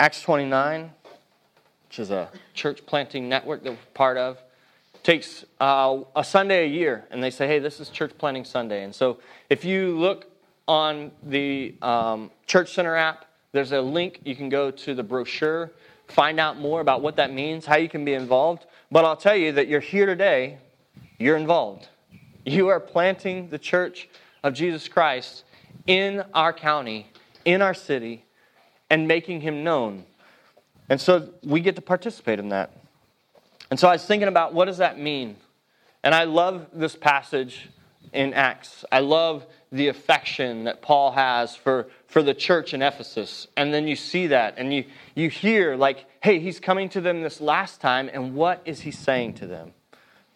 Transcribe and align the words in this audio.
Acts 0.00 0.22
29, 0.22 0.90
which 1.88 2.00
is 2.00 2.10
a 2.10 2.28
church 2.52 2.84
planting 2.84 3.28
network 3.28 3.62
that 3.62 3.70
we're 3.70 3.78
part 3.94 4.16
of, 4.16 4.42
takes 5.04 5.44
uh, 5.60 6.00
a 6.16 6.24
Sunday 6.24 6.64
a 6.64 6.68
year, 6.68 7.04
and 7.12 7.22
they 7.22 7.30
say, 7.30 7.46
hey, 7.46 7.60
this 7.60 7.78
is 7.78 7.90
Church 7.90 8.10
Planting 8.18 8.44
Sunday. 8.44 8.82
And 8.82 8.92
so 8.92 9.18
if 9.48 9.64
you 9.64 9.96
look 9.96 10.26
on 10.66 11.12
the 11.22 11.74
um, 11.80 12.32
Church 12.46 12.74
Center 12.74 12.96
app, 12.96 13.26
there's 13.52 13.70
a 13.70 13.80
link. 13.80 14.20
You 14.24 14.34
can 14.34 14.48
go 14.48 14.72
to 14.72 14.94
the 14.94 15.04
brochure, 15.04 15.70
find 16.08 16.40
out 16.40 16.58
more 16.58 16.80
about 16.80 17.00
what 17.00 17.14
that 17.16 17.32
means, 17.32 17.64
how 17.64 17.76
you 17.76 17.88
can 17.88 18.04
be 18.04 18.14
involved. 18.14 18.66
But 18.90 19.04
I'll 19.04 19.16
tell 19.16 19.36
you 19.36 19.52
that 19.52 19.68
you're 19.68 19.78
here 19.78 20.06
today, 20.06 20.58
you're 21.18 21.36
involved. 21.36 21.88
You 22.44 22.66
are 22.66 22.80
planting 22.80 23.48
the 23.48 23.60
church 23.60 24.08
of 24.42 24.54
Jesus 24.54 24.88
Christ 24.88 25.44
in 25.86 26.24
our 26.34 26.52
county, 26.52 27.12
in 27.44 27.62
our 27.62 27.74
city, 27.74 28.24
and 28.90 29.08
making 29.08 29.40
him 29.40 29.64
known. 29.64 30.04
And 30.88 31.00
so 31.00 31.30
we 31.42 31.60
get 31.60 31.76
to 31.76 31.82
participate 31.82 32.38
in 32.38 32.50
that. 32.50 32.70
And 33.70 33.80
so 33.80 33.88
I 33.88 33.92
was 33.92 34.04
thinking 34.04 34.28
about 34.28 34.52
what 34.52 34.66
does 34.66 34.78
that 34.78 34.98
mean? 34.98 35.36
And 36.02 36.14
I 36.14 36.24
love 36.24 36.66
this 36.72 36.94
passage 36.94 37.70
in 38.12 38.34
Acts. 38.34 38.84
I 38.92 39.00
love 39.00 39.46
the 39.72 39.88
affection 39.88 40.64
that 40.64 40.82
Paul 40.82 41.10
has 41.12 41.56
for, 41.56 41.88
for 42.06 42.22
the 42.22 42.34
church 42.34 42.74
in 42.74 42.82
Ephesus. 42.82 43.48
And 43.56 43.74
then 43.74 43.88
you 43.88 43.96
see 43.96 44.28
that 44.28 44.54
and 44.56 44.72
you, 44.72 44.84
you 45.14 45.28
hear, 45.28 45.76
like, 45.76 46.06
hey, 46.22 46.38
he's 46.38 46.60
coming 46.60 46.88
to 46.90 47.00
them 47.00 47.22
this 47.22 47.40
last 47.40 47.80
time, 47.80 48.08
and 48.12 48.34
what 48.34 48.62
is 48.64 48.82
he 48.82 48.90
saying 48.90 49.34
to 49.34 49.46
them? 49.46 49.72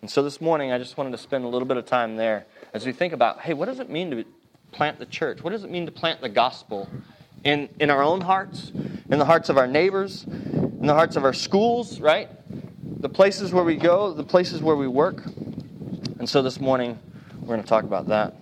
And 0.01 0.11
so 0.11 0.23
this 0.23 0.41
morning, 0.41 0.73
I 0.73 0.79
just 0.79 0.97
wanted 0.97 1.13
to 1.13 1.19
spend 1.19 1.45
a 1.45 1.49
little 1.49 1.69
bit 1.69 1.77
of 1.77 1.87
time 1.87 2.17
there 2.17 2.47
as 2.75 2.85
we 2.85 2.93
think 2.93 3.13
about, 3.13 3.41
hey, 3.41 3.55
what 3.55 3.67
does 3.67 3.79
it 3.79 3.91
mean 3.91 4.11
to 4.11 4.25
plant 4.73 4.99
the 4.99 5.07
church? 5.07 5.43
What 5.43 5.51
does 5.51 5.65
it 5.65 5.71
mean 5.71 5.87
to 5.87 5.93
plant 5.93 6.21
the 6.21 6.29
gospel 6.29 6.89
in, 7.45 7.69
in 7.81 7.91
our 7.91 8.03
own 8.03 8.21
hearts, 8.21 8.73
in 9.11 9.19
the 9.19 9.25
hearts 9.25 9.49
of 9.49 9.57
our 9.57 9.67
neighbors, 9.67 10.25
in 10.25 10.87
the 10.87 10.95
hearts 10.95 11.17
of 11.17 11.25
our 11.25 11.33
schools, 11.33 12.01
right? 12.01 12.29
The 13.01 13.09
places 13.09 13.53
where 13.53 13.65
we 13.65 13.77
go, 13.77 14.13
the 14.13 14.25
places 14.25 14.63
where 14.63 14.77
we 14.77 14.89
work. 14.89 15.25
And 16.19 16.29
so 16.29 16.43
this 16.43 16.61
morning, 16.61 16.99
we're 17.41 17.49
going 17.49 17.63
to 17.63 17.69
talk 17.69 17.85
about 17.85 18.09
that. 18.09 18.35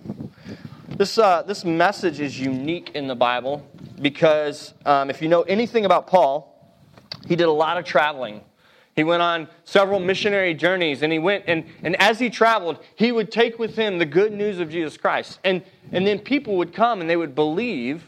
This, 0.89 1.17
uh, 1.17 1.43
this 1.43 1.63
message 1.63 2.19
is 2.19 2.39
unique 2.39 2.91
in 2.95 3.07
the 3.07 3.15
Bible 3.15 3.65
because 4.01 4.73
um, 4.85 5.09
if 5.09 5.21
you 5.21 5.27
know 5.27 5.43
anything 5.43 5.85
about 5.85 6.07
Paul, 6.07 6.53
he 7.27 7.35
did 7.35 7.47
a 7.47 7.51
lot 7.51 7.77
of 7.77 7.85
traveling. 7.85 8.41
He 8.95 9.03
went 9.03 9.21
on 9.21 9.47
several 9.63 9.99
missionary 9.99 10.55
journeys 10.55 11.03
and 11.03 11.13
he 11.13 11.19
went, 11.19 11.43
and, 11.45 11.65
and 11.83 11.95
as 12.01 12.17
he 12.17 12.31
traveled, 12.31 12.79
he 12.95 13.11
would 13.11 13.31
take 13.31 13.59
with 13.59 13.75
him 13.75 13.99
the 13.99 14.07
good 14.07 14.33
news 14.33 14.59
of 14.59 14.71
Jesus 14.71 14.97
Christ. 14.97 15.39
And, 15.43 15.61
and 15.91 16.05
then 16.07 16.17
people 16.17 16.57
would 16.57 16.73
come 16.73 16.99
and 16.99 17.07
they 17.07 17.15
would 17.15 17.35
believe 17.35 18.03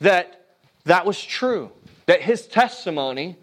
that 0.00 0.46
that 0.84 1.04
was 1.04 1.22
true, 1.22 1.70
that 2.06 2.22
his 2.22 2.46
testimony 2.46 3.36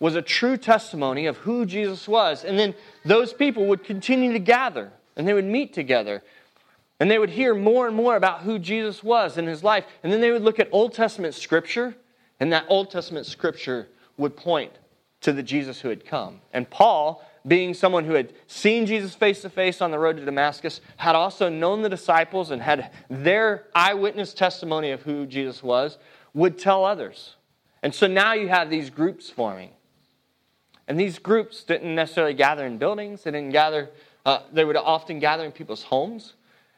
was 0.00 0.14
a 0.14 0.22
true 0.22 0.56
testimony 0.56 1.26
of 1.26 1.36
who 1.38 1.66
Jesus 1.66 2.06
was. 2.06 2.44
And 2.44 2.58
then 2.58 2.74
those 3.04 3.32
people 3.32 3.66
would 3.66 3.84
continue 3.84 4.32
to 4.32 4.38
gather 4.38 4.92
and 5.16 5.26
they 5.26 5.34
would 5.34 5.44
meet 5.44 5.74
together 5.74 6.22
and 7.00 7.10
they 7.10 7.18
would 7.18 7.30
hear 7.30 7.54
more 7.54 7.86
and 7.86 7.94
more 7.94 8.16
about 8.16 8.40
who 8.40 8.58
Jesus 8.58 9.02
was 9.02 9.38
in 9.38 9.46
his 9.46 9.62
life. 9.62 9.84
And 10.02 10.12
then 10.12 10.20
they 10.20 10.30
would 10.30 10.42
look 10.42 10.58
at 10.58 10.68
Old 10.72 10.94
Testament 10.94 11.34
scripture, 11.34 11.94
and 12.40 12.52
that 12.52 12.64
Old 12.68 12.90
Testament 12.90 13.26
scripture 13.26 13.88
would 14.16 14.36
point 14.36 14.72
to 15.20 15.32
the 15.32 15.42
Jesus 15.42 15.80
who 15.80 15.88
had 15.88 16.04
come. 16.04 16.40
And 16.52 16.68
Paul, 16.68 17.24
being 17.46 17.74
someone 17.74 18.04
who 18.04 18.14
had 18.14 18.32
seen 18.46 18.86
Jesus 18.86 19.14
face 19.14 19.42
to 19.42 19.50
face 19.50 19.80
on 19.80 19.90
the 19.90 19.98
road 19.98 20.16
to 20.16 20.24
Damascus, 20.24 20.80
had 20.96 21.14
also 21.14 21.48
known 21.48 21.82
the 21.82 21.88
disciples 21.88 22.50
and 22.50 22.60
had 22.62 22.90
their 23.08 23.66
eyewitness 23.74 24.34
testimony 24.34 24.90
of 24.90 25.02
who 25.02 25.26
Jesus 25.26 25.62
was, 25.62 25.98
would 26.34 26.58
tell 26.58 26.84
others. 26.84 27.36
And 27.82 27.94
so 27.94 28.06
now 28.06 28.32
you 28.32 28.48
have 28.48 28.70
these 28.70 28.90
groups 28.90 29.30
forming. 29.30 29.70
And 30.86 30.98
these 30.98 31.18
groups 31.18 31.64
didn't 31.64 31.94
necessarily 31.94 32.34
gather 32.34 32.66
in 32.66 32.78
buildings, 32.78 33.24
they 33.24 33.30
didn't 33.30 33.50
gather, 33.50 33.90
uh, 34.24 34.40
they 34.52 34.64
would 34.64 34.76
often 34.76 35.18
gather 35.18 35.44
in 35.44 35.52
people's 35.52 35.82
homes. 35.82 36.34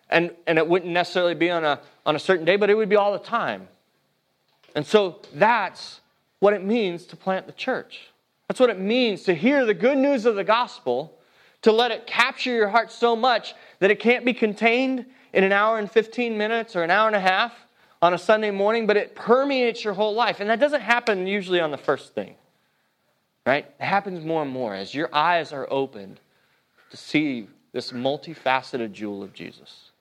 And, 0.09 0.33
and 0.47 0.59
it 0.59 0.67
wouldn't 0.67 0.93
necessarily 0.93 1.35
be 1.35 1.51
on 1.51 1.65
a, 1.65 1.81
on 2.05 2.17
a 2.17 2.19
certain 2.19 2.45
day, 2.45 2.57
but 2.57 2.69
it 2.69 2.75
would 2.75 2.89
be 2.89 2.97
all 2.97 3.13
the 3.13 3.21
time. 3.21 3.69
And 4.75 4.85
so 4.85 5.21
that's 5.35 6.01
what 6.41 6.53
it 6.53 6.65
means 6.65 7.07
to 7.07 7.17
plant 7.17 7.47
the 7.47 7.53
church. 7.53 8.11
That's 8.51 8.59
what 8.59 8.71
it 8.71 8.81
means 8.81 9.23
to 9.23 9.33
hear 9.33 9.65
the 9.65 9.75
good 9.75 9.97
news 9.97 10.27
of 10.27 10.35
the 10.35 10.43
gospel, 10.43 11.17
to 11.63 11.71
let 11.71 11.93
it 11.93 12.09
capture 12.09 12.51
your 12.51 12.67
heart 12.67 12.91
so 12.91 13.15
much 13.15 13.55
that 13.79 13.93
it 13.93 14.01
can't 14.01 14.25
be 14.25 14.35
contained 14.35 15.07
in 15.33 15.45
an 15.45 15.53
hour 15.53 15.79
and 15.79 15.89
15 15.89 16.37
minutes 16.37 16.75
or 16.75 16.83
an 16.83 16.91
hour 16.91 17.07
and 17.07 17.15
a 17.15 17.21
half 17.21 17.55
on 18.03 18.13
a 18.13 18.19
Sunday 18.19 18.51
morning, 18.51 18.89
but 18.89 18.97
it 18.97 19.15
permeates 19.15 19.85
your 19.85 19.95
whole 19.95 20.15
life. 20.15 20.41
And 20.41 20.51
that 20.51 20.59
doesn't 20.59 20.81
happen 20.81 21.29
usually 21.29 21.61
on 21.61 21.71
the 21.71 21.79
first 21.79 22.13
thing, 22.13 22.35
right? 23.47 23.67
It 23.79 23.85
happens 23.85 24.25
more 24.25 24.43
and 24.43 24.51
more 24.51 24.75
as 24.75 24.97
your 24.97 25.15
eyes 25.15 25.53
are 25.53 25.69
opened 25.71 26.19
to 26.91 26.97
see 26.97 27.47
this 27.71 27.93
multifaceted 27.93 28.91
jewel 28.91 29.23
of 29.23 29.33
Jesus. 29.33 29.93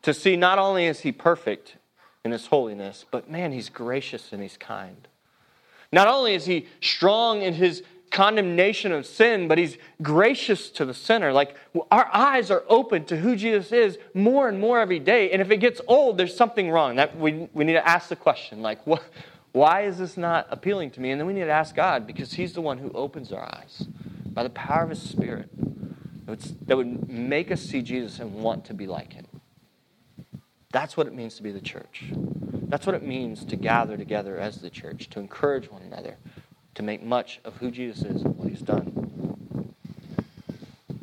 To 0.00 0.14
see 0.14 0.36
not 0.36 0.58
only 0.58 0.86
is 0.86 1.00
he 1.00 1.12
perfect 1.12 1.76
in 2.24 2.30
his 2.32 2.46
holiness, 2.46 3.04
but 3.10 3.30
man, 3.30 3.52
he's 3.52 3.68
gracious 3.68 4.32
and 4.32 4.40
he's 4.40 4.56
kind. 4.56 5.08
Not 5.94 6.08
only 6.08 6.34
is 6.34 6.44
he 6.44 6.66
strong 6.80 7.42
in 7.42 7.54
his 7.54 7.84
condemnation 8.10 8.92
of 8.92 9.06
sin, 9.06 9.48
but 9.48 9.58
he's 9.58 9.78
gracious 10.02 10.70
to 10.70 10.84
the 10.84 10.92
sinner. 10.92 11.32
Like 11.32 11.56
our 11.90 12.08
eyes 12.12 12.50
are 12.50 12.64
open 12.68 13.04
to 13.06 13.16
who 13.16 13.36
Jesus 13.36 13.72
is 13.72 13.98
more 14.12 14.48
and 14.48 14.60
more 14.60 14.80
every 14.80 14.98
day. 14.98 15.30
And 15.30 15.40
if 15.40 15.50
it 15.50 15.58
gets 15.58 15.80
old, 15.86 16.18
there's 16.18 16.36
something 16.36 16.70
wrong. 16.70 16.96
That 16.96 17.16
we, 17.16 17.48
we 17.52 17.64
need 17.64 17.74
to 17.74 17.88
ask 17.88 18.08
the 18.08 18.16
question, 18.16 18.60
like, 18.60 18.84
what, 18.86 19.02
why 19.52 19.82
is 19.82 19.98
this 19.98 20.16
not 20.16 20.48
appealing 20.50 20.90
to 20.92 21.00
me? 21.00 21.12
And 21.12 21.20
then 21.20 21.26
we 21.26 21.32
need 21.32 21.44
to 21.44 21.50
ask 21.50 21.76
God 21.76 22.06
because 22.06 22.32
he's 22.32 22.52
the 22.52 22.60
one 22.60 22.78
who 22.78 22.90
opens 22.92 23.32
our 23.32 23.42
eyes 23.42 23.86
by 24.26 24.42
the 24.42 24.50
power 24.50 24.82
of 24.82 24.90
his 24.90 25.00
spirit 25.00 25.48
that 26.66 26.76
would 26.76 27.08
make 27.08 27.52
us 27.52 27.60
see 27.60 27.82
Jesus 27.82 28.18
and 28.18 28.34
want 28.34 28.64
to 28.64 28.74
be 28.74 28.88
like 28.88 29.12
him. 29.12 29.26
That's 30.72 30.96
what 30.96 31.06
it 31.06 31.14
means 31.14 31.36
to 31.36 31.44
be 31.44 31.52
the 31.52 31.60
church. 31.60 32.04
That's 32.68 32.86
what 32.86 32.94
it 32.94 33.02
means 33.02 33.44
to 33.46 33.56
gather 33.56 33.96
together 33.96 34.38
as 34.38 34.60
the 34.60 34.70
church, 34.70 35.10
to 35.10 35.20
encourage 35.20 35.70
one 35.70 35.82
another, 35.82 36.16
to 36.74 36.82
make 36.82 37.02
much 37.02 37.40
of 37.44 37.56
who 37.56 37.70
Jesus 37.70 38.02
is 38.04 38.22
and 38.22 38.36
what 38.36 38.48
he's 38.48 38.62
done. 38.62 39.74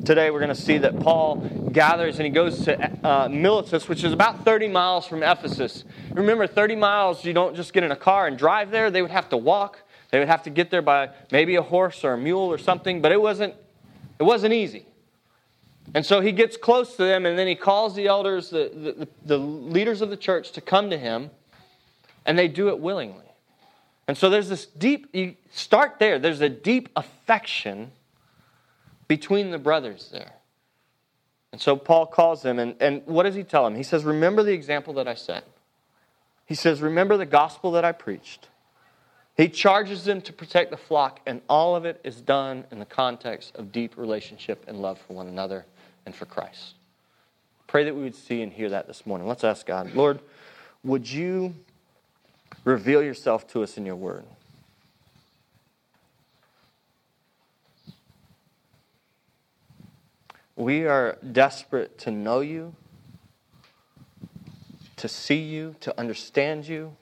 Today 0.04 0.30
we're 0.30 0.40
going 0.40 0.54
to 0.54 0.60
see 0.60 0.78
that 0.78 0.98
Paul 0.98 1.36
gathers 1.72 2.16
and 2.16 2.26
he 2.26 2.30
goes 2.30 2.64
to 2.64 3.06
uh, 3.06 3.28
Miletus, 3.28 3.88
which 3.88 4.02
is 4.02 4.12
about 4.12 4.44
30 4.44 4.66
miles 4.68 5.06
from 5.06 5.22
Ephesus. 5.22 5.84
Remember, 6.10 6.46
30 6.48 6.74
miles, 6.74 7.24
you 7.24 7.32
don't 7.32 7.54
just 7.54 7.72
get 7.72 7.84
in 7.84 7.92
a 7.92 7.96
car 7.96 8.26
and 8.26 8.36
drive 8.36 8.72
there. 8.72 8.90
They 8.90 9.00
would 9.00 9.12
have 9.12 9.28
to 9.28 9.36
walk. 9.36 9.82
They 10.10 10.18
would 10.18 10.28
have 10.28 10.42
to 10.42 10.50
get 10.50 10.70
there 10.70 10.82
by 10.82 11.10
maybe 11.30 11.54
a 11.54 11.62
horse 11.62 12.04
or 12.04 12.14
a 12.14 12.18
mule 12.18 12.52
or 12.52 12.58
something, 12.58 13.00
but 13.00 13.12
it 13.12 13.20
wasn't, 13.20 13.54
it 14.18 14.24
wasn't 14.24 14.52
easy. 14.54 14.86
And 15.94 16.04
so 16.04 16.20
he 16.20 16.32
gets 16.32 16.56
close 16.56 16.96
to 16.96 17.04
them, 17.04 17.24
and 17.24 17.38
then 17.38 17.46
he 17.46 17.54
calls 17.54 17.94
the 17.94 18.06
elders, 18.06 18.50
the, 18.50 18.70
the, 18.74 19.08
the, 19.24 19.38
leaders 19.38 20.00
of 20.00 20.10
the 20.10 20.16
church, 20.16 20.52
to 20.52 20.60
come 20.60 20.90
to 20.90 20.98
him, 20.98 21.30
and 22.24 22.38
they 22.38 22.48
do 22.48 22.68
it 22.68 22.78
willingly. 22.78 23.24
And 24.08 24.16
so 24.16 24.30
there's 24.30 24.48
this 24.48 24.66
deep, 24.66 25.08
you 25.12 25.36
start 25.50 25.98
there, 25.98 26.18
there's 26.18 26.40
a 26.40 26.48
deep 26.48 26.88
affection 26.96 27.92
between 29.08 29.50
the 29.50 29.58
brothers 29.58 30.10
there. 30.12 30.32
And 31.52 31.60
so 31.60 31.76
Paul 31.76 32.06
calls 32.06 32.42
them, 32.42 32.58
and, 32.58 32.74
and 32.80 33.02
what 33.06 33.24
does 33.24 33.34
he 33.34 33.44
tell 33.44 33.64
them? 33.64 33.74
He 33.74 33.82
says, 33.82 34.04
Remember 34.04 34.42
the 34.42 34.52
example 34.52 34.94
that 34.94 35.06
I 35.06 35.14
set. 35.14 35.44
He 36.46 36.54
says, 36.54 36.80
Remember 36.80 37.16
the 37.16 37.26
gospel 37.26 37.72
that 37.72 37.84
I 37.84 37.92
preached. 37.92 38.48
He 39.36 39.48
charges 39.48 40.04
them 40.04 40.20
to 40.22 40.32
protect 40.32 40.70
the 40.70 40.76
flock, 40.76 41.20
and 41.26 41.40
all 41.48 41.76
of 41.76 41.84
it 41.84 42.00
is 42.04 42.20
done 42.20 42.64
in 42.70 42.78
the 42.78 42.84
context 42.84 43.54
of 43.56 43.72
deep 43.72 43.96
relationship 43.96 44.64
and 44.66 44.80
love 44.80 44.98
for 45.06 45.14
one 45.14 45.26
another 45.26 45.64
and 46.04 46.14
for 46.14 46.26
Christ. 46.26 46.74
Pray 47.66 47.84
that 47.84 47.94
we 47.94 48.02
would 48.02 48.14
see 48.14 48.42
and 48.42 48.52
hear 48.52 48.68
that 48.70 48.86
this 48.86 49.06
morning. 49.06 49.26
Let's 49.26 49.44
ask 49.44 49.64
God, 49.64 49.94
Lord, 49.94 50.20
would 50.84 51.10
you 51.10 51.54
reveal 52.64 53.02
yourself 53.02 53.46
to 53.48 53.62
us 53.62 53.76
in 53.76 53.86
your 53.86 53.96
word? 53.96 54.24
We 60.54 60.86
are 60.86 61.18
desperate 61.32 61.98
to 62.00 62.10
know 62.10 62.40
you, 62.40 62.74
to 64.96 65.08
see 65.08 65.40
you, 65.40 65.74
to 65.80 65.98
understand 65.98 66.68
you, 66.68 66.94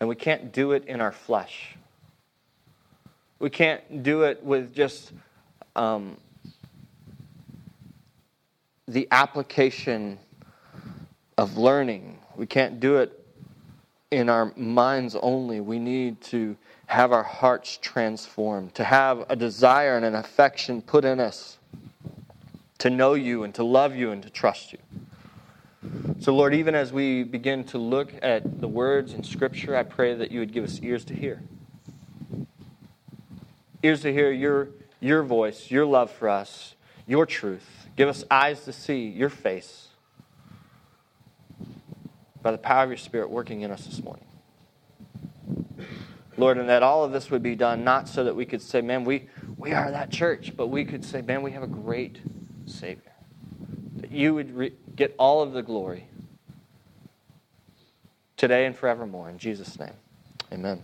and 0.00 0.08
we 0.08 0.16
can't 0.16 0.52
do 0.52 0.72
it 0.72 0.84
in 0.86 1.00
our 1.00 1.12
flesh. 1.12 1.76
We 3.38 3.50
can't 3.50 4.02
do 4.02 4.22
it 4.22 4.42
with 4.42 4.74
just 4.74 5.12
um, 5.76 6.16
the 8.88 9.06
application 9.12 10.18
of 11.38 11.56
learning. 11.56 12.18
We 12.36 12.46
can't 12.46 12.80
do 12.80 12.96
it 12.96 13.21
in 14.12 14.28
our 14.28 14.52
minds 14.56 15.16
only. 15.16 15.60
We 15.60 15.78
need 15.78 16.20
to 16.22 16.56
have 16.86 17.12
our 17.12 17.22
hearts 17.22 17.78
transformed, 17.80 18.74
to 18.74 18.84
have 18.84 19.24
a 19.30 19.34
desire 19.34 19.96
and 19.96 20.04
an 20.04 20.14
affection 20.14 20.82
put 20.82 21.04
in 21.04 21.18
us 21.18 21.58
to 22.78 22.90
know 22.90 23.14
you 23.14 23.44
and 23.44 23.54
to 23.54 23.64
love 23.64 23.96
you 23.96 24.10
and 24.10 24.22
to 24.22 24.28
trust 24.28 24.72
you. 24.72 24.78
So, 26.20 26.34
Lord, 26.34 26.54
even 26.54 26.74
as 26.74 26.92
we 26.92 27.24
begin 27.24 27.64
to 27.64 27.78
look 27.78 28.12
at 28.22 28.60
the 28.60 28.68
words 28.68 29.14
in 29.14 29.24
Scripture, 29.24 29.76
I 29.76 29.82
pray 29.82 30.14
that 30.14 30.30
you 30.30 30.40
would 30.40 30.52
give 30.52 30.64
us 30.64 30.78
ears 30.82 31.04
to 31.06 31.14
hear. 31.14 31.42
Ears 33.82 34.02
to 34.02 34.12
hear 34.12 34.30
your, 34.30 34.68
your 35.00 35.22
voice, 35.22 35.70
your 35.70 35.86
love 35.86 36.10
for 36.10 36.28
us, 36.28 36.74
your 37.06 37.24
truth. 37.24 37.88
Give 37.96 38.08
us 38.08 38.24
eyes 38.30 38.64
to 38.64 38.72
see 38.72 39.06
your 39.06 39.30
face 39.30 39.88
by 42.42 42.50
the 42.50 42.58
power 42.58 42.84
of 42.84 42.90
your 42.90 42.96
Spirit 42.96 43.30
working 43.30 43.62
in 43.62 43.70
us 43.70 43.84
this 43.86 44.02
morning. 44.02 44.24
Lord, 46.36 46.58
and 46.58 46.68
that 46.68 46.82
all 46.82 47.04
of 47.04 47.12
this 47.12 47.30
would 47.30 47.42
be 47.42 47.54
done 47.54 47.84
not 47.84 48.08
so 48.08 48.24
that 48.24 48.34
we 48.34 48.46
could 48.46 48.62
say, 48.62 48.80
man, 48.80 49.04
we, 49.04 49.28
we 49.56 49.72
are 49.72 49.90
that 49.90 50.10
church, 50.10 50.56
but 50.56 50.68
we 50.68 50.84
could 50.84 51.04
say, 51.04 51.20
man, 51.22 51.42
we 51.42 51.52
have 51.52 51.62
a 51.62 51.68
great 51.68 52.20
Savior. 52.66 53.12
That 53.96 54.10
you 54.10 54.34
would 54.34 54.56
re- 54.56 54.72
get 54.96 55.14
all 55.18 55.42
of 55.42 55.52
the 55.52 55.62
glory 55.62 56.06
today 58.36 58.66
and 58.66 58.74
forevermore. 58.74 59.28
In 59.28 59.38
Jesus' 59.38 59.78
name, 59.78 59.92
amen. 60.52 60.82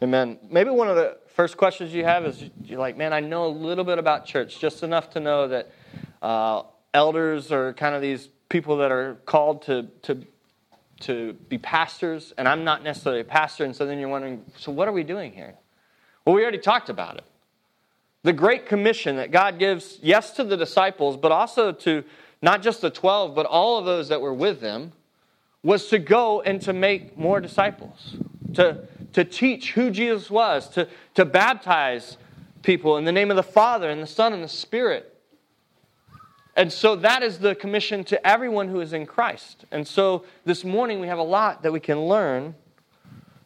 Amen. 0.00 0.38
Maybe 0.48 0.70
one 0.70 0.88
of 0.88 0.96
the 0.96 1.18
first 1.34 1.56
questions 1.56 1.92
you 1.92 2.04
have 2.04 2.24
is 2.24 2.44
you're 2.64 2.78
like, 2.78 2.96
man, 2.96 3.12
I 3.12 3.20
know 3.20 3.46
a 3.46 3.48
little 3.48 3.84
bit 3.84 3.98
about 3.98 4.26
church, 4.26 4.60
just 4.60 4.82
enough 4.82 5.10
to 5.10 5.20
know 5.20 5.48
that 5.48 5.72
uh, 6.22 6.62
elders 6.94 7.50
are 7.50 7.72
kind 7.72 7.94
of 7.94 8.02
these 8.02 8.28
people 8.48 8.76
that 8.78 8.90
are 8.90 9.14
called 9.26 9.62
to, 9.62 9.84
to, 10.02 10.24
to 11.00 11.34
be 11.48 11.58
pastors, 11.58 12.32
and 12.38 12.48
I'm 12.48 12.64
not 12.64 12.82
necessarily 12.82 13.20
a 13.20 13.24
pastor. 13.24 13.64
And 13.64 13.74
so 13.74 13.86
then 13.86 13.98
you're 13.98 14.08
wondering, 14.08 14.44
so 14.56 14.72
what 14.72 14.88
are 14.88 14.92
we 14.92 15.04
doing 15.04 15.32
here? 15.32 15.54
Well, 16.24 16.34
we 16.34 16.42
already 16.42 16.58
talked 16.58 16.88
about 16.88 17.16
it. 17.16 17.24
The 18.22 18.32
Great 18.32 18.66
Commission 18.66 19.16
that 19.16 19.30
God 19.30 19.58
gives, 19.58 19.98
yes, 20.02 20.32
to 20.32 20.44
the 20.44 20.56
disciples, 20.56 21.16
but 21.16 21.32
also 21.32 21.72
to 21.72 22.04
not 22.42 22.62
just 22.62 22.80
the 22.80 22.90
12, 22.90 23.34
but 23.34 23.46
all 23.46 23.78
of 23.78 23.84
those 23.84 24.08
that 24.08 24.20
were 24.20 24.34
with 24.34 24.60
them, 24.60 24.92
was 25.62 25.88
to 25.88 25.98
go 25.98 26.40
and 26.42 26.60
to 26.62 26.72
make 26.72 27.18
more 27.18 27.40
disciples, 27.40 28.16
to, 28.54 28.86
to 29.12 29.24
teach 29.24 29.72
who 29.72 29.90
Jesus 29.90 30.30
was, 30.30 30.68
to, 30.70 30.88
to 31.14 31.24
baptize 31.24 32.16
people 32.62 32.96
in 32.96 33.04
the 33.04 33.12
name 33.12 33.30
of 33.30 33.36
the 33.36 33.42
Father 33.42 33.90
and 33.90 34.02
the 34.02 34.06
Son 34.06 34.32
and 34.32 34.42
the 34.42 34.48
Spirit. 34.48 35.17
And 36.58 36.72
so 36.72 36.96
that 36.96 37.22
is 37.22 37.38
the 37.38 37.54
commission 37.54 38.02
to 38.04 38.26
everyone 38.26 38.66
who 38.66 38.80
is 38.80 38.92
in 38.92 39.06
Christ. 39.06 39.64
And 39.70 39.86
so 39.86 40.24
this 40.44 40.64
morning 40.64 40.98
we 40.98 41.06
have 41.06 41.20
a 41.20 41.22
lot 41.22 41.62
that 41.62 41.72
we 41.72 41.78
can 41.78 42.06
learn 42.06 42.56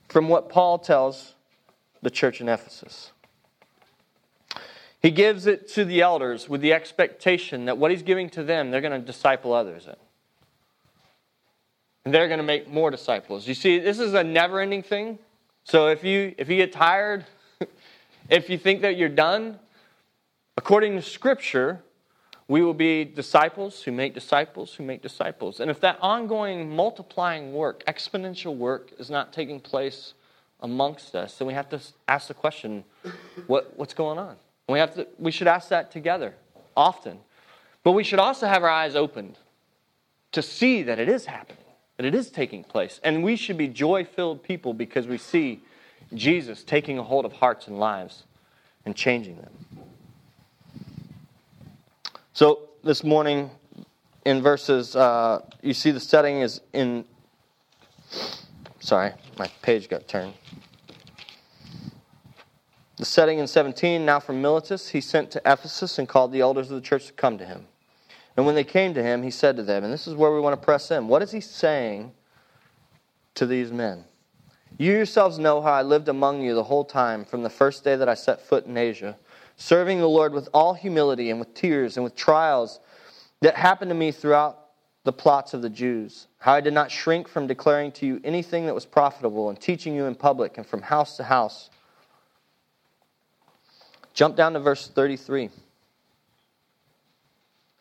from 0.09 0.31
what 0.31 0.49
Paul 0.49 0.79
tells 0.79 1.35
the 2.01 2.09
church 2.09 2.41
in 2.41 2.49
Ephesus. 2.49 3.13
He 5.03 5.11
gives 5.11 5.47
it 5.47 5.69
to 5.75 5.85
the 5.85 6.01
elders 6.01 6.49
with 6.49 6.63
the 6.63 6.73
expectation 6.73 7.67
that 7.67 7.77
what 7.77 7.91
he's 7.91 8.03
giving 8.03 8.31
to 8.31 8.43
them, 8.43 8.71
they're 8.71 8.81
going 8.81 8.99
to 8.99 9.07
disciple 9.07 9.53
others 9.53 9.87
in. 9.87 9.97
And 12.07 12.15
they're 12.15 12.29
going 12.29 12.39
to 12.39 12.45
make 12.45 12.67
more 12.67 12.91
disciples. 12.91 13.47
You 13.47 13.55
see, 13.55 13.79
this 13.79 13.99
is 13.99 14.15
a 14.15 14.25
never 14.25 14.59
ending 14.59 14.83
thing. 14.83 15.19
So 15.65 15.89
if 15.89 16.03
you, 16.03 16.35
if 16.39 16.49
you 16.49 16.57
get 16.57 16.73
tired, 16.73 17.27
if 18.31 18.49
you 18.49 18.57
think 18.57 18.81
that 18.81 18.97
you're 18.97 19.11
done, 19.11 19.59
according 20.57 20.97
to 20.97 21.03
Scripture, 21.03 21.83
we 22.49 22.63
will 22.63 22.75
be 22.75 23.05
disciples 23.05 23.83
who 23.83 23.93
make 23.93 24.15
disciples 24.15 24.75
who 24.75 24.85
make 24.85 25.03
disciples. 25.03 25.61
And 25.61 25.71
if 25.71 25.81
that 25.81 25.99
ongoing 26.01 26.75
multiplying 26.75 27.53
work, 27.53 27.85
exponential 27.87 28.57
work, 28.57 28.91
is 28.99 29.11
not 29.11 29.33
taking 29.33 29.61
place 29.61 30.15
amongst 30.61 31.15
us, 31.15 31.39
then 31.39 31.47
we 31.47 31.55
have 31.55 31.69
to 31.71 31.81
ask 32.09 32.29
the 32.29 32.35
question 32.35 32.85
what, 33.47 33.77
what's 33.77 33.95
going 33.95 34.19
on? 34.19 34.37
We, 34.69 34.79
have 34.79 34.95
to, 34.95 35.07
we 35.19 35.31
should 35.31 35.47
ask 35.49 35.69
that 35.69 35.91
together 35.91 36.35
often. 36.77 37.19
But 37.83 37.93
we 37.93 38.05
should 38.05 38.19
also 38.19 38.47
have 38.47 38.63
our 38.63 38.71
eyes 38.71 38.95
opened 38.95 39.39
to 40.33 40.43
see 40.43 40.83
that 40.83 40.99
it 40.99 41.09
is 41.09 41.27
happening, 41.27 41.65
that 41.97 42.07
it 42.07 42.15
is 42.15 42.31
taking 42.31 42.65
place. 42.65 43.01
And 43.03 43.23
we 43.23 43.37
should 43.37 43.57
be 43.57 43.69
joy 43.69 44.05
filled 44.05 44.43
people 44.43 44.73
because 44.73 45.07
we 45.07 45.19
see 45.19 45.63
Jesus 46.15 46.63
taking 46.63 46.99
a 46.99 47.03
hold 47.03 47.25
of 47.25 47.33
hearts 47.33 47.67
and 47.67 47.79
lives 47.79 48.25
and 48.85 48.95
changing 48.95 49.37
them. 49.37 49.53
So 52.35 52.71
this 52.83 53.05
morning, 53.05 53.51
in 54.25 54.41
verses, 54.41 54.97
uh, 54.97 55.41
you 55.61 55.75
see 55.75 55.91
the 55.91 56.01
setting 56.01 56.41
is 56.41 56.63
in. 56.73 57.05
Sorry, 58.81 59.13
my 59.39 59.49
page 59.61 59.91
got 59.91 60.09
turned. 60.09 60.33
The 62.97 63.05
setting 63.05 63.39
in 63.39 63.47
17, 63.47 64.07
now 64.07 64.19
from 64.19 64.41
Miletus, 64.41 64.89
he 64.89 65.01
sent 65.03 65.31
to 65.33 65.43
Ephesus 65.45 65.99
and 65.99 66.09
called 66.09 66.33
the 66.33 66.41
elders 66.41 66.71
of 66.71 66.77
the 66.77 66.87
church 66.87 67.07
to 67.09 67.13
come 67.13 67.37
to 67.37 67.45
him. 67.45 67.67
And 68.37 68.47
when 68.47 68.55
they 68.55 68.65
came 68.65 68.95
to 68.95 69.03
him, 69.03 69.23
he 69.23 69.31
said 69.31 69.57
to 69.57 69.63
them, 69.63 69.85
and 69.85 69.93
this 69.93 70.07
is 70.07 70.15
where 70.15 70.33
we 70.33 70.41
want 70.41 70.59
to 70.59 70.65
press 70.65 70.91
in, 70.91 71.09
what 71.09 71.21
is 71.21 71.33
he 71.33 71.41
saying 71.41 72.13
to 73.35 73.45
these 73.45 73.73
men? 73.73 74.05
You 74.79 74.93
yourselves 74.93 75.39
know 75.39 75.61
how 75.61 75.73
I 75.73 75.83
lived 75.83 76.09
among 76.09 76.43
you 76.43 76.55
the 76.55 76.65
whole 76.65 76.85
time 76.85 77.25
from 77.25 77.43
the 77.43 77.51
first 77.51 77.85
day 77.85 77.97
that 77.97 78.09
I 78.09 78.15
set 78.15 78.41
foot 78.41 78.67
in 78.67 78.77
Asia, 78.77 79.17
serving 79.63 80.01
the 80.01 80.09
Lord 80.09 80.33
with 80.33 80.49
all 80.53 80.75
humility 80.75 81.31
and 81.31 81.39
with 81.39 81.55
tears 81.55 81.97
and 81.97 82.05
with 82.05 82.15
trials 82.15 82.81
that 83.41 83.57
happened 83.57 83.91
to 83.91 83.95
me 83.95 84.13
throughout 84.13 84.59
the 85.05 85.13
plots 85.13 85.55
of 85.55 85.63
the 85.63 85.71
Jews. 85.71 86.29
How 86.39 86.53
I 86.53 86.61
did 86.61 86.73
not 86.73 86.91
shrink 86.91 87.29
from 87.29 87.47
declaring 87.47 87.93
to 87.93 88.07
you 88.07 88.21
anything 88.25 88.67
that 88.67 88.75
was 88.75 88.87
profitable 88.87 89.49
and 89.49 89.61
teaching 89.61 89.95
you 89.95 90.05
in 90.05 90.15
public 90.15 90.59
and 90.59 90.67
from 90.67 90.83
house 90.83 91.17
to 91.17 91.25
house 91.25 91.71
Jump 94.15 94.37
down 94.37 94.53
to 94.53 94.61
verse 94.61 94.89
33. 94.89 95.51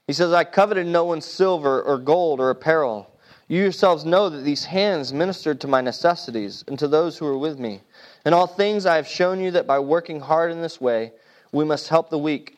He 0.07 0.13
says, 0.13 0.33
I 0.33 0.43
coveted 0.43 0.87
no 0.87 1.05
one's 1.05 1.25
silver 1.25 1.81
or 1.81 1.97
gold 1.97 2.39
or 2.39 2.49
apparel. 2.49 3.07
You 3.47 3.61
yourselves 3.61 4.05
know 4.05 4.29
that 4.29 4.43
these 4.43 4.63
hands 4.63 5.11
ministered 5.11 5.59
to 5.61 5.67
my 5.67 5.81
necessities 5.81 6.63
and 6.67 6.79
to 6.79 6.87
those 6.87 7.17
who 7.17 7.25
were 7.25 7.37
with 7.37 7.59
me. 7.59 7.81
In 8.25 8.33
all 8.33 8.47
things 8.47 8.85
I 8.85 8.95
have 8.95 9.07
shown 9.07 9.41
you 9.41 9.51
that 9.51 9.67
by 9.67 9.79
working 9.79 10.19
hard 10.19 10.51
in 10.51 10.61
this 10.61 10.79
way, 10.79 11.11
we 11.51 11.65
must 11.65 11.89
help 11.89 12.09
the 12.09 12.17
weak. 12.17 12.57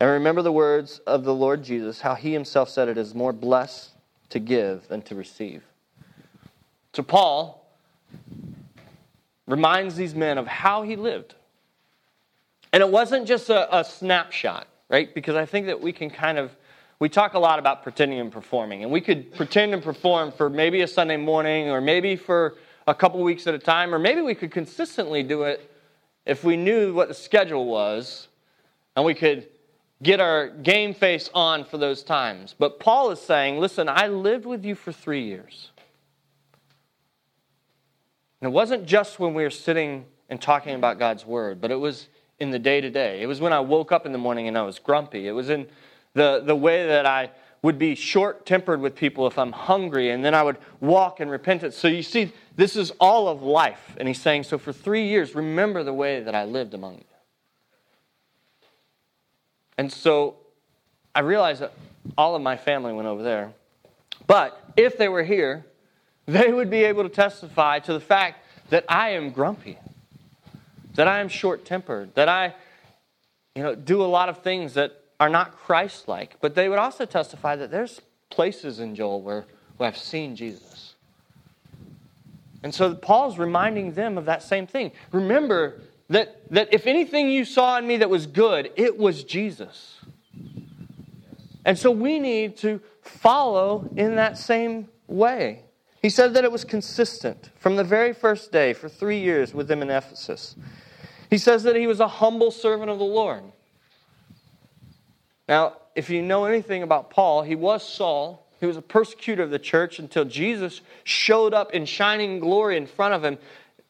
And 0.00 0.10
remember 0.10 0.42
the 0.42 0.52
words 0.52 1.00
of 1.06 1.24
the 1.24 1.34
Lord 1.34 1.62
Jesus, 1.62 2.00
how 2.00 2.14
he 2.14 2.32
himself 2.32 2.68
said 2.68 2.88
it 2.88 2.98
is 2.98 3.14
more 3.14 3.32
blessed 3.32 3.90
to 4.30 4.38
give 4.38 4.88
than 4.88 5.02
to 5.02 5.14
receive. 5.14 5.62
So 6.92 7.02
Paul 7.02 7.66
reminds 9.46 9.96
these 9.96 10.14
men 10.14 10.38
of 10.38 10.46
how 10.46 10.82
he 10.82 10.96
lived 10.96 11.34
and 12.72 12.82
it 12.82 12.88
wasn't 12.88 13.26
just 13.26 13.50
a, 13.50 13.76
a 13.76 13.84
snapshot, 13.84 14.66
right? 14.88 15.14
Because 15.14 15.36
I 15.36 15.44
think 15.44 15.66
that 15.66 15.80
we 15.80 15.92
can 15.92 16.10
kind 16.10 16.38
of 16.38 16.56
we 16.98 17.08
talk 17.08 17.34
a 17.34 17.38
lot 17.38 17.58
about 17.58 17.82
pretending 17.82 18.20
and 18.20 18.30
performing, 18.30 18.84
and 18.84 18.92
we 18.92 19.00
could 19.00 19.34
pretend 19.34 19.74
and 19.74 19.82
perform 19.82 20.30
for 20.30 20.48
maybe 20.48 20.82
a 20.82 20.86
Sunday 20.86 21.16
morning, 21.16 21.68
or 21.68 21.80
maybe 21.80 22.14
for 22.14 22.54
a 22.86 22.94
couple 22.94 23.20
weeks 23.20 23.46
at 23.48 23.54
a 23.54 23.58
time, 23.58 23.92
or 23.92 23.98
maybe 23.98 24.20
we 24.20 24.36
could 24.36 24.52
consistently 24.52 25.24
do 25.24 25.42
it 25.42 25.68
if 26.24 26.44
we 26.44 26.56
knew 26.56 26.94
what 26.94 27.08
the 27.08 27.14
schedule 27.14 27.66
was, 27.66 28.28
and 28.96 29.04
we 29.04 29.14
could 29.14 29.48
get 30.02 30.20
our 30.20 30.48
game 30.48 30.94
face 30.94 31.30
on 31.32 31.64
for 31.64 31.78
those 31.78 32.02
times. 32.02 32.54
But 32.58 32.80
Paul 32.80 33.10
is 33.10 33.20
saying, 33.20 33.58
listen, 33.58 33.88
I 33.88 34.08
lived 34.08 34.46
with 34.46 34.64
you 34.64 34.74
for 34.74 34.92
three 34.92 35.24
years. 35.24 35.70
And 38.40 38.48
it 38.48 38.52
wasn't 38.52 38.86
just 38.86 39.20
when 39.20 39.34
we 39.34 39.44
were 39.44 39.50
sitting 39.50 40.04
and 40.28 40.40
talking 40.40 40.74
about 40.74 40.98
God's 40.98 41.24
word, 41.24 41.60
but 41.60 41.70
it 41.70 41.76
was 41.76 42.08
in 42.40 42.50
the 42.50 42.58
day 42.58 42.80
to 42.80 42.90
day. 42.90 43.22
It 43.22 43.26
was 43.26 43.40
when 43.40 43.52
I 43.52 43.60
woke 43.60 43.92
up 43.92 44.04
in 44.04 44.12
the 44.12 44.18
morning 44.18 44.48
and 44.48 44.58
I 44.58 44.62
was 44.62 44.80
grumpy. 44.80 45.28
It 45.28 45.32
was 45.32 45.48
in 45.48 45.68
the, 46.14 46.42
the 46.44 46.56
way 46.56 46.86
that 46.86 47.06
I 47.06 47.30
would 47.62 47.78
be 47.78 47.94
short 47.94 48.44
tempered 48.44 48.80
with 48.80 48.96
people 48.96 49.26
if 49.26 49.38
I'm 49.38 49.52
hungry, 49.52 50.10
and 50.10 50.24
then 50.24 50.34
I 50.34 50.42
would 50.42 50.58
walk 50.80 51.20
in 51.20 51.28
repentance. 51.28 51.76
So 51.76 51.88
you 51.88 52.02
see, 52.02 52.32
this 52.56 52.76
is 52.76 52.90
all 52.98 53.28
of 53.28 53.42
life. 53.42 53.96
And 53.96 54.08
he's 54.08 54.20
saying, 54.20 54.44
So 54.44 54.58
for 54.58 54.72
three 54.72 55.06
years, 55.06 55.34
remember 55.34 55.84
the 55.84 55.94
way 55.94 56.20
that 56.20 56.34
I 56.34 56.44
lived 56.44 56.74
among 56.74 56.96
you. 56.96 57.04
And 59.78 59.92
so 59.92 60.36
I 61.14 61.20
realized 61.20 61.62
that 61.62 61.72
all 62.18 62.34
of 62.34 62.42
my 62.42 62.56
family 62.56 62.92
went 62.92 63.08
over 63.08 63.22
there. 63.22 63.52
But 64.26 64.60
if 64.76 64.98
they 64.98 65.08
were 65.08 65.22
here, 65.22 65.64
they 66.26 66.52
would 66.52 66.70
be 66.70 66.84
able 66.84 67.04
to 67.04 67.08
testify 67.08 67.78
to 67.80 67.92
the 67.92 68.00
fact 68.00 68.44
that 68.70 68.84
I 68.88 69.10
am 69.10 69.30
grumpy 69.30 69.78
that 70.94 71.08
I 71.08 71.20
am 71.20 71.28
short 71.28 71.64
tempered, 71.64 72.14
that 72.14 72.28
I 72.28 72.54
you 73.54 73.62
know, 73.62 73.74
do 73.74 74.02
a 74.02 74.06
lot 74.06 74.28
of 74.28 74.42
things 74.42 74.74
that 74.74 75.01
are 75.22 75.28
not 75.28 75.56
Christ 75.56 76.08
like. 76.08 76.40
But 76.40 76.56
they 76.56 76.68
would 76.68 76.80
also 76.80 77.04
testify 77.04 77.54
that 77.54 77.70
there's 77.70 78.00
places 78.28 78.80
in 78.80 78.96
Joel 78.96 79.22
where, 79.22 79.44
where 79.76 79.88
I've 79.88 79.96
seen 79.96 80.34
Jesus. 80.34 80.96
And 82.64 82.74
so 82.74 82.96
Paul's 82.96 83.38
reminding 83.38 83.92
them 83.92 84.18
of 84.18 84.24
that 84.24 84.42
same 84.42 84.66
thing. 84.66 84.90
Remember 85.12 85.80
that, 86.08 86.50
that 86.50 86.74
if 86.74 86.88
anything 86.88 87.30
you 87.30 87.44
saw 87.44 87.78
in 87.78 87.86
me 87.86 87.98
that 87.98 88.10
was 88.10 88.26
good, 88.26 88.72
it 88.74 88.98
was 88.98 89.22
Jesus. 89.22 90.00
And 91.64 91.78
so 91.78 91.92
we 91.92 92.18
need 92.18 92.56
to 92.58 92.80
follow 93.00 93.88
in 93.94 94.16
that 94.16 94.36
same 94.36 94.88
way. 95.06 95.62
He 96.00 96.10
said 96.10 96.34
that 96.34 96.42
it 96.42 96.50
was 96.50 96.64
consistent 96.64 97.50
from 97.60 97.76
the 97.76 97.84
very 97.84 98.12
first 98.12 98.50
day 98.50 98.72
for 98.72 98.88
three 98.88 99.20
years 99.20 99.54
with 99.54 99.68
them 99.68 99.82
in 99.82 99.90
Ephesus. 99.90 100.56
He 101.30 101.38
says 101.38 101.62
that 101.62 101.76
he 101.76 101.86
was 101.86 102.00
a 102.00 102.08
humble 102.08 102.50
servant 102.50 102.90
of 102.90 102.98
the 102.98 103.04
Lord. 103.04 103.44
Now, 105.48 105.74
if 105.94 106.08
you 106.10 106.22
know 106.22 106.44
anything 106.44 106.82
about 106.82 107.10
Paul, 107.10 107.42
he 107.42 107.54
was 107.54 107.86
Saul. 107.86 108.46
He 108.60 108.66
was 108.66 108.76
a 108.76 108.82
persecutor 108.82 109.42
of 109.42 109.50
the 109.50 109.58
church 109.58 109.98
until 109.98 110.24
Jesus 110.24 110.80
showed 111.04 111.52
up 111.52 111.72
in 111.72 111.84
shining 111.84 112.38
glory 112.38 112.76
in 112.76 112.86
front 112.86 113.14
of 113.14 113.24
him 113.24 113.38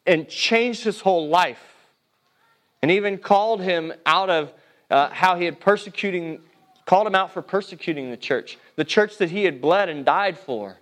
and 0.07 0.29
changed 0.29 0.85
his 0.85 1.01
whole 1.01 1.29
life. 1.29 1.63
And 2.81 2.91
even 2.91 3.19
called 3.19 3.61
him 3.61 3.93
out 4.07 4.31
of 4.31 4.53
uh, 4.91 5.11
how 5.11 5.37
he 5.37 5.45
had 5.45 5.61
persecuting, 5.61 6.41
called 6.87 7.07
him 7.07 7.15
out 7.15 7.33
for 7.33 7.43
persecuting 7.43 8.11
the 8.11 8.17
church, 8.17 8.59
the 8.77 8.85
church 8.85 9.19
that 9.19 9.31
he 9.31 9.45
had 9.45 9.61
bled 9.61 9.89
and 9.89 10.05
died 10.05 10.39
for. 10.39 10.79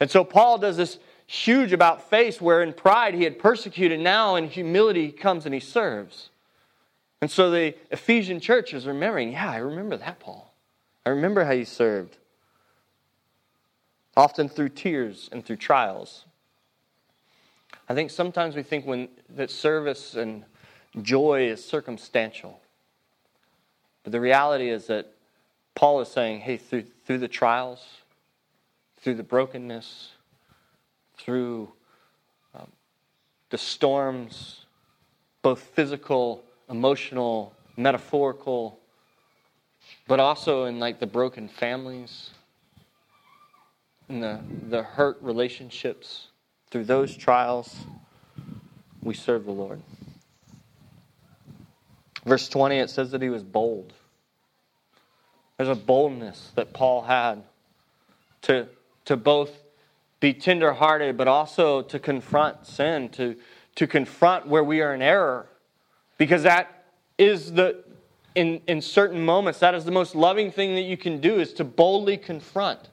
And 0.00 0.10
so 0.10 0.24
Paul 0.24 0.58
does 0.58 0.76
this 0.76 0.98
huge 1.26 1.72
about 1.72 2.08
face 2.08 2.40
where 2.40 2.62
in 2.62 2.72
pride 2.72 3.14
he 3.14 3.24
had 3.24 3.38
persecuted, 3.38 4.00
now 4.00 4.36
in 4.36 4.48
humility 4.48 5.06
he 5.06 5.12
comes 5.12 5.44
and 5.44 5.54
he 5.54 5.60
serves. 5.60 6.30
And 7.20 7.30
so 7.30 7.50
the 7.50 7.74
Ephesian 7.90 8.40
church 8.40 8.72
is 8.72 8.86
remembering, 8.86 9.32
yeah, 9.32 9.50
I 9.50 9.58
remember 9.58 9.96
that, 9.96 10.20
Paul. 10.20 10.54
I 11.04 11.10
remember 11.10 11.44
how 11.44 11.52
you 11.52 11.64
served. 11.64 12.16
Often 14.16 14.50
through 14.50 14.70
tears 14.70 15.28
and 15.32 15.44
through 15.44 15.56
trials. 15.56 16.24
I 17.88 17.94
think 17.94 18.10
sometimes 18.10 18.54
we 18.54 18.62
think 18.62 18.86
when 18.86 19.08
that 19.30 19.50
service 19.50 20.14
and 20.14 20.44
joy 21.02 21.48
is 21.48 21.64
circumstantial. 21.64 22.60
But 24.02 24.12
the 24.12 24.20
reality 24.20 24.70
is 24.70 24.86
that 24.86 25.12
Paul 25.74 26.00
is 26.00 26.08
saying, 26.08 26.40
hey, 26.40 26.56
through, 26.56 26.84
through 27.04 27.18
the 27.18 27.28
trials, 27.28 27.84
through 29.00 29.14
the 29.14 29.22
brokenness, 29.22 30.12
through 31.16 31.70
um, 32.54 32.70
the 33.50 33.58
storms, 33.58 34.66
both 35.42 35.60
physical, 35.60 36.42
emotional, 36.70 37.54
metaphorical, 37.76 38.78
but 40.06 40.20
also 40.20 40.64
in 40.64 40.78
like 40.78 41.00
the 41.00 41.06
broken 41.06 41.48
families, 41.48 42.30
in 44.08 44.20
the, 44.20 44.40
the 44.68 44.82
hurt 44.82 45.18
relationships, 45.20 46.28
through 46.70 46.84
those 46.84 47.16
trials, 47.16 47.76
we 49.02 49.14
serve 49.14 49.44
the 49.44 49.52
Lord. 49.52 49.80
Verse 52.24 52.48
20, 52.48 52.78
it 52.78 52.90
says 52.90 53.10
that 53.12 53.22
he 53.22 53.28
was 53.28 53.42
bold. 53.42 53.92
There's 55.56 55.68
a 55.68 55.74
boldness 55.74 56.52
that 56.54 56.72
Paul 56.72 57.02
had 57.02 57.42
to, 58.42 58.68
to 59.06 59.16
both 59.16 59.50
be 60.20 60.34
tenderhearted, 60.34 61.16
but 61.16 61.28
also 61.28 61.82
to 61.82 61.98
confront 61.98 62.66
sin, 62.66 63.08
to, 63.10 63.36
to 63.76 63.86
confront 63.86 64.46
where 64.46 64.64
we 64.64 64.80
are 64.80 64.94
in 64.94 65.02
error. 65.02 65.46
Because 66.18 66.42
that 66.42 66.84
is 67.16 67.52
the, 67.52 67.82
in, 68.34 68.60
in 68.66 68.82
certain 68.82 69.24
moments, 69.24 69.60
that 69.60 69.74
is 69.74 69.84
the 69.84 69.90
most 69.90 70.14
loving 70.14 70.50
thing 70.50 70.74
that 70.74 70.82
you 70.82 70.96
can 70.96 71.20
do 71.20 71.40
is 71.40 71.54
to 71.54 71.64
boldly 71.64 72.16
confront, 72.16 72.90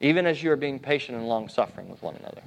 even 0.00 0.26
as 0.26 0.42
you 0.42 0.50
are 0.50 0.56
being 0.56 0.78
patient 0.78 1.16
and 1.16 1.28
long 1.28 1.48
suffering 1.48 1.88
with 1.88 2.02
one 2.02 2.16
another. 2.16 2.42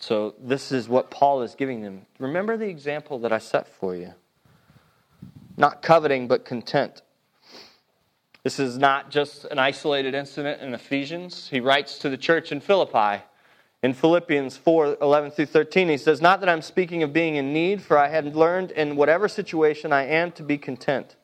So, 0.00 0.34
this 0.38 0.70
is 0.70 0.88
what 0.88 1.10
Paul 1.10 1.42
is 1.42 1.56
giving 1.56 1.82
them. 1.82 2.06
Remember 2.20 2.56
the 2.56 2.68
example 2.68 3.18
that 3.20 3.32
I 3.32 3.38
set 3.38 3.66
for 3.66 3.96
you. 3.96 4.14
Not 5.56 5.82
coveting, 5.82 6.28
but 6.28 6.44
content. 6.44 7.02
This 8.44 8.60
is 8.60 8.78
not 8.78 9.10
just 9.10 9.44
an 9.46 9.58
isolated 9.58 10.14
incident 10.14 10.62
in 10.62 10.72
Ephesians. 10.72 11.48
He 11.50 11.58
writes 11.58 11.98
to 11.98 12.08
the 12.08 12.16
church 12.16 12.52
in 12.52 12.60
Philippi. 12.60 13.24
In 13.82 13.94
Philippians 13.94 14.56
4 14.56 14.98
11 15.00 15.30
through 15.30 15.46
13, 15.46 15.88
he 15.88 15.96
says, 15.96 16.20
Not 16.20 16.40
that 16.40 16.48
I'm 16.48 16.62
speaking 16.62 17.02
of 17.02 17.12
being 17.12 17.36
in 17.36 17.52
need, 17.52 17.80
for 17.80 17.96
I 17.96 18.08
had 18.08 18.34
learned 18.34 18.72
in 18.72 18.96
whatever 18.96 19.28
situation 19.28 19.92
I 19.92 20.06
am 20.06 20.32
to 20.32 20.42
be 20.42 20.58
content. 20.58 21.14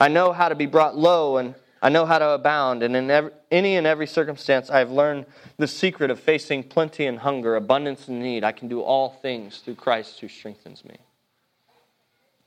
I 0.00 0.08
know 0.08 0.32
how 0.32 0.48
to 0.48 0.54
be 0.54 0.66
brought 0.66 0.96
low, 0.96 1.36
and 1.36 1.54
I 1.82 1.90
know 1.90 2.06
how 2.06 2.18
to 2.18 2.30
abound, 2.30 2.82
and 2.82 2.96
in 2.96 3.10
every, 3.10 3.32
any 3.50 3.76
and 3.76 3.86
every 3.86 4.06
circumstance 4.06 4.70
I 4.70 4.78
have 4.78 4.90
learned 4.90 5.26
the 5.58 5.68
secret 5.68 6.10
of 6.10 6.18
facing 6.18 6.62
plenty 6.62 7.06
and 7.06 7.18
hunger, 7.18 7.56
abundance 7.56 8.08
and 8.08 8.20
need. 8.20 8.42
I 8.42 8.52
can 8.52 8.68
do 8.68 8.80
all 8.80 9.10
things 9.10 9.58
through 9.58 9.74
Christ 9.74 10.20
who 10.20 10.28
strengthens 10.28 10.84
me. 10.84 10.96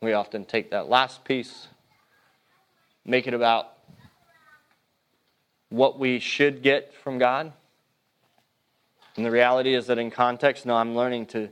We 0.01 0.13
often 0.13 0.45
take 0.45 0.71
that 0.71 0.89
last 0.89 1.23
piece, 1.23 1.67
make 3.05 3.27
it 3.27 3.33
about 3.33 3.73
what 5.69 5.99
we 5.99 6.19
should 6.19 6.63
get 6.63 6.93
from 6.95 7.19
God. 7.19 7.53
And 9.15 9.25
the 9.25 9.31
reality 9.31 9.73
is 9.73 9.87
that 9.87 9.97
in 9.97 10.11
context, 10.11 10.65
no, 10.65 10.75
I'm 10.75 10.95
learning 10.95 11.27
to, 11.27 11.49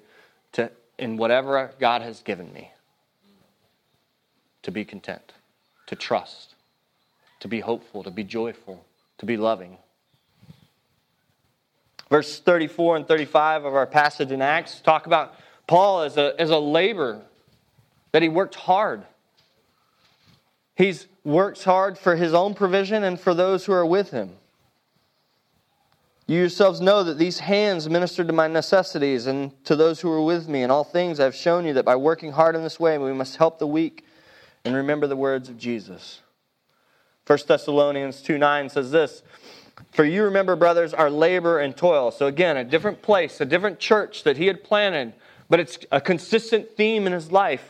to 0.54 0.72
in 0.98 1.18
whatever 1.18 1.72
God 1.80 2.02
has 2.02 2.22
given 2.22 2.52
me, 2.54 2.72
to 4.64 4.72
be 4.72 4.84
content, 4.86 5.34
to 5.88 5.96
trust, 5.96 6.56
to 7.40 7.48
be 7.48 7.62
hopeful, 7.62 8.04
to 8.04 8.12
be 8.12 8.24
joyful, 8.24 8.86
to 9.20 9.26
be 9.26 9.38
loving. 9.38 9.78
Verse 12.10 12.40
34 12.40 12.98
and 12.98 13.08
35 13.08 13.66
of 13.66 13.74
our 13.74 13.88
passage 13.88 14.32
in 14.32 14.42
Acts 14.42 14.82
talk 14.82 15.08
about 15.08 15.36
Paul 15.66 16.02
as 16.02 16.18
a, 16.18 16.36
as 16.40 16.50
a 16.50 16.60
laborer, 16.60 17.22
that 18.12 18.22
he 18.22 18.30
worked 18.30 18.56
hard. 18.56 19.04
He's 20.76 21.08
works 21.24 21.64
hard 21.64 21.98
for 21.98 22.16
his 22.16 22.34
own 22.34 22.54
provision 22.54 23.04
and 23.04 23.20
for 23.20 23.34
those 23.34 23.66
who 23.66 23.74
are 23.74 23.86
with 23.86 24.12
him. 24.12 24.36
You 26.26 26.38
yourselves 26.40 26.80
know 26.80 27.04
that 27.04 27.18
these 27.18 27.40
hands 27.40 27.90
ministered 27.90 28.28
to 28.28 28.34
my 28.34 28.48
necessities 28.48 29.28
and 29.28 29.52
to 29.66 29.76
those 29.76 30.00
who 30.00 30.10
were 30.10 30.24
with 30.24 30.48
me. 30.48 30.64
In 30.64 30.72
all 30.72 30.86
things, 30.86 31.20
I've 31.20 31.36
shown 31.36 31.66
you 31.66 31.74
that 31.74 31.84
by 31.84 31.98
working 31.98 32.32
hard 32.32 32.56
in 32.56 32.64
this 32.64 32.80
way, 32.80 32.98
we 32.98 33.12
must 33.12 33.36
help 33.36 33.60
the 33.60 33.68
weak 33.68 34.06
and 34.64 34.74
remember 34.74 35.06
the 35.06 35.18
words 35.18 35.50
of 35.50 35.58
Jesus. 35.58 36.22
1 37.28 37.40
Thessalonians 37.48 38.22
2 38.22 38.38
9 38.38 38.70
says 38.70 38.92
this 38.92 39.22
For 39.92 40.06
you 40.06 40.24
remember, 40.24 40.56
brothers, 40.56 40.94
our 40.94 41.10
labor 41.10 41.60
and 41.60 41.76
toil. 41.76 42.12
So, 42.12 42.28
again, 42.28 42.56
a 42.56 42.64
different 42.64 43.02
place, 43.02 43.42
a 43.42 43.46
different 43.46 43.80
church 43.80 44.24
that 44.24 44.38
he 44.38 44.48
had 44.48 44.64
planted, 44.64 45.14
but 45.50 45.60
it's 45.60 45.80
a 45.92 46.00
consistent 46.00 46.78
theme 46.78 47.06
in 47.06 47.12
his 47.12 47.32
life. 47.34 47.70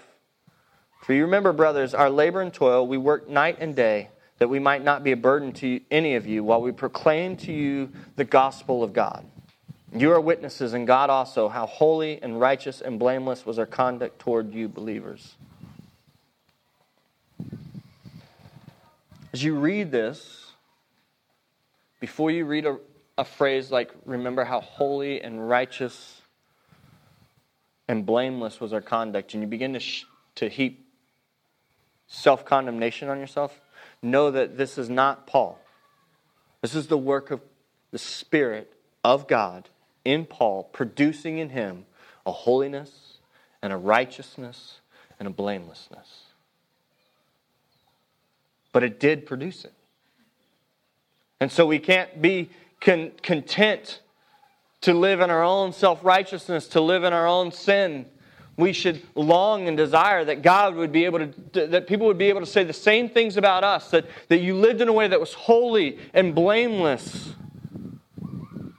For 1.01 1.13
you 1.13 1.23
remember, 1.23 1.53
brothers, 1.53 1.93
our 1.93 2.09
labor 2.09 2.41
and 2.41 2.53
toil, 2.53 2.87
we 2.87 2.97
work 2.97 3.27
night 3.27 3.57
and 3.59 3.75
day, 3.75 4.09
that 4.43 4.49
we 4.49 4.59
might 4.59 4.83
not 4.83 5.05
be 5.05 5.13
a 5.13 5.15
burden 5.15 5.53
to 5.53 5.79
any 5.89 6.15
of 6.15 6.27
you 6.27 6.43
while 6.43 6.61
we 6.61 6.73
proclaim 6.73 7.37
to 7.37 7.53
you 7.53 7.89
the 8.17 8.25
gospel 8.25 8.83
of 8.83 8.91
God. 8.91 9.23
You 9.95 10.11
are 10.11 10.19
witnesses, 10.19 10.73
and 10.73 10.85
God 10.85 11.09
also, 11.09 11.47
how 11.47 11.65
holy 11.65 12.21
and 12.21 12.37
righteous 12.41 12.81
and 12.81 12.99
blameless 12.99 13.45
was 13.45 13.57
our 13.57 13.65
conduct 13.65 14.19
toward 14.19 14.53
you, 14.53 14.67
believers. 14.67 15.35
As 19.31 19.41
you 19.41 19.55
read 19.55 19.91
this, 19.91 20.51
before 22.01 22.29
you 22.29 22.43
read 22.43 22.65
a, 22.65 22.79
a 23.17 23.23
phrase 23.23 23.71
like, 23.71 23.91
remember 24.03 24.43
how 24.43 24.59
holy 24.59 25.21
and 25.21 25.47
righteous 25.47 26.21
and 27.87 28.05
blameless 28.05 28.59
was 28.59 28.73
our 28.73 28.81
conduct, 28.81 29.35
and 29.35 29.41
you 29.41 29.47
begin 29.47 29.71
to, 29.71 29.79
sh- 29.79 30.03
to 30.35 30.49
heap 30.49 30.85
self 32.07 32.43
condemnation 32.43 33.07
on 33.07 33.21
yourself, 33.21 33.57
know 34.03 34.31
that 34.31 34.57
this 34.57 34.77
is 34.77 34.89
not 34.89 35.27
Paul. 35.27 35.59
This 36.61 36.75
is 36.75 36.87
the 36.87 36.97
work 36.97 37.31
of 37.31 37.41
the 37.91 37.97
Spirit 37.97 38.73
of 39.03 39.27
God 39.27 39.69
in 40.05 40.25
Paul, 40.25 40.63
producing 40.63 41.37
in 41.37 41.49
him 41.49 41.85
a 42.25 42.31
holiness 42.31 43.17
and 43.61 43.71
a 43.71 43.77
righteousness 43.77 44.79
and 45.19 45.27
a 45.27 45.31
blamelessness. 45.31 46.23
But 48.71 48.83
it 48.83 48.99
did 48.99 49.25
produce 49.25 49.65
it. 49.65 49.73
And 51.39 51.51
so 51.51 51.65
we 51.65 51.79
can't 51.79 52.21
be 52.21 52.49
con- 52.81 53.11
content 53.21 53.99
to 54.81 54.93
live 54.93 55.21
in 55.21 55.29
our 55.29 55.43
own 55.43 55.71
self 55.73 56.03
righteousness, 56.03 56.67
to 56.69 56.81
live 56.81 57.03
in 57.03 57.13
our 57.13 57.27
own 57.27 57.51
sin, 57.51 58.05
we 58.57 58.71
should 58.71 59.01
long 59.15 59.67
and 59.67 59.75
desire 59.75 60.23
that 60.25 60.41
God 60.41 60.75
would 60.75 60.91
be 60.91 61.05
able 61.05 61.27
to, 61.27 61.67
that 61.67 61.87
people 61.87 62.05
would 62.07 62.17
be 62.17 62.29
able 62.29 62.41
to 62.41 62.45
say 62.45 62.63
the 62.63 62.73
same 62.73 63.09
things 63.09 63.35
about 63.37 63.63
us, 63.63 63.89
that, 63.91 64.05
that 64.29 64.41
you 64.41 64.55
lived 64.55 64.81
in 64.81 64.87
a 64.87 64.93
way 64.93 65.07
that 65.07 65.19
was 65.19 65.33
holy 65.33 65.97
and 66.13 66.35
blameless, 66.35 67.33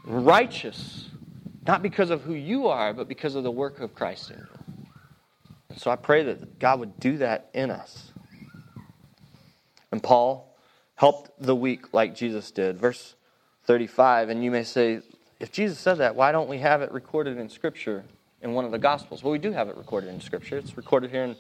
righteous, 0.05 1.09
not 1.67 1.83
because 1.83 2.11
of 2.11 2.23
who 2.23 2.35
you 2.35 2.69
are, 2.69 2.93
but 2.93 3.09
because 3.09 3.35
of 3.35 3.43
the 3.43 3.51
work 3.51 3.81
of 3.81 3.95
Christ 3.95 4.31
in 4.31 4.39
you. 4.39 4.75
And 5.71 5.79
so 5.81 5.91
I 5.91 5.97
pray 5.97 6.23
that 6.23 6.61
God 6.61 6.79
would 6.79 7.01
do 7.01 7.19
that 7.19 7.51
in 7.53 7.71
us. 7.71 8.13
And 9.91 10.01
Paul 10.01 10.57
helped 10.95 11.31
the 11.41 11.57
weak 11.57 11.93
like 11.93 12.15
Jesus 12.15 12.53
did. 12.53 12.79
Verse 12.79 13.17
35, 13.65 14.29
and 14.29 14.45
you 14.45 14.51
may 14.51 14.63
say, 14.63 15.01
if 15.41 15.51
Jesus 15.51 15.79
said 15.79 15.95
that, 15.99 16.15
why 16.15 16.31
don't 16.31 16.49
we 16.49 16.59
have 16.59 16.81
it 16.81 16.93
recorded 16.93 17.39
in 17.39 17.49
Scripture? 17.49 18.05
In 18.45 18.53
one 18.53 18.67
of 18.67 18.71
the 18.71 18.79
Gospels. 18.79 19.25
Well, 19.25 19.33
we 19.33 19.39
do 19.39 19.53
have 19.53 19.69
it 19.69 19.77
recorded 19.77 20.11
in 20.11 20.21
Scripture. 20.21 20.59
It's 20.59 20.77
recorded 20.77 21.11
here 21.11 21.25
in, 21.25 21.37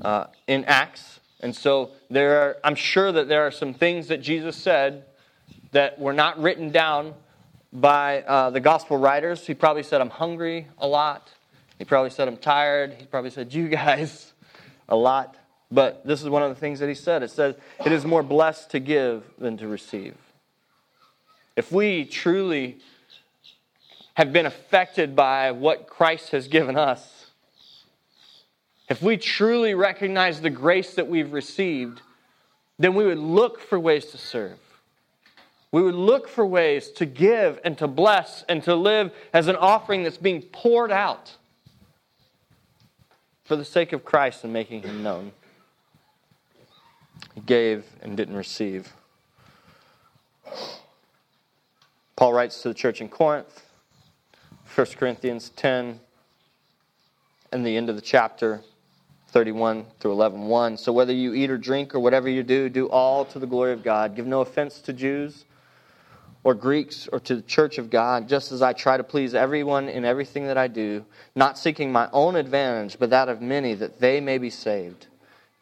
uh, 0.00 0.26
in 0.46 0.64
Acts. 0.64 1.18
And 1.40 1.54
so 1.54 1.90
there 2.08 2.40
are, 2.40 2.56
I'm 2.62 2.76
sure 2.76 3.10
that 3.10 3.28
there 3.28 3.46
are 3.46 3.50
some 3.50 3.74
things 3.74 4.08
that 4.08 4.22
Jesus 4.22 4.56
said 4.56 5.04
that 5.72 5.98
were 5.98 6.12
not 6.12 6.40
written 6.40 6.70
down 6.70 7.14
by 7.72 8.22
uh, 8.22 8.50
the 8.50 8.60
gospel 8.60 8.96
writers. 8.96 9.46
He 9.46 9.54
probably 9.54 9.82
said, 9.82 10.00
I'm 10.00 10.10
hungry 10.10 10.68
a 10.78 10.86
lot. 10.86 11.30
He 11.78 11.84
probably 11.84 12.10
said, 12.10 12.28
I'm 12.28 12.36
tired. 12.36 12.94
He 12.94 13.06
probably 13.06 13.30
said, 13.30 13.52
You 13.52 13.68
guys 13.68 14.32
a 14.88 14.96
lot. 14.96 15.36
But 15.72 16.06
this 16.06 16.22
is 16.22 16.28
one 16.28 16.42
of 16.42 16.50
the 16.50 16.56
things 16.56 16.78
that 16.80 16.88
he 16.88 16.94
said. 16.94 17.22
It 17.22 17.30
says, 17.30 17.56
It 17.84 17.92
is 17.92 18.04
more 18.04 18.22
blessed 18.22 18.70
to 18.70 18.80
give 18.80 19.24
than 19.38 19.56
to 19.58 19.66
receive. 19.66 20.14
If 21.56 21.72
we 21.72 22.04
truly 22.04 22.78
have 24.14 24.32
been 24.32 24.46
affected 24.46 25.14
by 25.14 25.50
what 25.50 25.86
Christ 25.86 26.30
has 26.30 26.48
given 26.48 26.76
us, 26.76 27.30
if 28.88 29.02
we 29.02 29.16
truly 29.16 29.74
recognize 29.74 30.40
the 30.40 30.50
grace 30.50 30.94
that 30.94 31.06
we've 31.06 31.32
received, 31.32 32.02
then 32.78 32.94
we 32.94 33.04
would 33.04 33.18
look 33.18 33.60
for 33.60 33.78
ways 33.78 34.06
to 34.06 34.18
serve. 34.18 34.58
We 35.70 35.82
would 35.82 35.94
look 35.94 36.28
for 36.28 36.44
ways 36.44 36.90
to 36.92 37.06
give 37.06 37.60
and 37.64 37.78
to 37.78 37.86
bless 37.86 38.42
and 38.48 38.62
to 38.64 38.74
live 38.74 39.12
as 39.32 39.46
an 39.46 39.54
offering 39.54 40.02
that's 40.02 40.16
being 40.16 40.42
poured 40.42 40.90
out 40.90 41.36
for 43.44 43.54
the 43.54 43.64
sake 43.64 43.92
of 43.92 44.04
Christ 44.04 44.42
and 44.42 44.52
making 44.52 44.82
him 44.82 45.04
known. 45.04 45.30
He 47.34 47.40
gave 47.42 47.84
and 48.02 48.16
didn't 48.16 48.36
receive. 48.36 48.92
Paul 52.16 52.32
writes 52.32 52.62
to 52.62 52.68
the 52.68 52.74
church 52.74 53.00
in 53.00 53.08
Corinth, 53.08 53.66
1 54.74 54.86
Corinthians 54.98 55.50
10, 55.56 55.98
and 57.52 57.66
the 57.66 57.76
end 57.76 57.90
of 57.90 57.96
the 57.96 58.02
chapter. 58.02 58.62
31 59.30 59.86
through 60.00 60.12
11 60.12 60.42
1 60.42 60.76
so 60.76 60.92
whether 60.92 61.12
you 61.12 61.34
eat 61.34 61.50
or 61.50 61.58
drink 61.58 61.94
or 61.94 62.00
whatever 62.00 62.28
you 62.28 62.42
do 62.42 62.68
do 62.68 62.88
all 62.88 63.24
to 63.24 63.38
the 63.38 63.46
glory 63.46 63.72
of 63.72 63.82
god. 63.82 64.16
Give 64.16 64.26
no 64.26 64.40
offense 64.40 64.80
to 64.80 64.92
jews 64.92 65.44
or 66.42 66.54
greeks 66.54 67.08
or 67.12 67.20
to 67.20 67.36
the 67.36 67.42
church 67.42 67.78
of 67.78 67.90
god 67.90 68.28
just 68.28 68.50
as 68.50 68.60
i 68.60 68.72
try 68.72 68.96
to 68.96 69.04
please 69.04 69.34
everyone 69.34 69.88
in 69.88 70.04
everything 70.04 70.46
that 70.46 70.58
i 70.58 70.66
do 70.66 71.04
not 71.36 71.58
seeking 71.58 71.92
my 71.92 72.08
own 72.12 72.34
advantage 72.34 72.98
but 72.98 73.10
that 73.10 73.28
of 73.28 73.40
many 73.40 73.74
that 73.74 74.00
they 74.00 74.20
may 74.20 74.38
be 74.38 74.50
saved. 74.50 75.06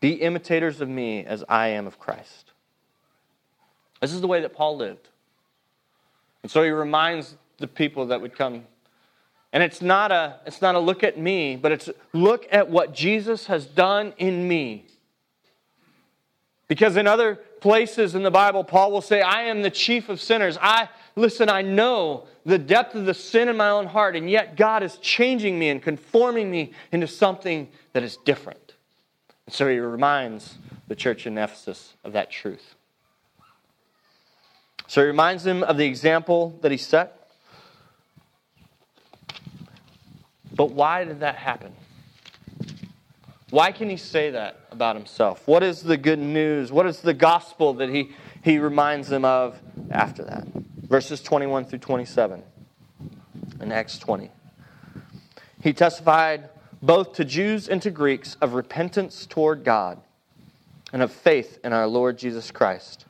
Be 0.00 0.12
imitators 0.12 0.80
of 0.80 0.88
me 0.88 1.24
as 1.24 1.44
i 1.48 1.68
am 1.68 1.86
of 1.86 1.98
christ. 1.98 2.52
This 4.00 4.12
is 4.12 4.22
the 4.22 4.28
way 4.28 4.40
that 4.40 4.54
paul 4.54 4.78
lived. 4.78 5.08
And 6.42 6.50
so 6.50 6.62
he 6.62 6.70
reminds 6.70 7.36
the 7.58 7.68
people 7.68 8.06
that 8.06 8.20
would 8.22 8.34
come 8.34 8.64
and 9.52 9.62
it's 9.62 9.80
not 9.80 10.12
a 10.12 10.40
it's 10.46 10.60
not 10.60 10.74
a 10.74 10.78
look 10.78 11.02
at 11.02 11.18
me, 11.18 11.56
but 11.56 11.72
it's 11.72 11.88
look 12.12 12.46
at 12.50 12.68
what 12.68 12.94
Jesus 12.94 13.46
has 13.46 13.66
done 13.66 14.12
in 14.18 14.46
me. 14.46 14.86
Because 16.68 16.96
in 16.96 17.06
other 17.06 17.36
places 17.60 18.14
in 18.14 18.22
the 18.22 18.30
Bible, 18.30 18.62
Paul 18.62 18.92
will 18.92 19.00
say, 19.00 19.22
I 19.22 19.44
am 19.44 19.62
the 19.62 19.70
chief 19.70 20.10
of 20.10 20.20
sinners. 20.20 20.58
I 20.60 20.88
listen, 21.16 21.48
I 21.48 21.62
know 21.62 22.26
the 22.44 22.58
depth 22.58 22.94
of 22.94 23.06
the 23.06 23.14
sin 23.14 23.48
in 23.48 23.56
my 23.56 23.70
own 23.70 23.86
heart, 23.86 24.16
and 24.16 24.30
yet 24.30 24.56
God 24.56 24.82
is 24.82 24.96
changing 24.98 25.58
me 25.58 25.70
and 25.70 25.82
conforming 25.82 26.50
me 26.50 26.72
into 26.92 27.06
something 27.06 27.68
that 27.94 28.02
is 28.02 28.18
different. 28.24 28.74
And 29.46 29.54
so 29.54 29.66
he 29.68 29.78
reminds 29.78 30.58
the 30.88 30.94
church 30.94 31.26
in 31.26 31.38
Ephesus 31.38 31.94
of 32.04 32.12
that 32.12 32.30
truth. 32.30 32.74
So 34.86 35.02
he 35.02 35.06
reminds 35.06 35.44
them 35.44 35.62
of 35.62 35.76
the 35.76 35.86
example 35.86 36.58
that 36.62 36.70
he 36.70 36.78
set 36.78 37.17
But 40.58 40.72
why 40.72 41.04
did 41.04 41.20
that 41.20 41.36
happen? 41.36 41.72
Why 43.50 43.70
can 43.70 43.88
he 43.88 43.96
say 43.96 44.30
that 44.30 44.58
about 44.72 44.96
himself? 44.96 45.46
What 45.46 45.62
is 45.62 45.82
the 45.82 45.96
good 45.96 46.18
news? 46.18 46.72
What 46.72 46.84
is 46.84 47.00
the 47.00 47.14
gospel 47.14 47.74
that 47.74 47.88
he, 47.88 48.10
he 48.42 48.58
reminds 48.58 49.08
them 49.08 49.24
of 49.24 49.56
after 49.90 50.24
that? 50.24 50.48
Verses 50.82 51.22
21 51.22 51.66
through 51.66 51.78
27 51.78 52.42
in 53.60 53.72
Acts 53.72 54.00
20. 54.00 54.32
He 55.62 55.72
testified 55.72 56.50
both 56.82 57.12
to 57.14 57.24
Jews 57.24 57.68
and 57.68 57.80
to 57.82 57.92
Greeks 57.92 58.36
of 58.40 58.54
repentance 58.54 59.26
toward 59.26 59.62
God 59.62 60.00
and 60.92 61.02
of 61.02 61.12
faith 61.12 61.60
in 61.62 61.72
our 61.72 61.86
Lord 61.86 62.18
Jesus 62.18 62.50
Christ. 62.50 63.06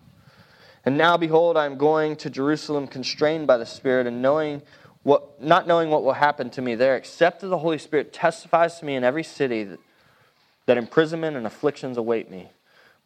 And 0.84 0.98
now, 0.98 1.16
behold, 1.16 1.56
I 1.56 1.64
am 1.64 1.78
going 1.78 2.16
to 2.16 2.28
Jerusalem 2.28 2.86
constrained 2.86 3.46
by 3.46 3.56
the 3.56 3.66
Spirit 3.66 4.06
and 4.06 4.20
knowing 4.20 4.60
what, 5.08 5.42
not 5.42 5.66
knowing 5.66 5.88
what 5.88 6.04
will 6.04 6.12
happen 6.12 6.50
to 6.50 6.60
me 6.60 6.74
there, 6.74 6.94
except 6.94 7.40
that 7.40 7.46
the 7.46 7.56
Holy 7.56 7.78
Spirit 7.78 8.12
testifies 8.12 8.78
to 8.78 8.84
me 8.84 8.94
in 8.94 9.02
every 9.02 9.24
city 9.24 9.64
that, 9.64 9.78
that 10.66 10.76
imprisonment 10.76 11.34
and 11.34 11.46
afflictions 11.46 11.96
await 11.96 12.30
me. 12.30 12.48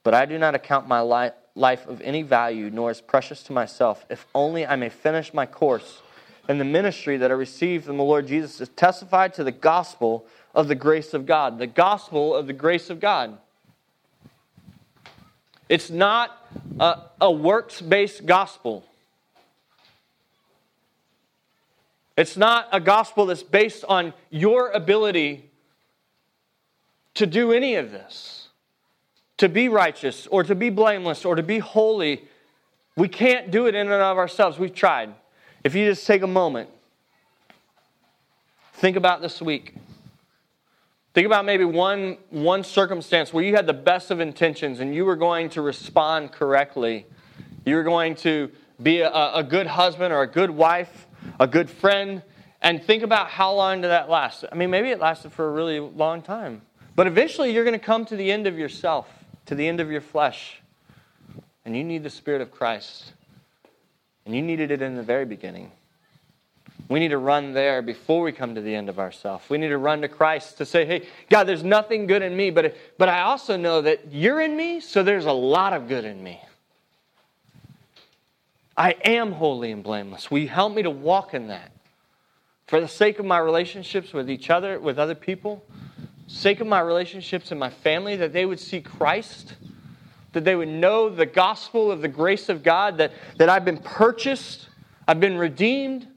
But 0.03 0.13
I 0.13 0.27
do 0.27 0.37
not 0.37 0.57
account 0.57 0.89
my 0.89 0.99
life, 0.99 1.33
life 1.55 1.87
of 1.87 2.01
any 2.01 2.23
value, 2.23 2.71
nor 2.71 2.91
as 2.91 3.01
precious 3.01 3.45
to 3.45 3.53
myself, 3.53 4.05
if 4.11 4.27
only 4.35 4.67
I 4.67 4.75
may 4.75 4.89
finish 4.89 5.33
my 5.33 5.47
course 5.47 6.03
and 6.49 6.61
the 6.61 6.65
ministry 6.65 7.19
that 7.19 7.31
I 7.31 7.35
received 7.35 7.85
from 7.85 7.99
the 7.99 8.03
Lord 8.03 8.27
Jesus 8.27 8.57
to 8.57 8.67
testify 8.67 9.29
to 9.29 9.45
the 9.45 9.53
gospel 9.53 10.27
of 10.57 10.67
the 10.67 10.75
grace 10.75 11.15
of 11.15 11.25
God. 11.25 11.61
The 11.61 11.69
gospel 11.69 12.35
of 12.35 12.49
the 12.49 12.53
grace 12.53 12.91
of 12.91 12.99
God. 12.99 13.39
It's 15.69 15.89
not 15.89 16.37
a, 16.81 17.03
a 17.21 17.31
works 17.31 17.81
based 17.81 18.27
gospel. 18.27 18.85
It's 22.17 22.37
not 22.37 22.69
a 22.73 22.81
gospel 22.81 23.27
that's 23.27 23.43
based 23.43 23.85
on 23.89 24.13
your 24.31 24.71
ability 24.71 25.51
to 27.15 27.27
do 27.27 27.53
any 27.53 27.77
of 27.77 27.91
this, 27.91 28.49
to 29.39 29.49
be 29.49 29.69
righteous 29.69 30.27
or 30.27 30.45
to 30.45 30.55
be 30.55 30.71
blameless 30.71 31.25
or 31.25 31.35
to 31.35 31.43
be 31.43 31.59
holy. 31.59 32.25
We 32.97 33.09
can't 33.09 33.51
do 33.51 33.67
it 33.67 33.75
in 33.75 33.91
and 33.91 34.03
of 34.03 34.19
ourselves. 34.19 34.59
We've 34.59 34.75
tried. 34.75 35.15
If 35.65 35.75
you 35.75 35.87
just 35.87 36.07
take 36.07 36.23
a 36.23 36.27
moment, 36.27 36.69
think 38.75 38.97
about 38.97 39.23
this 39.23 39.41
week. 39.41 39.75
Think 41.15 41.27
about 41.27 41.45
maybe 41.45 41.65
one, 41.65 42.17
one 42.31 42.65
circumstance 42.65 43.33
where 43.33 43.45
you 43.45 43.55
had 43.55 43.67
the 43.67 43.75
best 43.75 44.11
of 44.11 44.21
intentions 44.21 44.81
and 44.81 44.95
you 44.95 45.05
were 45.05 45.17
going 45.17 45.51
to 45.51 45.63
respond 45.63 46.33
correctly. 46.33 47.07
You 47.67 47.77
were 47.77 47.83
going 47.83 48.15
to 48.17 48.51
be 48.83 49.01
a, 49.01 49.35
a 49.35 49.45
good 49.45 49.67
husband 49.67 50.13
or 50.13 50.23
a 50.23 50.27
good 50.27 50.51
wife 50.51 51.07
a 51.41 51.47
good 51.47 51.69
friend, 51.71 52.23
and 52.61 52.83
think 52.83 53.03
about 53.03 53.29
how 53.29 53.53
long 53.53 53.81
did 53.81 53.89
that 53.89 54.09
last. 54.09 54.45
I 54.51 54.55
mean, 54.55 54.71
maybe 54.71 54.91
it 54.91 55.01
lasted 55.01 55.33
for 55.33 55.49
a 55.49 55.51
really 55.51 55.81
long 55.81 56.23
time. 56.23 56.63
But 56.95 57.07
eventually 57.07 57.53
you're 57.53 57.65
going 57.65 57.79
to 57.79 57.85
come 57.85 58.05
to 58.07 58.17
the 58.17 58.31
end 58.31 58.47
of 58.47 58.59
yourself, 58.59 59.09
to 59.47 59.55
the 59.55 59.67
end 59.67 59.81
of 59.81 59.91
your 59.91 60.01
flesh. 60.01 60.61
And 61.65 61.77
you 61.77 61.85
need 61.85 62.03
the 62.03 62.11
Spirit 62.11 62.41
of 62.41 62.51
Christ. 62.51 63.13
And 64.27 64.35
you 64.35 64.43
needed 64.43 64.71
it 64.71 64.83
in 64.83 64.97
the 64.97 65.03
very 65.03 65.25
beginning. 65.25 65.73
We 66.89 67.01
need 67.01 67.09
to 67.09 67.19
run 67.19 67.53
there 67.53 67.81
before 67.81 68.23
we 68.23 68.33
come 68.33 68.55
to 68.55 68.61
the 68.61 68.75
end 68.75 68.89
of 68.89 68.99
ourselves. 68.99 69.49
We 69.49 69.57
need 69.59 69.69
to 69.69 69.79
run 69.79 70.03
to 70.03 70.09
Christ 70.09 70.59
to 70.59 70.67
say, 70.67 70.85
hey, 70.85 71.09
God, 71.31 71.45
there's 71.45 71.65
nothing 71.65 72.07
good 72.07 72.23
in 72.23 72.37
me, 72.37 72.51
but, 72.51 72.77
but 72.99 73.09
I 73.09 73.23
also 73.23 73.57
know 73.57 73.81
that 73.81 74.13
you're 74.13 74.41
in 74.41 74.57
me, 74.57 74.81
so 74.81 75.03
there's 75.03 75.25
a 75.25 75.33
lot 75.33 75.73
of 75.73 75.89
good 75.89 76.05
in 76.05 76.23
me. 76.23 76.41
I 78.77 78.93
am 79.05 79.33
holy 79.33 79.71
and 79.71 79.83
blameless. 79.83 80.31
Will 80.31 80.39
you 80.39 80.49
help 80.49 80.75
me 80.75 80.83
to 80.83 80.91
walk 80.91 81.35
in 81.35 81.49
that? 81.49 81.73
For 82.67 82.81
the 82.81 82.89
sake 82.89 83.19
of 83.19 83.27
my 83.27 83.39
relationships 83.39 84.13
with 84.13 84.31
each 84.31 84.49
other, 84.49 84.81
with 84.81 84.99
other 84.99 85.15
people, 85.15 85.63
sake 86.27 86.61
of 86.61 86.67
my 86.67 86.81
relationships 86.81 87.53
in 87.53 87.59
my 87.59 87.69
family, 87.69 88.17
that 88.17 88.33
they 88.33 88.47
would 88.47 88.59
see 88.59 88.81
Christ, 88.81 89.57
that 90.33 90.45
they 90.45 90.57
would 90.57 90.69
know 90.69 91.11
the 91.11 91.27
gospel 91.27 91.91
of 91.91 92.01
the 92.01 92.09
grace 92.09 92.49
of 92.49 92.63
God, 92.63 92.97
that, 92.99 93.13
that 93.37 93.51
I've 93.51 93.65
been 93.65 93.79
purchased, 93.79 94.69
I've 95.07 95.21
been 95.21 95.37
redeemed. 95.37 96.09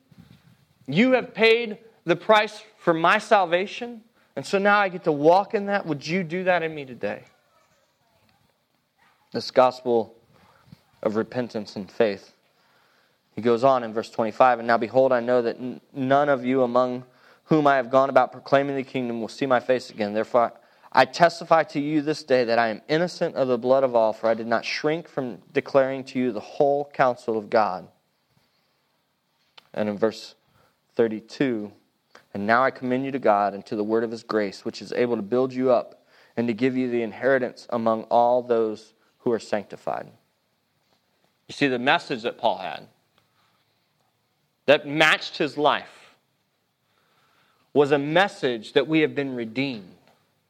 You 0.88 1.12
have 1.14 1.34
paid 1.34 1.80
the 2.06 2.16
price 2.16 2.64
for 2.78 2.94
my 2.94 3.18
salvation. 3.18 4.02
And 4.36 4.46
so 4.46 4.58
now 4.58 4.80
I 4.80 4.90
get 4.90 5.04
to 5.06 5.12
walk 5.12 5.54
in 5.54 5.66
that. 5.66 5.86
Would 5.86 6.06
you 6.06 6.24
do 6.24 6.44
that 6.46 6.64
in 6.64 6.74
me 6.74 6.86
today? 6.86 7.24
This 9.34 9.52
gospel 9.52 10.16
of 11.04 11.16
repentance 11.16 11.76
and 11.76 11.92
faith. 11.92 12.35
He 13.36 13.42
goes 13.42 13.64
on 13.64 13.84
in 13.84 13.94
verse 13.94 14.10
25, 14.10 14.60
and 14.60 14.68
now 14.68 14.78
behold, 14.78 15.12
I 15.12 15.20
know 15.20 15.42
that 15.42 15.58
none 15.94 16.30
of 16.30 16.46
you 16.46 16.64
among 16.64 17.04
whom 17.46 17.68
I 17.68 17.76
have 17.76 17.90
gone 17.90 18.10
about 18.10 18.32
proclaiming 18.32 18.76
the 18.76 18.84
kingdom 18.84 19.20
will 19.20 19.28
see 19.28 19.46
my 19.46 19.60
face 19.60 19.90
again. 19.90 20.14
Therefore, 20.14 20.54
I 20.92 21.04
testify 21.04 21.64
to 21.64 21.80
you 21.80 22.02
this 22.02 22.24
day 22.24 22.46
that 22.46 22.58
I 22.58 22.70
am 22.70 22.82
innocent 22.88 23.36
of 23.36 23.50
the 23.50 23.58
blood 23.58 23.84
of 23.84 23.94
all, 23.94 24.14
for 24.14 24.30
I 24.30 24.34
did 24.34 24.48
not 24.48 24.64
shrink 24.64 25.10
from 25.10 25.40
declaring 25.52 26.06
to 26.06 26.20
you 26.20 26.32
the 26.32 26.40
whole 26.40 26.90
counsel 26.94 27.38
of 27.38 27.50
God. 27.50 27.90
And 29.74 29.90
in 29.90 29.98
verse 29.98 30.36
32, 30.96 31.74
and 32.34 32.48
now 32.48 32.64
I 32.64 32.72
commend 32.72 33.04
you 33.04 33.12
to 33.12 33.20
God 33.20 33.54
and 33.54 33.66
to 33.66 33.76
the 33.76 33.84
word 33.84 34.06
of 34.06 34.12
his 34.12 34.24
grace, 34.24 34.64
which 34.64 34.82
is 34.82 34.94
able 34.94 35.18
to 35.18 35.22
build 35.22 35.54
you 35.54 35.72
up 35.72 36.06
and 36.38 36.48
to 36.48 36.54
give 36.54 36.78
you 36.78 36.90
the 36.90 37.02
inheritance 37.02 37.68
among 37.70 38.04
all 38.04 38.42
those 38.42 38.94
who 39.20 39.32
are 39.34 39.40
sanctified. 39.40 40.08
You 41.48 41.54
see, 41.54 41.68
the 41.68 41.78
message 41.78 42.24
that 42.24 42.38
Paul 42.38 42.60
had 42.60 42.88
that 44.66 44.88
matched 44.88 45.38
his 45.38 45.58
life 45.58 46.16
was 47.74 47.92
a 47.92 48.00
message 48.00 48.74
that 48.74 48.88
we 48.88 49.02
have 49.02 49.16
been 49.16 49.36
redeemed. 49.36 49.92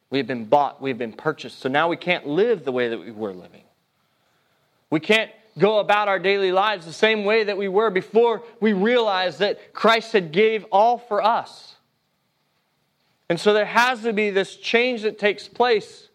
We 0.09 0.19
have 0.19 0.27
been 0.27 0.45
bought, 0.45 0.81
we 0.81 0.89
have 0.89 0.97
been 0.97 1.13
purchased. 1.13 1.59
So 1.59 1.69
now 1.69 1.89
we 1.89 1.97
can't 1.97 2.27
live 2.27 2.63
the 2.63 2.71
way 2.71 2.89
that 2.89 2.99
we 2.99 3.11
were 3.11 3.33
living. 3.33 3.63
We 4.89 4.99
can't 4.99 5.31
go 5.57 5.79
about 5.79 6.07
our 6.07 6.19
daily 6.19 6.51
lives 6.51 6.85
the 6.85 6.93
same 6.93 7.25
way 7.25 7.43
that 7.45 7.57
we 7.57 7.67
were 7.67 7.89
before 7.89 8.43
we 8.59 8.73
realized 8.73 9.39
that 9.39 9.73
Christ 9.73 10.13
had 10.13 10.31
gave 10.31 10.65
all 10.71 10.97
for 10.97 11.21
us. 11.21 11.75
And 13.27 13.39
so 13.39 13.53
there 13.53 13.65
has 13.65 14.03
to 14.03 14.13
be 14.13 14.29
this 14.29 14.55
change 14.55 15.01
that 15.01 15.17
takes 15.17 15.47
place 15.47 16.09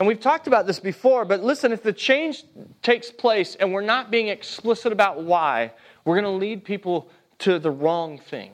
and 0.00 0.06
we've 0.06 0.18
talked 0.18 0.46
about 0.46 0.66
this 0.66 0.80
before, 0.80 1.26
but 1.26 1.44
listen, 1.44 1.72
if 1.72 1.82
the 1.82 1.92
change 1.92 2.44
takes 2.80 3.10
place 3.10 3.54
and 3.54 3.70
we're 3.70 3.82
not 3.82 4.10
being 4.10 4.28
explicit 4.28 4.92
about 4.92 5.22
why, 5.22 5.72
we're 6.04 6.20
going 6.20 6.32
to 6.32 6.38
lead 6.38 6.64
people 6.64 7.10
to 7.40 7.58
the 7.58 7.70
wrong 7.70 8.18
thing. 8.18 8.52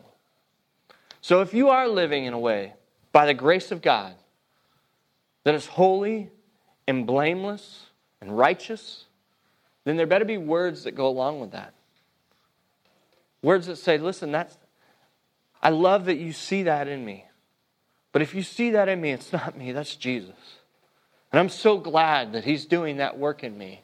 So 1.21 1.41
if 1.41 1.53
you 1.53 1.69
are 1.71 1.89
living 1.89 2.25
in 2.25 2.33
a 2.33 2.39
way, 2.39 2.75
by 3.13 3.27
the 3.27 3.35
grace 3.35 3.71
of 3.71 3.83
God, 3.83 4.15
that 5.45 5.55
is 5.55 5.67
holy 5.67 6.31
and 6.87 7.07
blameless 7.07 7.87
and 8.21 8.37
righteous, 8.37 9.05
then 9.85 9.97
there 9.97 10.07
better 10.07 10.25
be 10.25 10.39
words 10.39 10.85
that 10.85 10.93
go 10.93 11.07
along 11.07 11.41
with 11.41 11.53
that. 11.53 11.73
Words 13.43 13.67
that 13.69 13.77
say, 13.77 13.99
listen, 13.99 14.33
that's, 14.33 14.57
I 15.63 15.71
love 15.71 16.07
that 16.07 16.19
you 16.19 16.33
see 16.33 16.65
that 16.65 16.89
in 16.89 17.05
me. 17.05 17.25
But 18.13 18.23
if 18.23 18.35
you 18.35 18.43
see 18.43 18.71
that 18.71 18.89
in 18.89 19.01
me, 19.01 19.13
it's 19.13 19.33
not 19.33 19.57
me, 19.57 19.73
that's 19.73 19.95
Jesus. 19.95 20.59
And 21.33 21.41
I'm 21.41 21.49
so 21.49 21.79
glad 21.79 22.33
that 22.33 22.45
He's 22.45 22.67
doing 22.67 22.97
that 22.97 23.19
work 23.19 23.45
in 23.45 23.57
me. 23.57 23.83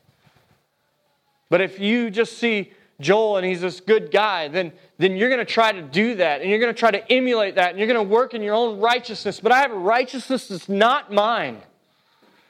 But 1.49 1.61
if 1.61 1.79
you 1.79 2.11
just 2.11 2.39
see 2.39 2.73
Joel 3.03 3.37
and 3.37 3.47
he's 3.47 3.61
this 3.61 3.81
good 3.81 4.11
guy, 4.11 4.49
then, 4.49 4.73
then 4.99 5.17
you're 5.17 5.29
going 5.29 5.45
to 5.45 5.45
try 5.45 5.73
to 5.73 5.83
do 5.83 6.15
that 6.17 6.41
and 6.41 6.49
you're 6.49 6.59
going 6.59 6.73
to 6.73 6.79
try 6.79 6.91
to 6.91 7.13
emulate 7.13 7.57
that 7.57 7.71
and 7.71 7.79
you're 7.79 7.89
going 7.89 7.99
to 7.99 8.15
work 8.15 8.35
in 8.35 8.43
your 8.43 8.55
own 8.55 8.81
righteousness. 8.81 9.41
But 9.41 9.53
I 9.53 9.61
have 9.61 9.73
a 9.73 9.79
righteousness 9.79 10.49
that's 10.49 10.69
not 10.69 11.13
mine. 11.13 11.61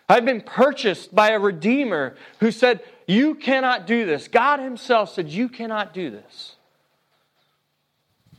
I've 0.08 0.24
been 0.24 0.40
purchased 0.40 1.14
by 1.14 1.30
a 1.30 1.38
Redeemer 1.38 2.16
who 2.40 2.50
said, 2.50 2.82
You 3.06 3.34
cannot 3.34 3.86
do 3.86 4.04
this. 4.04 4.28
God 4.28 4.60
Himself 4.60 5.12
said, 5.14 5.28
You 5.28 5.48
cannot 5.48 5.94
do 5.94 6.10
this. 6.10 6.56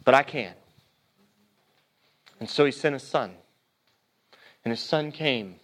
But 0.06 0.14
I 0.14 0.24
can. 0.24 0.54
And 2.40 2.50
so 2.50 2.66
He 2.66 2.72
sent 2.72 2.94
His 2.94 3.04
Son. 3.04 3.32
And 4.64 4.72
His 4.72 4.82
Son 4.82 5.12
came. 5.12 5.56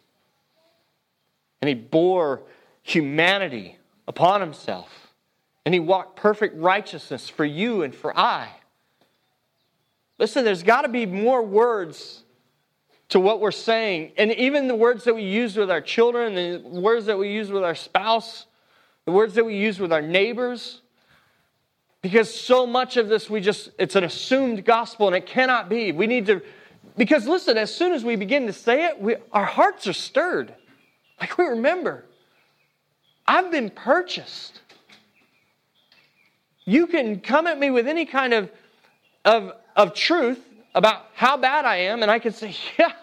And 1.61 1.69
He 1.69 1.75
bore 1.75 2.41
humanity 2.81 3.77
upon 4.07 4.41
Himself. 4.41 5.08
And 5.65 5.73
He 5.73 5.79
walked 5.79 6.15
perfect 6.15 6.57
righteousness 6.57 7.29
for 7.29 7.45
you 7.45 7.83
and 7.83 7.93
for 7.93 8.17
I. 8.17 8.49
Listen, 10.17 10.43
there's 10.43 10.63
got 10.63 10.81
to 10.81 10.89
be 10.89 11.05
more 11.05 11.41
words 11.41 12.23
to 13.09 13.19
what 13.19 13.39
we're 13.39 13.51
saying. 13.51 14.11
And 14.17 14.31
even 14.33 14.67
the 14.67 14.75
words 14.75 15.03
that 15.05 15.15
we 15.15 15.23
use 15.23 15.57
with 15.57 15.71
our 15.71 15.81
children, 15.81 16.35
the 16.35 16.79
words 16.79 17.05
that 17.07 17.17
we 17.17 17.31
use 17.31 17.49
with 17.49 17.63
our 17.63 17.75
spouse, 17.75 18.45
the 19.05 19.11
words 19.11 19.33
that 19.35 19.45
we 19.45 19.55
use 19.55 19.79
with 19.79 19.91
our 19.91 20.01
neighbors. 20.01 20.81
Because 22.01 22.33
so 22.33 22.65
much 22.67 22.97
of 22.97 23.09
this, 23.09 23.29
we 23.29 23.41
just, 23.41 23.71
it's 23.79 23.95
an 23.95 24.03
assumed 24.03 24.63
gospel 24.63 25.07
and 25.07 25.15
it 25.15 25.25
cannot 25.25 25.69
be. 25.69 25.91
We 25.91 26.07
need 26.07 26.27
to, 26.27 26.41
because 26.95 27.27
listen, 27.27 27.57
as 27.57 27.73
soon 27.73 27.93
as 27.93 28.03
we 28.05 28.15
begin 28.15 28.45
to 28.47 28.53
say 28.53 28.85
it, 28.85 29.01
we, 29.01 29.15
our 29.31 29.45
hearts 29.45 29.87
are 29.87 29.93
stirred. 29.93 30.53
Like 31.19 31.37
we 31.37 31.45
remember, 31.45 32.05
I've 33.27 33.51
been 33.51 33.69
purchased. 33.69 34.61
You 36.69 36.85
can 36.85 37.19
come 37.19 37.47
at 37.47 37.57
me 37.57 37.71
with 37.71 37.87
any 37.87 38.05
kind 38.05 38.31
of, 38.31 38.51
of, 39.25 39.53
of 39.75 39.95
truth, 39.95 40.39
about 40.75 41.07
how 41.15 41.35
bad 41.35 41.65
I 41.65 41.77
am, 41.77 42.03
and 42.03 42.11
I 42.11 42.19
can 42.19 42.31
say, 42.31 42.55
Yeah, 42.77 42.93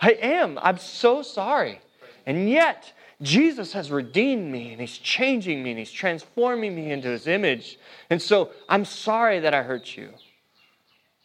I 0.00 0.10
am. 0.20 0.58
I'm 0.60 0.78
so 0.78 1.22
sorry. 1.22 1.80
And 2.26 2.50
yet, 2.50 2.92
Jesus 3.22 3.74
has 3.74 3.92
redeemed 3.92 4.50
me, 4.50 4.72
and 4.72 4.80
He's 4.80 4.98
changing 4.98 5.62
me, 5.62 5.70
and 5.70 5.78
He's 5.78 5.92
transforming 5.92 6.74
me 6.74 6.90
into 6.90 7.08
His 7.08 7.28
image. 7.28 7.78
And 8.10 8.20
so, 8.20 8.50
I'm 8.68 8.84
sorry 8.84 9.38
that 9.38 9.54
I 9.54 9.62
hurt 9.62 9.96
you. 9.96 10.10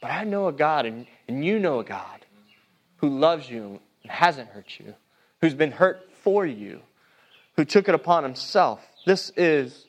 But 0.02 0.12
I 0.12 0.26
know 0.26 0.50
a 0.50 0.54
God, 0.54 0.86
and, 0.86 1.08
and 1.28 1.44
you 1.44 1.58
know 1.58 1.80
a 1.80 1.84
God 1.84 2.28
who 2.98 3.10
loves 3.10 3.50
you 3.50 3.80
and 4.04 4.12
hasn't 4.12 4.50
hurt 4.50 4.80
you, 4.80 4.94
who's 5.42 5.56
been 5.56 5.72
hurt 5.72 6.12
for 6.22 6.46
you, 6.46 6.82
who 7.56 7.66
took 7.66 7.90
it 7.90 7.96
upon 7.96 8.24
Himself. 8.24 8.86
This 9.08 9.32
is 9.36 9.88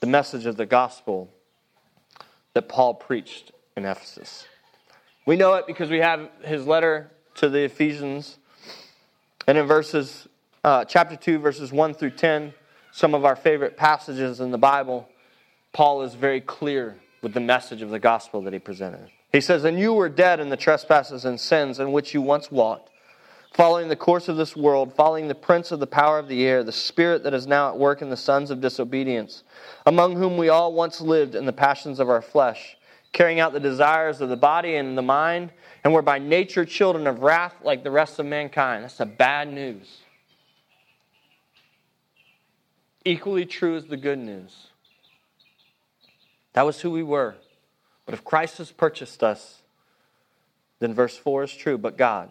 the 0.00 0.06
message 0.06 0.46
of 0.46 0.56
the 0.56 0.66
gospel 0.66 1.30
that 2.54 2.68
Paul 2.68 2.94
preached 2.94 3.52
in 3.76 3.84
Ephesus. 3.84 4.46
We 5.26 5.36
know 5.36 5.54
it 5.54 5.66
because 5.66 5.90
we 5.90 5.98
have 5.98 6.28
his 6.42 6.66
letter 6.66 7.10
to 7.36 7.48
the 7.48 7.60
Ephesians. 7.60 8.38
And 9.46 9.58
in 9.58 9.66
verses, 9.66 10.28
uh, 10.64 10.84
chapter 10.84 11.16
2, 11.16 11.38
verses 11.38 11.72
1 11.72 11.94
through 11.94 12.10
10, 12.10 12.54
some 12.92 13.14
of 13.14 13.24
our 13.24 13.36
favorite 13.36 13.76
passages 13.76 14.40
in 14.40 14.50
the 14.50 14.58
Bible, 14.58 15.08
Paul 15.72 16.02
is 16.02 16.14
very 16.14 16.40
clear 16.40 16.96
with 17.22 17.34
the 17.34 17.40
message 17.40 17.82
of 17.82 17.90
the 17.90 17.98
gospel 17.98 18.42
that 18.42 18.52
he 18.52 18.58
presented. 18.58 19.10
He 19.32 19.40
says, 19.40 19.64
And 19.64 19.78
you 19.78 19.92
were 19.92 20.08
dead 20.08 20.40
in 20.40 20.48
the 20.48 20.56
trespasses 20.56 21.24
and 21.24 21.38
sins 21.38 21.78
in 21.78 21.92
which 21.92 22.14
you 22.14 22.22
once 22.22 22.50
walked, 22.50 22.90
following 23.52 23.88
the 23.88 23.96
course 23.96 24.28
of 24.28 24.36
this 24.36 24.54
world, 24.54 24.94
following 24.94 25.28
the 25.28 25.34
prince 25.34 25.72
of 25.72 25.80
the 25.80 25.86
power 25.86 26.18
of 26.18 26.28
the 26.28 26.46
air, 26.46 26.62
the 26.62 26.72
spirit 26.72 27.24
that 27.24 27.34
is 27.34 27.46
now 27.46 27.68
at 27.68 27.78
work 27.78 28.02
in 28.02 28.10
the 28.10 28.16
sons 28.16 28.50
of 28.50 28.60
disobedience, 28.60 29.42
among 29.86 30.16
whom 30.16 30.36
we 30.36 30.48
all 30.48 30.72
once 30.72 31.00
lived 31.00 31.34
in 31.34 31.46
the 31.46 31.52
passions 31.52 31.98
of 31.98 32.08
our 32.08 32.22
flesh 32.22 32.76
carrying 33.12 33.40
out 33.40 33.52
the 33.52 33.60
desires 33.60 34.20
of 34.20 34.28
the 34.28 34.36
body 34.36 34.76
and 34.76 34.96
the 34.96 35.02
mind, 35.02 35.50
and 35.84 35.92
we're 35.92 36.02
by 36.02 36.18
nature 36.18 36.64
children 36.64 37.06
of 37.06 37.20
wrath 37.20 37.54
like 37.62 37.82
the 37.82 37.90
rest 37.90 38.18
of 38.18 38.26
mankind. 38.26 38.84
That's 38.84 38.96
the 38.96 39.06
bad 39.06 39.52
news. 39.52 39.98
Equally 43.04 43.46
true 43.46 43.76
is 43.76 43.86
the 43.86 43.96
good 43.96 44.18
news. 44.18 44.68
That 46.52 46.66
was 46.66 46.80
who 46.80 46.90
we 46.90 47.02
were. 47.02 47.36
But 48.04 48.14
if 48.14 48.24
Christ 48.24 48.58
has 48.58 48.70
purchased 48.70 49.22
us, 49.22 49.62
then 50.80 50.94
verse 50.94 51.16
4 51.16 51.44
is 51.44 51.54
true. 51.54 51.78
But 51.78 51.96
God, 51.96 52.30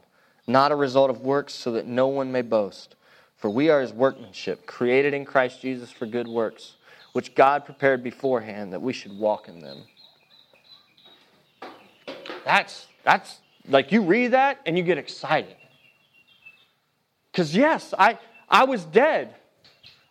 not 0.51 0.71
a 0.71 0.75
result 0.75 1.09
of 1.09 1.21
works, 1.21 1.53
so 1.53 1.71
that 1.71 1.87
no 1.87 2.07
one 2.07 2.31
may 2.31 2.41
boast. 2.41 2.95
For 3.37 3.49
we 3.49 3.69
are 3.69 3.81
his 3.81 3.91
workmanship, 3.91 4.65
created 4.65 5.13
in 5.13 5.25
Christ 5.25 5.61
Jesus 5.61 5.91
for 5.91 6.05
good 6.05 6.27
works, 6.27 6.75
which 7.13 7.33
God 7.33 7.65
prepared 7.65 8.03
beforehand 8.03 8.73
that 8.73 8.81
we 8.81 8.93
should 8.93 9.17
walk 9.17 9.47
in 9.47 9.59
them. 9.59 9.83
That's 12.45 12.87
that's 13.03 13.39
like 13.67 13.91
you 13.91 14.01
read 14.01 14.29
that 14.29 14.59
and 14.65 14.77
you 14.77 14.83
get 14.83 14.97
excited. 14.97 15.55
Because 17.31 17.55
yes, 17.55 17.93
I 17.97 18.19
I 18.49 18.65
was 18.65 18.83
dead. 18.85 19.35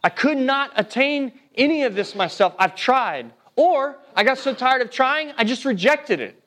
I 0.03 0.09
could 0.09 0.39
not 0.39 0.73
attain 0.77 1.33
any 1.55 1.85
of 1.85 1.95
this 1.95 2.15
myself. 2.15 2.55
I've 2.59 2.75
tried. 2.75 3.33
Or 3.57 3.99
I 4.17 4.25
got 4.25 4.39
so 4.39 4.55
tired 4.55 4.81
of 4.81 4.91
trying, 4.91 5.33
I 5.37 5.45
just 5.45 5.65
rejected 5.65 6.21
it. 6.21 6.43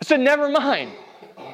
I 0.00 0.04
said, 0.04 0.20
never 0.20 0.48
mind. 0.48 0.92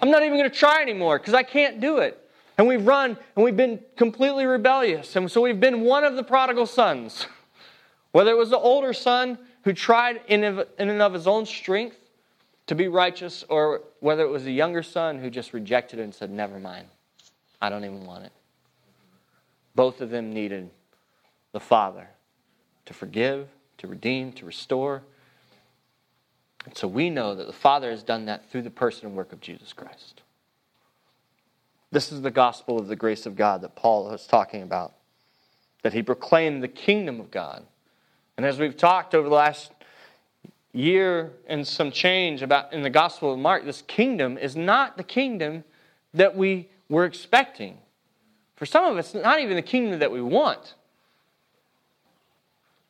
I'm 0.00 0.10
not 0.10 0.22
even 0.22 0.38
going 0.38 0.50
to 0.50 0.56
try 0.56 0.82
anymore 0.82 1.18
because 1.18 1.34
I 1.34 1.42
can't 1.42 1.80
do 1.80 1.98
it. 1.98 2.22
And 2.56 2.66
we've 2.66 2.86
run 2.86 3.16
and 3.36 3.44
we've 3.44 3.56
been 3.56 3.80
completely 3.96 4.44
rebellious. 4.44 5.14
And 5.16 5.30
so 5.30 5.40
we've 5.40 5.60
been 5.60 5.82
one 5.82 6.04
of 6.04 6.16
the 6.16 6.24
prodigal 6.24 6.66
sons. 6.66 7.26
Whether 8.12 8.30
it 8.30 8.36
was 8.36 8.50
the 8.50 8.58
older 8.58 8.92
son 8.92 9.38
who 9.62 9.72
tried 9.72 10.20
in 10.28 10.42
and 10.44 11.02
of 11.02 11.12
his 11.12 11.26
own 11.26 11.46
strength 11.46 11.96
to 12.66 12.74
be 12.74 12.88
righteous, 12.88 13.44
or 13.48 13.82
whether 14.00 14.22
it 14.22 14.28
was 14.28 14.44
the 14.44 14.52
younger 14.52 14.82
son 14.82 15.18
who 15.18 15.30
just 15.30 15.54
rejected 15.54 15.98
it 15.98 16.02
and 16.02 16.14
said, 16.14 16.30
Never 16.30 16.58
mind. 16.58 16.86
I 17.60 17.70
don't 17.70 17.84
even 17.84 18.04
want 18.04 18.24
it. 18.24 18.32
Both 19.74 20.00
of 20.00 20.10
them 20.10 20.32
needed 20.32 20.70
the 21.52 21.60
Father 21.60 22.08
to 22.86 22.94
forgive, 22.94 23.48
to 23.78 23.86
redeem, 23.86 24.32
to 24.32 24.44
restore. 24.44 25.02
And 26.64 26.76
so 26.76 26.88
we 26.88 27.10
know 27.10 27.34
that 27.34 27.46
the 27.46 27.52
Father 27.52 27.90
has 27.90 28.02
done 28.02 28.26
that 28.26 28.50
through 28.50 28.62
the 28.62 28.70
person 28.70 29.06
and 29.06 29.16
work 29.16 29.32
of 29.32 29.40
Jesus 29.40 29.72
Christ. 29.72 30.22
This 31.90 32.12
is 32.12 32.20
the 32.20 32.30
gospel 32.30 32.78
of 32.78 32.88
the 32.88 32.96
grace 32.96 33.24
of 33.24 33.36
God 33.36 33.62
that 33.62 33.74
Paul 33.74 34.12
is 34.12 34.26
talking 34.26 34.62
about. 34.62 34.92
That 35.82 35.94
he 35.94 36.02
proclaimed 36.02 36.62
the 36.62 36.68
kingdom 36.68 37.20
of 37.20 37.30
God. 37.30 37.64
And 38.36 38.44
as 38.44 38.58
we've 38.58 38.76
talked 38.76 39.14
over 39.14 39.28
the 39.28 39.34
last 39.34 39.72
year 40.72 41.32
and 41.46 41.66
some 41.66 41.90
change 41.90 42.42
about 42.42 42.72
in 42.72 42.82
the 42.82 42.90
gospel 42.90 43.32
of 43.32 43.38
Mark, 43.38 43.64
this 43.64 43.82
kingdom 43.82 44.36
is 44.36 44.54
not 44.54 44.96
the 44.96 45.02
kingdom 45.02 45.64
that 46.12 46.36
we 46.36 46.68
were 46.88 47.04
expecting. 47.04 47.78
For 48.56 48.66
some 48.66 48.84
of 48.84 48.98
us, 48.98 49.14
not 49.14 49.40
even 49.40 49.56
the 49.56 49.62
kingdom 49.62 50.00
that 50.00 50.10
we 50.10 50.20
want. 50.20 50.74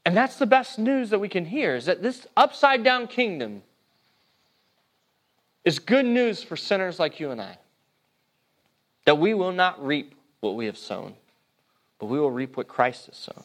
And 0.09 0.17
that's 0.17 0.37
the 0.37 0.47
best 0.47 0.79
news 0.79 1.11
that 1.11 1.19
we 1.19 1.29
can 1.29 1.45
hear 1.45 1.77
is 1.77 1.85
that 1.85 2.03
this 2.03 2.27
upside 2.35 2.83
down 2.83 3.09
kingdom 3.09 3.63
is 5.67 5.79
good 5.79 6.07
news 6.07 6.43
for 6.43 6.57
sinners 6.57 6.99
like 6.99 7.21
you 7.21 7.31
and 7.31 7.43
I 7.43 7.59
that 9.05 9.19
we 9.19 9.35
will 9.35 9.53
not 9.53 9.85
reap 9.85 10.15
what 10.41 10.57
we 10.57 10.65
have 10.65 10.79
sown. 10.79 11.15
but 11.99 12.07
we 12.07 12.19
will 12.19 12.31
reap 12.31 12.57
what 12.57 12.69
Christ 12.69 13.05
has 13.05 13.17
sown. 13.19 13.45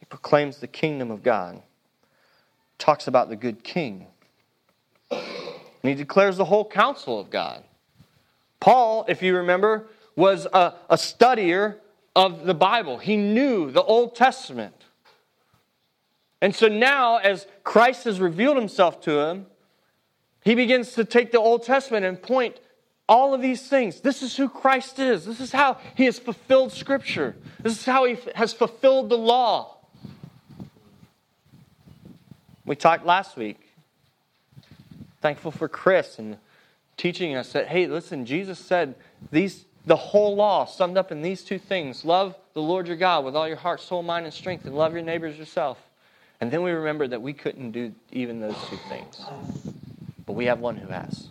He 0.00 0.04
proclaims 0.04 0.58
the 0.58 0.66
kingdom 0.66 1.10
of 1.10 1.22
God, 1.22 1.62
talks 2.76 3.06
about 3.08 3.30
the 3.30 3.36
good 3.36 3.64
king, 3.64 4.06
and 5.10 5.22
he 5.82 5.94
declares 5.94 6.36
the 6.36 6.44
whole 6.44 6.68
counsel 6.68 7.18
of 7.18 7.30
God. 7.30 7.64
Paul, 8.60 9.06
if 9.08 9.22
you 9.22 9.34
remember, 9.34 9.86
was 10.14 10.46
a, 10.52 10.74
a 10.90 10.96
studier 10.96 11.76
of 12.18 12.46
the 12.46 12.54
Bible. 12.54 12.98
He 12.98 13.16
knew 13.16 13.70
the 13.70 13.82
Old 13.82 14.16
Testament. 14.16 14.74
And 16.42 16.52
so 16.52 16.66
now, 16.66 17.18
as 17.18 17.46
Christ 17.62 18.04
has 18.04 18.18
revealed 18.18 18.56
himself 18.56 19.00
to 19.02 19.20
him, 19.20 19.46
he 20.44 20.56
begins 20.56 20.94
to 20.94 21.04
take 21.04 21.30
the 21.30 21.38
Old 21.38 21.62
Testament 21.62 22.04
and 22.04 22.20
point 22.20 22.58
all 23.08 23.34
of 23.34 23.40
these 23.40 23.68
things. 23.68 24.00
This 24.00 24.20
is 24.22 24.36
who 24.36 24.48
Christ 24.48 24.98
is. 24.98 25.26
This 25.26 25.40
is 25.40 25.52
how 25.52 25.78
he 25.94 26.06
has 26.06 26.18
fulfilled 26.18 26.72
Scripture. 26.72 27.36
This 27.62 27.78
is 27.78 27.84
how 27.84 28.04
he 28.04 28.16
has 28.34 28.52
fulfilled 28.52 29.10
the 29.10 29.16
law. 29.16 29.76
We 32.66 32.74
talked 32.74 33.06
last 33.06 33.36
week. 33.36 33.60
Thankful 35.20 35.52
for 35.52 35.68
Chris 35.68 36.18
and 36.18 36.36
teaching 36.96 37.36
us 37.36 37.52
that, 37.52 37.68
hey, 37.68 37.86
listen, 37.86 38.26
Jesus 38.26 38.58
said 38.58 38.96
these 39.30 39.64
the 39.88 39.96
whole 39.96 40.36
law 40.36 40.66
summed 40.66 40.98
up 40.98 41.10
in 41.10 41.22
these 41.22 41.42
two 41.42 41.58
things 41.58 42.04
love 42.04 42.36
the 42.52 42.60
Lord 42.60 42.86
your 42.86 42.96
God 42.96 43.24
with 43.24 43.34
all 43.34 43.48
your 43.48 43.56
heart, 43.56 43.80
soul, 43.80 44.02
mind, 44.02 44.26
and 44.26 44.34
strength, 44.34 44.66
and 44.66 44.76
love 44.76 44.92
your 44.92 45.02
neighbors 45.02 45.38
yourself. 45.38 45.78
And 46.40 46.50
then 46.50 46.62
we 46.62 46.70
remember 46.72 47.08
that 47.08 47.22
we 47.22 47.32
couldn't 47.32 47.72
do 47.72 47.94
even 48.12 48.38
those 48.38 48.56
two 48.68 48.78
things. 48.88 49.24
But 50.26 50.34
we 50.34 50.44
have 50.44 50.60
one 50.60 50.76
who 50.76 50.88
has. 50.88 51.28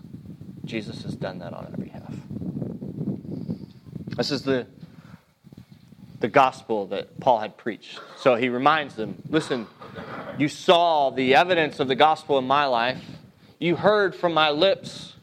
Jesus 0.66 1.04
has 1.04 1.16
done 1.16 1.38
that 1.40 1.54
on 1.54 1.66
our 1.66 1.78
behalf. 1.78 2.14
This 4.18 4.32
is 4.32 4.42
the, 4.42 4.66
the 6.20 6.28
gospel 6.28 6.88
that 6.88 7.20
Paul 7.20 7.40
had 7.40 7.58
preached. 7.58 8.00
So 8.18 8.36
he 8.36 8.50
reminds 8.50 8.96
them 8.96 9.22
listen, 9.30 9.68
you 10.40 10.48
saw 10.48 11.12
the 11.12 11.36
evidence 11.36 11.80
of 11.80 11.88
the 11.88 11.96
gospel 11.96 12.40
in 12.40 12.48
my 12.48 12.66
life, 12.66 13.04
you 13.60 13.76
heard 13.76 14.16
from 14.16 14.34
my 14.34 14.50
lips 14.50 15.14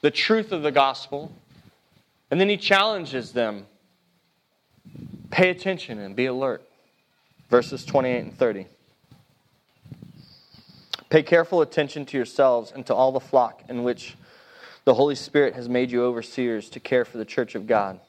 the 0.00 0.10
truth 0.10 0.50
of 0.50 0.62
the 0.62 0.72
gospel. 0.72 1.32
And 2.30 2.40
then 2.40 2.48
he 2.48 2.56
challenges 2.56 3.32
them 3.32 3.66
pay 5.30 5.50
attention 5.50 5.98
and 5.98 6.16
be 6.16 6.26
alert. 6.26 6.62
Verses 7.50 7.84
28 7.84 8.18
and 8.18 8.38
30. 8.38 8.66
Pay 11.08 11.22
careful 11.22 11.60
attention 11.60 12.04
to 12.06 12.16
yourselves 12.16 12.72
and 12.72 12.84
to 12.86 12.94
all 12.94 13.12
the 13.12 13.20
flock 13.20 13.62
in 13.68 13.84
which 13.84 14.16
the 14.84 14.94
Holy 14.94 15.14
Spirit 15.14 15.54
has 15.54 15.68
made 15.68 15.90
you 15.90 16.04
overseers 16.04 16.68
to 16.70 16.80
care 16.80 17.04
for 17.04 17.18
the 17.18 17.24
church 17.24 17.54
of 17.54 17.66
God, 17.66 18.00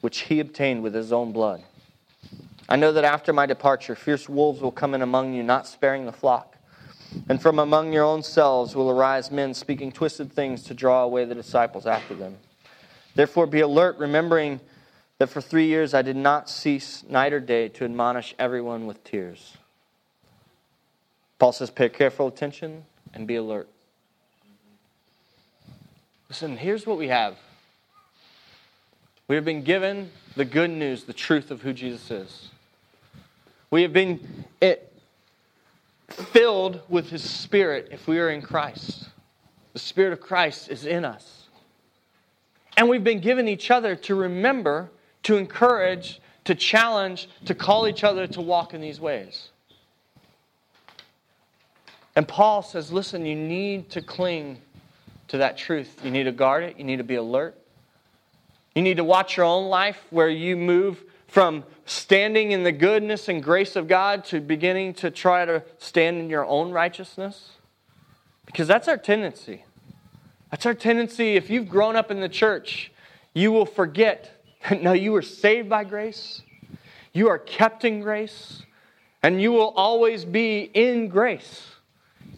which 0.00 0.20
he 0.20 0.40
obtained 0.40 0.82
with 0.82 0.94
his 0.94 1.12
own 1.12 1.32
blood. 1.32 1.62
I 2.68 2.76
know 2.76 2.92
that 2.92 3.04
after 3.04 3.32
my 3.32 3.46
departure, 3.46 3.94
fierce 3.94 4.28
wolves 4.28 4.60
will 4.60 4.72
come 4.72 4.94
in 4.94 5.02
among 5.02 5.34
you, 5.34 5.42
not 5.42 5.66
sparing 5.66 6.06
the 6.06 6.12
flock. 6.12 6.56
And 7.28 7.40
from 7.40 7.58
among 7.58 7.92
your 7.92 8.04
own 8.04 8.22
selves 8.22 8.74
will 8.74 8.90
arise 8.90 9.30
men 9.30 9.54
speaking 9.54 9.90
twisted 9.92 10.32
things 10.32 10.62
to 10.64 10.74
draw 10.74 11.02
away 11.02 11.24
the 11.24 11.34
disciples 11.34 11.86
after 11.86 12.14
them. 12.14 12.36
Therefore, 13.18 13.48
be 13.48 13.62
alert, 13.62 13.98
remembering 13.98 14.60
that 15.18 15.28
for 15.28 15.40
three 15.40 15.66
years 15.66 15.92
I 15.92 16.02
did 16.02 16.14
not 16.14 16.48
cease 16.48 17.02
night 17.02 17.32
or 17.32 17.40
day 17.40 17.66
to 17.70 17.84
admonish 17.84 18.32
everyone 18.38 18.86
with 18.86 19.02
tears. 19.02 19.56
Paul 21.40 21.50
says, 21.50 21.68
pay 21.68 21.88
careful 21.88 22.28
attention 22.28 22.84
and 23.12 23.26
be 23.26 23.34
alert. 23.34 23.68
Listen, 26.28 26.56
here's 26.56 26.86
what 26.86 26.96
we 26.96 27.08
have 27.08 27.36
we 29.26 29.34
have 29.34 29.44
been 29.44 29.64
given 29.64 30.12
the 30.36 30.44
good 30.44 30.70
news, 30.70 31.02
the 31.02 31.12
truth 31.12 31.50
of 31.50 31.62
who 31.62 31.72
Jesus 31.72 32.12
is. 32.12 32.50
We 33.72 33.82
have 33.82 33.92
been 33.92 34.44
it, 34.60 34.92
filled 36.08 36.82
with 36.88 37.10
his 37.10 37.28
spirit 37.28 37.88
if 37.90 38.06
we 38.06 38.20
are 38.20 38.30
in 38.30 38.42
Christ. 38.42 39.08
The 39.72 39.80
spirit 39.80 40.12
of 40.12 40.20
Christ 40.20 40.70
is 40.70 40.86
in 40.86 41.04
us. 41.04 41.37
And 42.78 42.88
we've 42.88 43.02
been 43.02 43.18
given 43.18 43.48
each 43.48 43.72
other 43.72 43.96
to 43.96 44.14
remember, 44.14 44.88
to 45.24 45.36
encourage, 45.36 46.20
to 46.44 46.54
challenge, 46.54 47.28
to 47.46 47.52
call 47.52 47.88
each 47.88 48.04
other 48.04 48.28
to 48.28 48.40
walk 48.40 48.72
in 48.72 48.80
these 48.80 49.00
ways. 49.00 49.48
And 52.14 52.26
Paul 52.26 52.62
says, 52.62 52.92
listen, 52.92 53.26
you 53.26 53.34
need 53.34 53.90
to 53.90 54.00
cling 54.00 54.58
to 55.26 55.38
that 55.38 55.58
truth. 55.58 56.00
You 56.04 56.12
need 56.12 56.24
to 56.24 56.32
guard 56.32 56.62
it. 56.62 56.78
You 56.78 56.84
need 56.84 56.98
to 56.98 57.04
be 57.04 57.16
alert. 57.16 57.58
You 58.76 58.82
need 58.82 58.98
to 58.98 59.04
watch 59.04 59.36
your 59.36 59.46
own 59.46 59.68
life 59.68 60.00
where 60.10 60.28
you 60.28 60.56
move 60.56 61.02
from 61.26 61.64
standing 61.84 62.52
in 62.52 62.62
the 62.62 62.70
goodness 62.70 63.28
and 63.28 63.42
grace 63.42 63.74
of 63.74 63.88
God 63.88 64.24
to 64.26 64.40
beginning 64.40 64.94
to 64.94 65.10
try 65.10 65.44
to 65.44 65.64
stand 65.78 66.18
in 66.18 66.30
your 66.30 66.46
own 66.46 66.70
righteousness. 66.70 67.54
Because 68.46 68.68
that's 68.68 68.86
our 68.86 68.96
tendency. 68.96 69.64
That's 70.50 70.64
our 70.66 70.74
tendency. 70.74 71.36
If 71.36 71.50
you've 71.50 71.68
grown 71.68 71.96
up 71.96 72.10
in 72.10 72.20
the 72.20 72.28
church, 72.28 72.90
you 73.34 73.52
will 73.52 73.66
forget 73.66 74.30
that 74.68 74.82
no, 74.82 74.92
you 74.92 75.12
were 75.12 75.22
saved 75.22 75.68
by 75.68 75.84
grace, 75.84 76.42
you 77.12 77.28
are 77.28 77.38
kept 77.38 77.84
in 77.84 78.00
grace, 78.00 78.62
and 79.22 79.40
you 79.40 79.52
will 79.52 79.72
always 79.76 80.24
be 80.24 80.70
in 80.74 81.08
grace. 81.08 81.66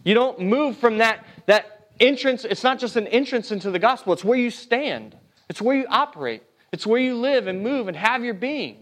You 0.03 0.13
don't 0.13 0.39
move 0.39 0.77
from 0.77 0.97
that, 0.97 1.25
that 1.45 1.87
entrance. 1.99 2.45
It's 2.45 2.63
not 2.63 2.79
just 2.79 2.95
an 2.95 3.07
entrance 3.07 3.51
into 3.51 3.71
the 3.71 3.79
gospel, 3.79 4.13
it's 4.13 4.23
where 4.23 4.37
you 4.37 4.49
stand, 4.49 5.15
it's 5.49 5.61
where 5.61 5.75
you 5.75 5.85
operate, 5.89 6.43
it's 6.71 6.85
where 6.85 6.99
you 7.01 7.15
live 7.15 7.47
and 7.47 7.61
move 7.61 7.87
and 7.87 7.97
have 7.97 8.23
your 8.23 8.33
being. 8.33 8.77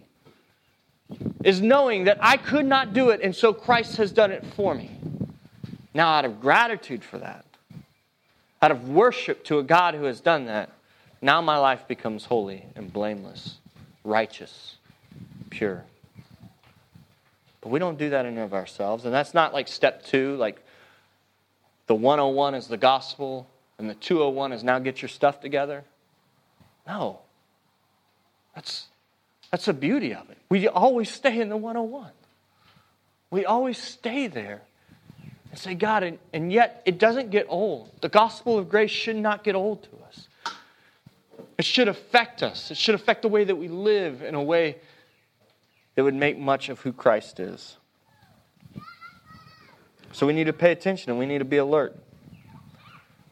Is 1.44 1.60
knowing 1.60 2.04
that 2.04 2.20
I 2.22 2.38
could 2.38 2.66
not 2.66 2.94
do 2.94 3.10
it, 3.10 3.22
and 3.24 3.36
so 3.36 3.52
Christ 3.52 3.98
has 3.98 4.12
done 4.12 4.32
it 4.32 4.46
for 4.56 4.76
me. 4.76 4.92
Now, 5.94 6.10
out 6.10 6.24
of 6.24 6.40
gratitude 6.40 7.04
for 7.04 7.18
that, 7.18 7.46
out 8.62 8.72
of 8.72 8.90
worship 8.90 9.44
to 9.46 9.60
a 9.60 9.64
God 9.64 9.96
who 9.96 10.04
has 10.06 10.20
done 10.20 10.46
that, 10.46 10.70
now 11.22 11.42
my 11.42 11.58
life 11.58 11.88
becomes 11.88 12.26
holy 12.26 12.66
and 12.76 12.92
blameless, 12.92 13.58
righteous, 14.04 14.76
pure. 15.50 15.84
But 17.62 17.70
we 17.70 17.80
don't 17.80 17.98
do 17.98 18.10
that 18.12 18.26
in 18.26 18.34
and 18.34 18.40
of 18.40 18.54
ourselves. 18.54 19.06
And 19.06 19.14
that's 19.14 19.34
not 19.34 19.54
like 19.54 19.68
step 19.68 20.04
two, 20.04 20.36
like 20.38 20.64
the 21.88 21.96
101 21.96 22.56
is 22.56 22.68
the 22.68 22.78
gospel, 22.78 23.48
and 23.78 23.90
the 23.90 23.96
201 23.96 24.54
is 24.54 24.64
now 24.64 24.80
get 24.80 25.02
your 25.02 25.10
stuff 25.10 25.42
together. 25.42 25.84
No. 26.88 27.20
That's, 28.56 28.88
that's 29.52 29.66
the 29.66 29.74
beauty 29.74 30.14
of 30.14 30.30
it. 30.30 30.38
We 30.50 30.68
always 30.68 31.10
stay 31.10 31.40
in 31.40 31.50
the 31.50 31.58
101. 31.58 32.12
We 33.32 33.46
always 33.46 33.78
stay 33.78 34.28
there 34.28 34.62
and 35.50 35.60
say, 35.60 35.76
God, 35.76 36.04
and, 36.04 36.20
and 36.34 36.52
yet 36.52 36.82
it 36.86 36.98
doesn't 37.00 37.32
get 37.32 37.46
old. 37.50 37.92
The 38.02 38.10
gospel 38.10 38.58
of 38.58 38.70
grace 38.70 38.92
should 38.92 39.16
not 39.16 39.44
get 39.44 39.56
old 39.56 39.84
to 39.84 39.90
us. 40.08 40.28
It 41.58 41.66
should 41.66 41.88
affect 41.88 42.42
us, 42.44 42.72
it 42.72 42.78
should 42.78 42.96
affect 42.96 43.22
the 43.22 43.28
way 43.28 43.44
that 43.44 43.56
we 43.56 43.68
live 43.68 44.22
in 44.22 44.36
a 44.36 44.42
way 44.42 44.78
that 45.96 46.04
would 46.04 46.16
make 46.16 46.38
much 46.38 46.70
of 46.70 46.80
who 46.80 46.94
Christ 46.94 47.40
is. 47.40 47.78
So 50.12 50.26
we 50.26 50.34
need 50.34 50.46
to 50.46 50.54
pay 50.54 50.72
attention 50.72 51.10
and 51.12 51.20
we 51.20 51.26
need 51.26 51.40
to 51.40 51.46
be 51.46 51.58
alert. 51.58 51.96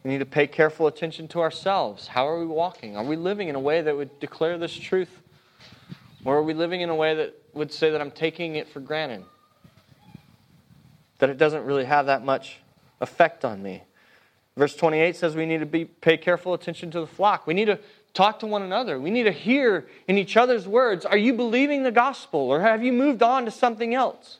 We 0.04 0.10
need 0.10 0.18
to 0.18 0.26
pay 0.26 0.46
careful 0.46 0.86
attention 0.86 1.28
to 1.28 1.40
ourselves. 1.40 2.06
How 2.06 2.28
are 2.28 2.38
we 2.38 2.46
walking? 2.46 2.96
Are 2.96 3.04
we 3.04 3.16
living 3.16 3.48
in 3.48 3.54
a 3.54 3.60
way 3.60 3.82
that 3.82 3.96
would 3.96 4.20
declare 4.20 4.58
this 4.58 4.74
truth? 4.74 5.22
Or 6.24 6.36
are 6.36 6.42
we 6.42 6.54
living 6.54 6.82
in 6.82 6.88
a 6.88 6.94
way 6.94 7.14
that 7.14 7.34
would 7.54 7.72
say 7.72 7.90
that 7.90 8.00
I'm 8.00 8.10
taking 8.10 8.56
it 8.56 8.68
for 8.68 8.80
granted? 8.80 9.24
That 11.18 11.30
it 11.30 11.38
doesn't 11.38 11.64
really 11.64 11.84
have 11.84 12.06
that 12.06 12.24
much 12.24 12.58
effect 13.00 13.44
on 13.44 13.62
me. 13.62 13.82
Verse 14.56 14.74
28 14.74 15.14
says 15.14 15.36
we 15.36 15.46
need 15.46 15.60
to 15.60 15.66
be, 15.66 15.84
pay 15.84 16.16
careful 16.16 16.52
attention 16.52 16.90
to 16.90 17.00
the 17.00 17.06
flock. 17.06 17.46
We 17.46 17.54
need 17.54 17.66
to 17.66 17.78
talk 18.12 18.40
to 18.40 18.46
one 18.46 18.62
another. 18.62 19.00
We 19.00 19.10
need 19.10 19.24
to 19.24 19.32
hear 19.32 19.86
in 20.08 20.18
each 20.18 20.36
other's 20.36 20.66
words 20.66 21.04
Are 21.04 21.16
you 21.16 21.32
believing 21.34 21.84
the 21.84 21.92
gospel 21.92 22.40
or 22.40 22.60
have 22.60 22.82
you 22.82 22.92
moved 22.92 23.22
on 23.22 23.44
to 23.44 23.50
something 23.50 23.94
else? 23.94 24.38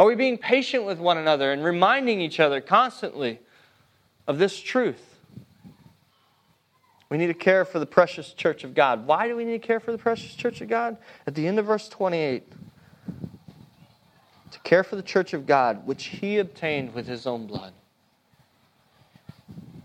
Are 0.00 0.06
we 0.06 0.14
being 0.14 0.38
patient 0.38 0.84
with 0.84 0.98
one 0.98 1.18
another 1.18 1.52
and 1.52 1.62
reminding 1.62 2.20
each 2.20 2.40
other 2.40 2.60
constantly 2.60 3.40
of 4.26 4.38
this 4.38 4.58
truth? 4.60 5.16
We 7.10 7.18
need 7.18 7.26
to 7.26 7.34
care 7.34 7.64
for 7.64 7.78
the 7.78 7.86
precious 7.86 8.32
church 8.32 8.64
of 8.64 8.74
God. 8.74 9.06
Why 9.06 9.28
do 9.28 9.36
we 9.36 9.44
need 9.44 9.60
to 9.60 9.66
care 9.66 9.80
for 9.80 9.92
the 9.92 9.98
precious 9.98 10.34
church 10.34 10.60
of 10.60 10.68
God? 10.68 10.98
At 11.26 11.34
the 11.34 11.46
end 11.46 11.58
of 11.58 11.66
verse 11.66 11.88
28, 11.88 12.44
to 14.50 14.58
care 14.60 14.82
for 14.82 14.96
the 14.96 15.02
church 15.02 15.34
of 15.34 15.46
God, 15.46 15.86
which 15.86 16.06
he 16.06 16.38
obtained 16.38 16.94
with 16.94 17.06
his 17.06 17.26
own 17.26 17.46
blood. 17.46 17.72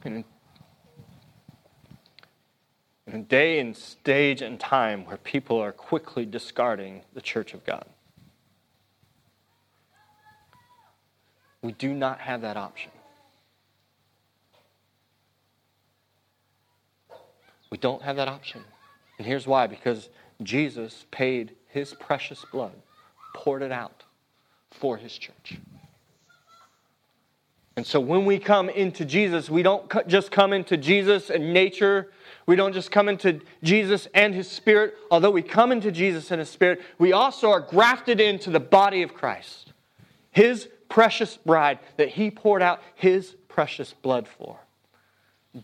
In 0.05 0.25
a 3.07 3.17
day 3.19 3.59
and 3.59 3.75
stage 3.75 4.41
and 4.41 4.59
time 4.59 5.05
where 5.05 5.17
people 5.17 5.59
are 5.59 5.71
quickly 5.71 6.25
discarding 6.25 7.03
the 7.13 7.21
church 7.21 7.53
of 7.53 7.65
God. 7.65 7.85
We 11.61 11.71
do 11.73 11.93
not 11.93 12.19
have 12.19 12.41
that 12.41 12.57
option. 12.57 12.91
We 17.69 17.77
don't 17.77 18.01
have 18.01 18.17
that 18.17 18.27
option. 18.27 18.63
And 19.17 19.27
here's 19.27 19.47
why 19.47 19.67
because 19.67 20.09
Jesus 20.41 21.05
paid 21.11 21.55
his 21.69 21.93
precious 21.93 22.43
blood, 22.51 22.73
poured 23.33 23.61
it 23.61 23.71
out 23.71 24.03
for 24.79 24.97
his 24.97 25.17
church. 25.17 25.57
And 27.75 27.85
so 27.85 27.99
when 27.99 28.25
we 28.25 28.37
come 28.37 28.69
into 28.69 29.03
Jesus, 29.03 29.49
we 29.49 29.63
don't 29.63 29.91
just 30.07 30.31
come 30.31 30.53
into 30.53 30.77
Jesus 30.77 31.31
and 31.31 31.53
nature. 31.53 32.11
We 32.45 32.55
don't 32.55 32.73
just 32.73 32.91
come 32.91 33.09
into 33.09 33.41
Jesus 33.63 34.07
and 34.13 34.35
his 34.35 34.49
spirit. 34.49 34.95
Although 35.09 35.31
we 35.31 35.41
come 35.41 35.71
into 35.71 35.91
Jesus 35.91 36.29
and 36.29 36.39
his 36.39 36.49
spirit, 36.49 36.81
we 36.99 37.13
also 37.13 37.49
are 37.49 37.61
grafted 37.61 38.21
into 38.21 38.51
the 38.51 38.59
body 38.59 39.01
of 39.01 39.15
Christ, 39.15 39.73
his 40.29 40.69
precious 40.87 41.37
bride 41.37 41.79
that 41.97 42.09
he 42.09 42.29
poured 42.29 42.61
out 42.61 42.81
his 42.93 43.35
precious 43.47 43.93
blood 43.93 44.27
for. 44.27 44.59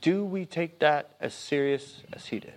Do 0.01 0.25
we 0.25 0.45
take 0.45 0.79
that 0.79 1.11
as 1.19 1.33
serious 1.33 2.01
as 2.13 2.25
he 2.25 2.39
did? 2.39 2.53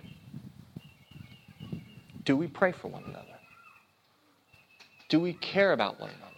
Do 2.25 2.35
we 2.35 2.47
pray 2.47 2.71
for 2.71 2.87
one 2.87 3.03
another? 3.03 3.27
Do 5.09 5.19
we 5.19 5.33
care 5.33 5.73
about 5.73 5.99
one 5.99 6.09
another? 6.09 6.32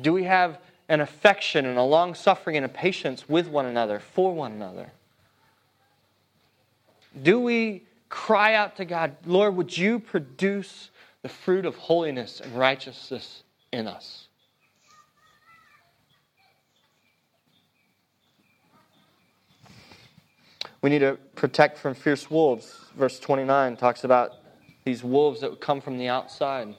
Do 0.00 0.12
we 0.12 0.24
have 0.24 0.58
an 0.88 1.00
affection 1.00 1.66
and 1.66 1.78
a 1.78 1.82
long 1.82 2.14
suffering 2.14 2.56
and 2.56 2.64
a 2.64 2.68
patience 2.68 3.28
with 3.28 3.48
one 3.48 3.66
another, 3.66 3.98
for 3.98 4.34
one 4.34 4.52
another? 4.52 4.92
Do 7.22 7.40
we 7.40 7.84
cry 8.08 8.54
out 8.54 8.76
to 8.76 8.84
God, 8.84 9.16
Lord, 9.24 9.56
would 9.56 9.76
you 9.76 9.98
produce 9.98 10.90
the 11.22 11.28
fruit 11.28 11.66
of 11.66 11.76
holiness 11.76 12.40
and 12.40 12.52
righteousness 12.52 13.42
in 13.72 13.86
us? 13.86 14.28
We 20.82 20.90
need 20.90 21.00
to 21.00 21.18
protect 21.34 21.78
from 21.78 21.94
fierce 21.94 22.30
wolves. 22.30 22.76
Verse 22.96 23.18
29 23.18 23.76
talks 23.76 24.04
about 24.04 24.32
these 24.84 25.02
wolves 25.02 25.40
that 25.40 25.50
would 25.50 25.60
come 25.60 25.80
from 25.80 25.98
the 25.98 26.08
outside. 26.08 26.76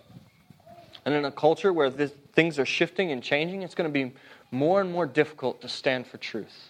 And 1.04 1.14
in 1.14 1.26
a 1.26 1.32
culture 1.32 1.74
where 1.74 1.90
this, 1.90 2.14
things 2.38 2.60
are 2.60 2.68
shifting 2.68 3.12
and 3.12 3.24
changing, 3.24 3.64
it's 3.64 3.74
going 3.74 3.90
to 3.90 3.92
be 3.92 4.14
more 4.52 4.80
and 4.80 4.92
more 4.92 5.08
difficult 5.08 5.60
to 5.60 5.68
stand 5.68 6.06
for 6.06 6.18
truth. 6.18 6.70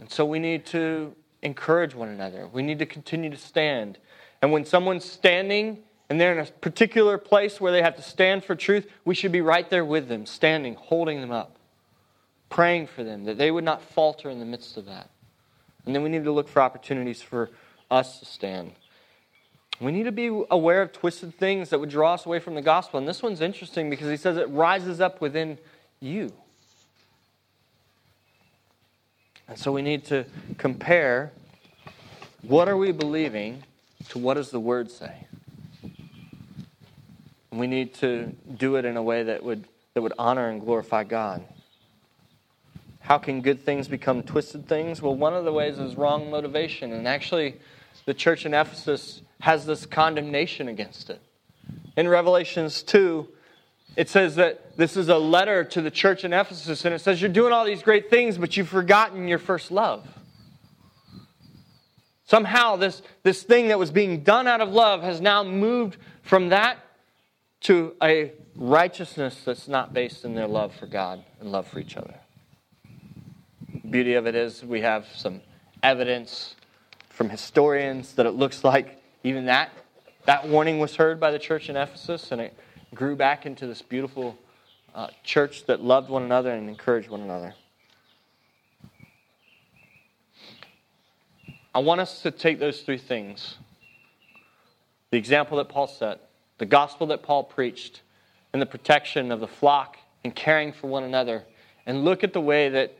And 0.00 0.10
so 0.10 0.24
we 0.24 0.40
need 0.40 0.66
to 0.66 1.14
encourage 1.40 1.94
one 1.94 2.08
another. 2.08 2.48
We 2.52 2.64
need 2.64 2.80
to 2.80 2.86
continue 2.86 3.30
to 3.30 3.36
stand. 3.36 3.98
And 4.42 4.50
when 4.50 4.64
someone's 4.64 5.04
standing 5.04 5.84
and 6.10 6.20
they're 6.20 6.36
in 6.36 6.44
a 6.44 6.50
particular 6.50 7.16
place 7.16 7.60
where 7.60 7.70
they 7.70 7.80
have 7.80 7.94
to 7.94 8.02
stand 8.02 8.42
for 8.42 8.56
truth, 8.56 8.88
we 9.04 9.14
should 9.14 9.30
be 9.30 9.40
right 9.40 9.70
there 9.70 9.84
with 9.84 10.08
them, 10.08 10.26
standing, 10.26 10.74
holding 10.74 11.20
them 11.20 11.30
up, 11.30 11.54
praying 12.50 12.88
for 12.88 13.04
them, 13.04 13.22
that 13.22 13.38
they 13.38 13.52
would 13.52 13.62
not 13.62 13.80
falter 13.80 14.28
in 14.28 14.40
the 14.40 14.44
midst 14.44 14.76
of 14.76 14.86
that. 14.86 15.10
And 15.84 15.94
then 15.94 16.02
we 16.02 16.08
need 16.08 16.24
to 16.24 16.32
look 16.32 16.48
for 16.48 16.60
opportunities 16.60 17.22
for 17.22 17.50
us 17.88 18.18
to 18.18 18.24
stand. 18.24 18.72
We 19.80 19.92
need 19.92 20.04
to 20.04 20.12
be 20.12 20.28
aware 20.50 20.82
of 20.82 20.92
twisted 20.92 21.36
things 21.36 21.70
that 21.70 21.78
would 21.78 21.90
draw 21.90 22.14
us 22.14 22.24
away 22.24 22.38
from 22.38 22.54
the 22.54 22.62
gospel. 22.62 22.98
And 22.98 23.06
this 23.06 23.22
one's 23.22 23.40
interesting 23.40 23.90
because 23.90 24.08
he 24.08 24.16
says 24.16 24.36
it 24.36 24.48
rises 24.48 25.00
up 25.00 25.20
within 25.20 25.58
you. 26.00 26.32
And 29.48 29.58
so 29.58 29.70
we 29.70 29.82
need 29.82 30.04
to 30.06 30.24
compare 30.56 31.32
what 32.42 32.68
are 32.68 32.76
we 32.76 32.90
believing 32.92 33.62
to 34.08 34.18
what 34.18 34.34
does 34.34 34.50
the 34.50 34.60
word 34.60 34.90
say? 34.90 35.26
We 37.50 37.66
need 37.66 37.94
to 37.94 38.34
do 38.56 38.76
it 38.76 38.84
in 38.84 38.96
a 38.96 39.02
way 39.02 39.22
that 39.24 39.42
would, 39.42 39.64
that 39.94 40.02
would 40.02 40.12
honor 40.18 40.48
and 40.48 40.60
glorify 40.60 41.04
God. 41.04 41.42
How 43.00 43.18
can 43.18 43.40
good 43.40 43.64
things 43.64 43.88
become 43.88 44.22
twisted 44.22 44.68
things? 44.68 45.00
Well, 45.00 45.14
one 45.14 45.32
of 45.32 45.44
the 45.44 45.52
ways 45.52 45.78
is 45.78 45.96
wrong 45.96 46.30
motivation. 46.30 46.92
And 46.92 47.06
actually, 47.06 47.56
the 48.06 48.14
church 48.14 48.46
in 48.46 48.54
Ephesus 48.54 49.20
has 49.40 49.66
this 49.66 49.84
condemnation 49.84 50.68
against 50.68 51.10
it. 51.10 51.20
In 51.96 52.08
Revelations 52.08 52.82
2, 52.82 53.28
it 53.96 54.08
says 54.08 54.36
that 54.36 54.76
this 54.76 54.96
is 54.96 55.08
a 55.08 55.18
letter 55.18 55.64
to 55.64 55.82
the 55.82 55.90
church 55.90 56.24
in 56.24 56.32
Ephesus, 56.32 56.84
and 56.84 56.94
it 56.94 57.00
says, 57.00 57.20
You're 57.20 57.30
doing 57.30 57.52
all 57.52 57.64
these 57.64 57.82
great 57.82 58.08
things, 58.08 58.38
but 58.38 58.56
you've 58.56 58.68
forgotten 58.68 59.28
your 59.28 59.38
first 59.38 59.70
love. 59.70 60.06
Somehow, 62.24 62.76
this, 62.76 63.02
this 63.22 63.42
thing 63.42 63.68
that 63.68 63.78
was 63.78 63.90
being 63.90 64.22
done 64.22 64.46
out 64.46 64.60
of 64.60 64.70
love 64.70 65.02
has 65.02 65.20
now 65.20 65.44
moved 65.44 65.96
from 66.22 66.48
that 66.48 66.78
to 67.60 67.94
a 68.02 68.32
righteousness 68.56 69.42
that's 69.44 69.68
not 69.68 69.94
based 69.94 70.24
in 70.24 70.34
their 70.34 70.48
love 70.48 70.74
for 70.74 70.86
God 70.86 71.24
and 71.40 71.52
love 71.52 71.66
for 71.66 71.78
each 71.78 71.96
other. 71.96 72.14
The 73.72 73.88
beauty 73.88 74.14
of 74.14 74.26
it 74.26 74.34
is 74.34 74.64
we 74.64 74.80
have 74.80 75.06
some 75.14 75.40
evidence 75.82 76.56
from 77.16 77.30
historians 77.30 78.12
that 78.12 78.26
it 78.26 78.32
looks 78.32 78.62
like 78.62 79.02
even 79.24 79.46
that, 79.46 79.70
that 80.26 80.46
warning 80.46 80.78
was 80.78 80.96
heard 80.96 81.18
by 81.18 81.30
the 81.30 81.38
church 81.38 81.70
in 81.70 81.76
Ephesus, 81.76 82.30
and 82.30 82.42
it 82.42 82.54
grew 82.94 83.16
back 83.16 83.46
into 83.46 83.66
this 83.66 83.80
beautiful 83.80 84.36
uh, 84.94 85.08
church 85.24 85.64
that 85.64 85.82
loved 85.82 86.10
one 86.10 86.22
another 86.22 86.50
and 86.50 86.68
encouraged 86.68 87.08
one 87.08 87.22
another. 87.22 87.54
I 91.74 91.78
want 91.78 92.02
us 92.02 92.20
to 92.20 92.30
take 92.30 92.58
those 92.58 92.82
three 92.82 92.98
things 92.98 93.56
the 95.10 95.16
example 95.16 95.56
that 95.56 95.70
Paul 95.70 95.86
set, 95.86 96.20
the 96.58 96.66
gospel 96.66 97.06
that 97.06 97.22
Paul 97.22 97.44
preached, 97.44 98.02
and 98.52 98.60
the 98.60 98.66
protection 98.66 99.32
of 99.32 99.40
the 99.40 99.48
flock 99.48 99.96
and 100.22 100.34
caring 100.34 100.70
for 100.70 100.88
one 100.88 101.04
another, 101.04 101.44
and 101.86 102.04
look 102.04 102.22
at 102.22 102.34
the 102.34 102.40
way 102.42 102.68
that 102.68 102.94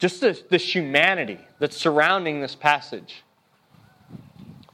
just 0.00 0.20
this, 0.20 0.42
this 0.50 0.74
humanity 0.74 1.38
that's 1.60 1.76
surrounding 1.76 2.40
this 2.40 2.56
passage 2.56 3.22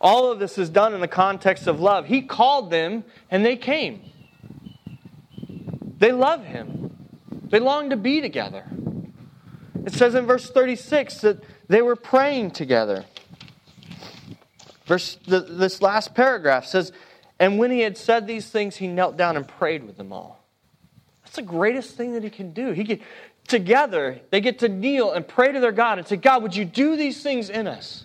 all 0.01 0.31
of 0.31 0.39
this 0.39 0.59
is 0.59 0.69
done 0.69 0.95
in 0.95 1.01
the 1.01 1.09
context 1.09 1.67
of 1.67 1.81
love. 1.81 2.07
He 2.07 2.23
called 2.23 2.71
them 2.71 3.05
and 3.31 3.45
they 3.45 3.57
came. 3.57 4.03
They 5.99 6.13
love 6.13 6.45
him, 6.45 6.95
they 7.49 7.59
long 7.59 7.91
to 7.91 7.97
be 7.97 8.21
together. 8.21 8.65
It 9.87 9.93
says 9.93 10.15
in 10.15 10.27
verse 10.27 10.51
36 10.51 11.19
that 11.23 11.43
they 11.69 11.81
were 11.81 11.97
praying 11.97 12.51
together. 12.51 13.05
Verse, 14.85 15.17
the, 15.27 15.41
this 15.41 15.81
last 15.81 16.15
paragraph 16.15 16.67
says, 16.67 16.93
And 17.39 17.59
when 17.59 17.71
he 17.71 17.81
had 17.81 17.97
said 17.97 18.27
these 18.27 18.51
things, 18.51 18.77
he 18.77 18.89
knelt 18.89 19.17
down 19.17 19.37
and 19.37 19.47
prayed 19.47 19.85
with 19.85 19.97
them 19.97 20.13
all. 20.13 20.45
That's 21.23 21.37
the 21.37 21.43
greatest 21.43 21.97
thing 21.97 22.13
that 22.13 22.23
he 22.23 22.31
can 22.31 22.53
do. 22.53 22.73
He 22.73 22.85
can, 22.85 23.01
together, 23.47 24.21
they 24.31 24.41
get 24.41 24.59
to 24.61 24.69
kneel 24.69 25.13
and 25.13 25.27
pray 25.27 25.53
to 25.53 25.61
their 25.61 25.73
God 25.73 25.99
and 25.99 26.07
say, 26.07 26.17
God, 26.17 26.43
would 26.43 26.55
you 26.55 26.65
do 26.65 26.97
these 26.97 27.23
things 27.23 27.51
in 27.51 27.67
us? 27.67 28.05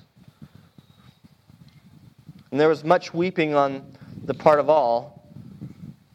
And 2.52 2.60
there 2.60 2.68
was 2.68 2.84
much 2.84 3.14
weeping 3.14 3.56
on 3.56 3.96
the 4.24 4.34
part 4.34 4.60
of 4.60 4.70
all. 4.70 5.24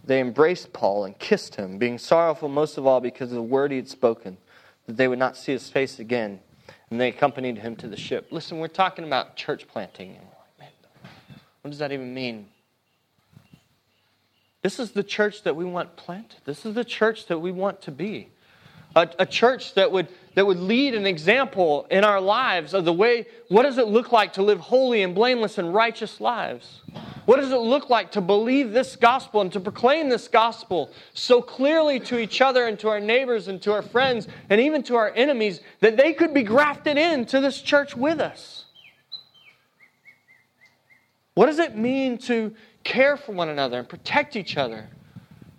They 0.05 0.21
embraced 0.21 0.73
Paul 0.73 1.05
and 1.05 1.19
kissed 1.19 1.57
him, 1.57 1.79
being 1.79 1.99
sorrowful 1.99 2.49
most 2.49 2.79
of 2.79 2.87
all 2.87 3.01
because 3.01 3.31
of 3.31 3.37
the 3.37 3.43
word 3.43 3.71
he 3.71 3.79
had 3.79 3.89
spoken, 3.89 4.37
that 4.87 4.97
they 4.97 5.09
would 5.09 5.19
not 5.19 5.37
see 5.37 5.53
his 5.53 5.69
face 5.69 5.99
again. 5.99 6.41
And 6.91 7.01
they 7.01 7.09
accompanied 7.09 7.59
him 7.59 7.75
to 7.77 7.89
the 7.89 7.97
ship. 7.97 8.29
Listen, 8.31 8.59
we're 8.59 8.69
talking 8.69 9.05
about 9.05 9.35
church 9.35 9.67
planting. 9.67 10.17
what 11.62 11.71
does 11.71 11.79
that 11.79 11.91
even 11.91 12.15
mean? 12.15 12.47
This 14.62 14.79
is 14.79 14.93
the 14.93 15.03
church 15.03 15.43
that 15.43 15.57
we 15.57 15.65
want 15.65 15.97
planted. 15.97 16.41
This 16.45 16.65
is 16.65 16.75
the 16.75 16.85
church 16.85 17.27
that 17.27 17.39
we 17.39 17.51
want 17.51 17.83
to 17.83 17.91
be 17.91 18.29
a, 18.97 19.09
a 19.19 19.27
church 19.27 19.75
that 19.75 19.93
would, 19.93 20.09
that 20.35 20.47
would 20.47 20.59
lead 20.59 20.95
an 20.95 21.07
example 21.07 21.87
in 21.91 22.03
our 22.03 22.21
lives 22.21 22.73
of 22.73 22.87
the 22.87 22.93
way, 22.93 23.27
what 23.49 23.63
does 23.63 23.77
it 23.77 23.89
look 23.89 24.11
like 24.11 24.33
to 24.33 24.43
live 24.43 24.59
holy 24.59 25.03
and 25.03 25.15
blameless 25.15 25.59
and 25.59 25.73
righteous 25.73 26.19
lives? 26.19 26.81
What 27.27 27.37
does 27.37 27.53
it 27.53 27.59
look 27.59 27.91
like 27.91 28.13
to 28.13 28.23
believe 28.23 28.73
this 28.73 28.97
gospel 28.97 29.43
and 29.43 29.53
to 29.53 29.61
proclaim 29.61 30.09
this 30.09 30.29
gospel 30.29 30.91
so 31.13 31.43
clearly 31.43 32.01
to 32.01 32.19
each 32.19 32.41
other 32.41 32.67
and 32.67 32.79
to 32.79 32.89
our 32.89 33.01
neighbors 33.01 33.49
and 33.49 33.61
to 33.63 33.73
our 33.73 33.83
friends 33.83 34.29
and 34.49 34.61
even 34.61 34.83
to 34.85 34.97
our 34.97 35.13
enemies 35.15 35.61
that 35.81 35.99
they 35.99 36.15
could 36.15 36.33
be 36.33 36.43
grafted 36.43 36.97
into 36.97 37.41
this 37.41 37.61
church 37.61 37.95
with 37.95 38.19
us? 38.19 38.65
What 41.35 41.47
does 41.47 41.59
it 41.59 41.77
mean 41.77 42.17
to 42.19 42.55
care 42.83 43.19
for 43.19 43.33
one 43.33 43.51
another 43.51 43.79
and 43.79 43.88
protect 43.88 44.37
each 44.37 44.57
other? 44.57 44.88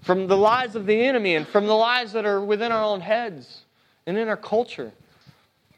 From 0.08 0.26
the 0.26 0.38
lies 0.38 0.78
of 0.78 0.86
the 0.86 1.04
enemy 1.06 1.36
and 1.36 1.46
from 1.46 1.68
the 1.68 1.76
lies 1.76 2.14
that 2.14 2.26
are 2.26 2.40
within 2.40 2.72
our 2.72 2.82
own 2.82 3.02
heads 3.02 3.66
and 4.06 4.18
in 4.18 4.30
our 4.30 4.38
culture. 4.38 4.94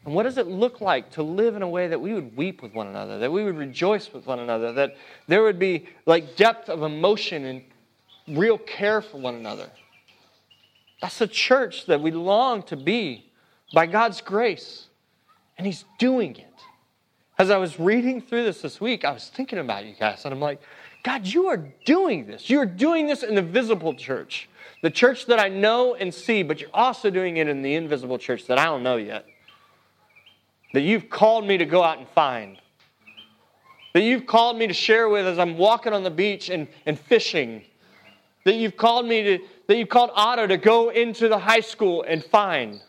And 0.04 0.14
what 0.14 0.22
does 0.22 0.38
it 0.38 0.46
look 0.46 0.80
like 0.80 1.10
to 1.10 1.22
live 1.24 1.56
in 1.56 1.62
a 1.62 1.68
way 1.68 1.88
that 1.88 2.00
we 2.00 2.14
would 2.14 2.36
weep 2.36 2.62
with 2.62 2.72
one 2.72 2.86
another, 2.86 3.18
that 3.18 3.32
we 3.32 3.42
would 3.42 3.56
rejoice 3.56 4.12
with 4.12 4.26
one 4.26 4.38
another, 4.38 4.72
that 4.74 4.96
there 5.26 5.42
would 5.42 5.58
be 5.58 5.88
like 6.06 6.36
depth 6.36 6.68
of 6.68 6.84
emotion 6.84 7.44
and 7.44 8.38
real 8.38 8.56
care 8.56 9.02
for 9.02 9.16
one 9.18 9.34
another? 9.34 9.68
That's 11.02 11.18
the 11.18 11.26
church 11.26 11.86
that 11.86 12.00
we 12.00 12.12
long 12.12 12.62
to 12.64 12.76
be 12.76 13.32
by 13.74 13.86
God's 13.86 14.20
grace. 14.20 14.86
And 15.58 15.66
He's 15.66 15.84
doing 15.98 16.36
it. 16.36 16.46
As 17.36 17.50
I 17.50 17.56
was 17.56 17.80
reading 17.80 18.20
through 18.20 18.44
this 18.44 18.62
this 18.62 18.80
week, 18.80 19.04
I 19.04 19.10
was 19.10 19.28
thinking 19.28 19.58
about 19.58 19.86
you 19.86 19.94
guys, 19.98 20.24
and 20.24 20.32
I'm 20.32 20.40
like, 20.40 20.62
God, 21.02 21.26
you 21.26 21.46
are 21.46 21.56
doing 21.84 22.26
this. 22.26 22.50
You 22.50 22.58
are 22.60 22.66
doing 22.66 23.06
this 23.06 23.22
in 23.22 23.34
the 23.34 23.42
visible 23.42 23.94
church, 23.94 24.48
the 24.82 24.90
church 24.90 25.26
that 25.26 25.40
I 25.40 25.48
know 25.48 25.94
and 25.94 26.12
see, 26.12 26.42
but 26.42 26.60
you're 26.60 26.70
also 26.74 27.10
doing 27.10 27.38
it 27.38 27.48
in 27.48 27.62
the 27.62 27.74
invisible 27.74 28.18
church 28.18 28.46
that 28.46 28.58
I 28.58 28.64
don't 28.64 28.82
know 28.82 28.96
yet, 28.96 29.24
that 30.74 30.82
you've 30.82 31.08
called 31.08 31.46
me 31.46 31.58
to 31.58 31.64
go 31.64 31.82
out 31.82 31.98
and 31.98 32.08
find. 32.08 32.58
that 33.92 34.02
you've 34.02 34.26
called 34.26 34.56
me 34.56 34.66
to 34.66 34.74
share 34.74 35.08
with 35.08 35.26
as 35.26 35.38
I'm 35.38 35.58
walking 35.58 35.92
on 35.92 36.02
the 36.02 36.10
beach 36.10 36.48
and, 36.48 36.68
and 36.86 36.98
fishing. 36.98 37.62
That 38.44 38.54
you've 38.54 38.76
called 38.76 39.06
me 39.06 39.22
to, 39.22 39.38
that 39.66 39.76
you've 39.76 39.88
called 39.88 40.10
Otto 40.14 40.46
to 40.46 40.56
go 40.56 40.90
into 40.90 41.28
the 41.28 41.38
high 41.38 41.60
school 41.60 42.04
and 42.06 42.24
find. 42.24 42.80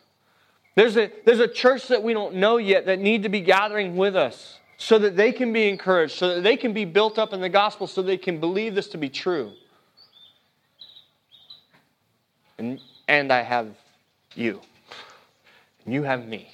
There's 0.76 0.96
a, 0.98 1.12
there's 1.26 1.40
a 1.40 1.48
church 1.48 1.88
that 1.88 2.02
we 2.02 2.14
don't 2.14 2.36
know 2.36 2.58
yet 2.58 2.86
that 2.86 3.00
need 3.00 3.24
to 3.24 3.30
be 3.30 3.42
gathering 3.42 3.98
with 3.98 4.16
us 4.16 4.60
so 4.82 4.98
that 4.98 5.16
they 5.16 5.32
can 5.32 5.54
be 5.54 5.70
encouraged, 5.70 6.16
so 6.16 6.34
that 6.34 6.42
they 6.42 6.58
can 6.58 6.74
be 6.74 6.86
built 6.86 7.20
up 7.20 7.34
in 7.34 7.40
the 7.40 7.50
gospel, 7.50 7.86
so 7.86 8.02
they 8.02 8.18
can 8.18 8.40
believe 8.40 8.74
this 8.74 8.88
to 8.88 8.98
be 8.98 9.10
true. 9.10 9.52
And, 12.58 12.82
and 13.08 13.32
I 13.32 13.44
have 13.44 13.76
you. 14.34 14.60
And 15.86 15.94
you 15.94 16.02
have 16.02 16.28
me. 16.28 16.50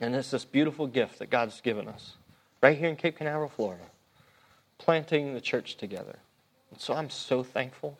And 0.00 0.14
it's 0.14 0.30
this 0.30 0.44
beautiful 0.44 0.86
gift 0.86 1.18
that 1.18 1.28
God's 1.28 1.60
given 1.60 1.88
us 1.88 2.12
right 2.62 2.78
here 2.78 2.88
in 2.88 2.94
Cape 2.94 3.18
Canaveral, 3.18 3.48
Florida, 3.48 3.82
planting 4.78 5.34
the 5.34 5.40
church 5.40 5.76
together. 5.76 6.20
And 6.70 6.80
so 6.80 6.94
I'm 6.94 7.10
so 7.10 7.42
thankful. 7.42 7.98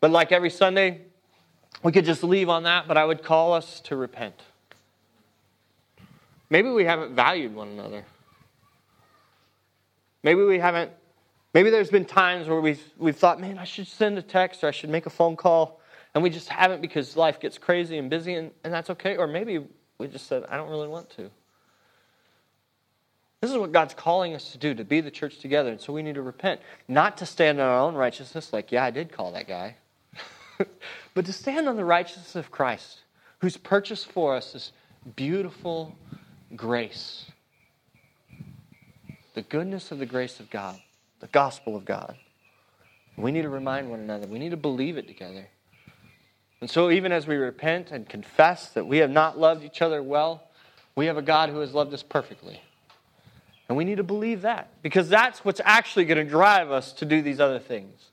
But 0.00 0.12
like 0.12 0.30
every 0.30 0.50
Sunday, 0.50 1.00
we 1.82 1.90
could 1.90 2.04
just 2.04 2.22
leave 2.22 2.48
on 2.48 2.62
that, 2.62 2.86
but 2.86 2.96
I 2.96 3.04
would 3.04 3.24
call 3.24 3.52
us 3.52 3.80
to 3.80 3.96
repent. 3.96 4.40
Maybe 6.54 6.70
we 6.70 6.84
haven't 6.84 7.16
valued 7.16 7.52
one 7.52 7.66
another. 7.66 8.04
Maybe 10.22 10.44
we 10.44 10.60
haven't, 10.60 10.92
maybe 11.52 11.68
there's 11.68 11.90
been 11.90 12.04
times 12.04 12.46
where 12.46 12.60
we've, 12.60 12.80
we've 12.96 13.16
thought, 13.16 13.40
man, 13.40 13.58
I 13.58 13.64
should 13.64 13.88
send 13.88 14.16
a 14.18 14.22
text 14.22 14.62
or 14.62 14.68
I 14.68 14.70
should 14.70 14.88
make 14.88 15.06
a 15.06 15.10
phone 15.10 15.34
call. 15.34 15.80
And 16.14 16.22
we 16.22 16.30
just 16.30 16.48
haven't 16.48 16.80
because 16.80 17.16
life 17.16 17.40
gets 17.40 17.58
crazy 17.58 17.98
and 17.98 18.08
busy, 18.08 18.34
and, 18.34 18.52
and 18.62 18.72
that's 18.72 18.88
okay. 18.90 19.16
Or 19.16 19.26
maybe 19.26 19.66
we 19.98 20.06
just 20.06 20.28
said, 20.28 20.44
I 20.48 20.56
don't 20.56 20.70
really 20.70 20.86
want 20.86 21.10
to. 21.16 21.28
This 23.40 23.50
is 23.50 23.56
what 23.56 23.72
God's 23.72 23.94
calling 23.94 24.32
us 24.36 24.52
to 24.52 24.58
do, 24.58 24.74
to 24.74 24.84
be 24.84 25.00
the 25.00 25.10
church 25.10 25.40
together. 25.40 25.70
And 25.70 25.80
so 25.80 25.92
we 25.92 26.04
need 26.04 26.14
to 26.14 26.22
repent. 26.22 26.60
Not 26.86 27.16
to 27.16 27.26
stand 27.26 27.60
on 27.60 27.66
our 27.66 27.80
own 27.80 27.94
righteousness, 27.96 28.52
like, 28.52 28.70
yeah, 28.70 28.84
I 28.84 28.92
did 28.92 29.10
call 29.10 29.32
that 29.32 29.48
guy. 29.48 29.74
but 31.14 31.26
to 31.26 31.32
stand 31.32 31.68
on 31.68 31.74
the 31.74 31.84
righteousness 31.84 32.36
of 32.36 32.52
Christ, 32.52 33.00
who's 33.40 33.56
purchased 33.56 34.06
for 34.12 34.36
us 34.36 34.52
this 34.52 34.70
beautiful 35.16 35.98
grace. 36.56 37.26
The 39.34 39.42
goodness 39.42 39.90
of 39.90 39.98
the 39.98 40.06
grace 40.06 40.40
of 40.40 40.50
God, 40.50 40.78
the 41.20 41.26
gospel 41.28 41.76
of 41.76 41.84
God. 41.84 42.16
We 43.16 43.32
need 43.32 43.42
to 43.42 43.48
remind 43.48 43.90
one 43.90 44.00
another. 44.00 44.26
We 44.26 44.38
need 44.38 44.50
to 44.50 44.56
believe 44.56 44.96
it 44.96 45.06
together. 45.06 45.48
And 46.60 46.70
so, 46.70 46.90
even 46.90 47.12
as 47.12 47.26
we 47.26 47.36
repent 47.36 47.90
and 47.90 48.08
confess 48.08 48.70
that 48.70 48.86
we 48.86 48.98
have 48.98 49.10
not 49.10 49.38
loved 49.38 49.64
each 49.64 49.82
other 49.82 50.02
well, 50.02 50.48
we 50.96 51.06
have 51.06 51.16
a 51.16 51.22
God 51.22 51.50
who 51.50 51.58
has 51.60 51.74
loved 51.74 51.92
us 51.92 52.02
perfectly. 52.02 52.60
And 53.68 53.76
we 53.76 53.84
need 53.84 53.96
to 53.96 54.04
believe 54.04 54.42
that 54.42 54.70
because 54.82 55.08
that's 55.08 55.44
what's 55.44 55.60
actually 55.64 56.04
going 56.04 56.24
to 56.24 56.30
drive 56.30 56.70
us 56.70 56.92
to 56.94 57.04
do 57.04 57.22
these 57.22 57.40
other 57.40 57.58
things. 57.58 58.10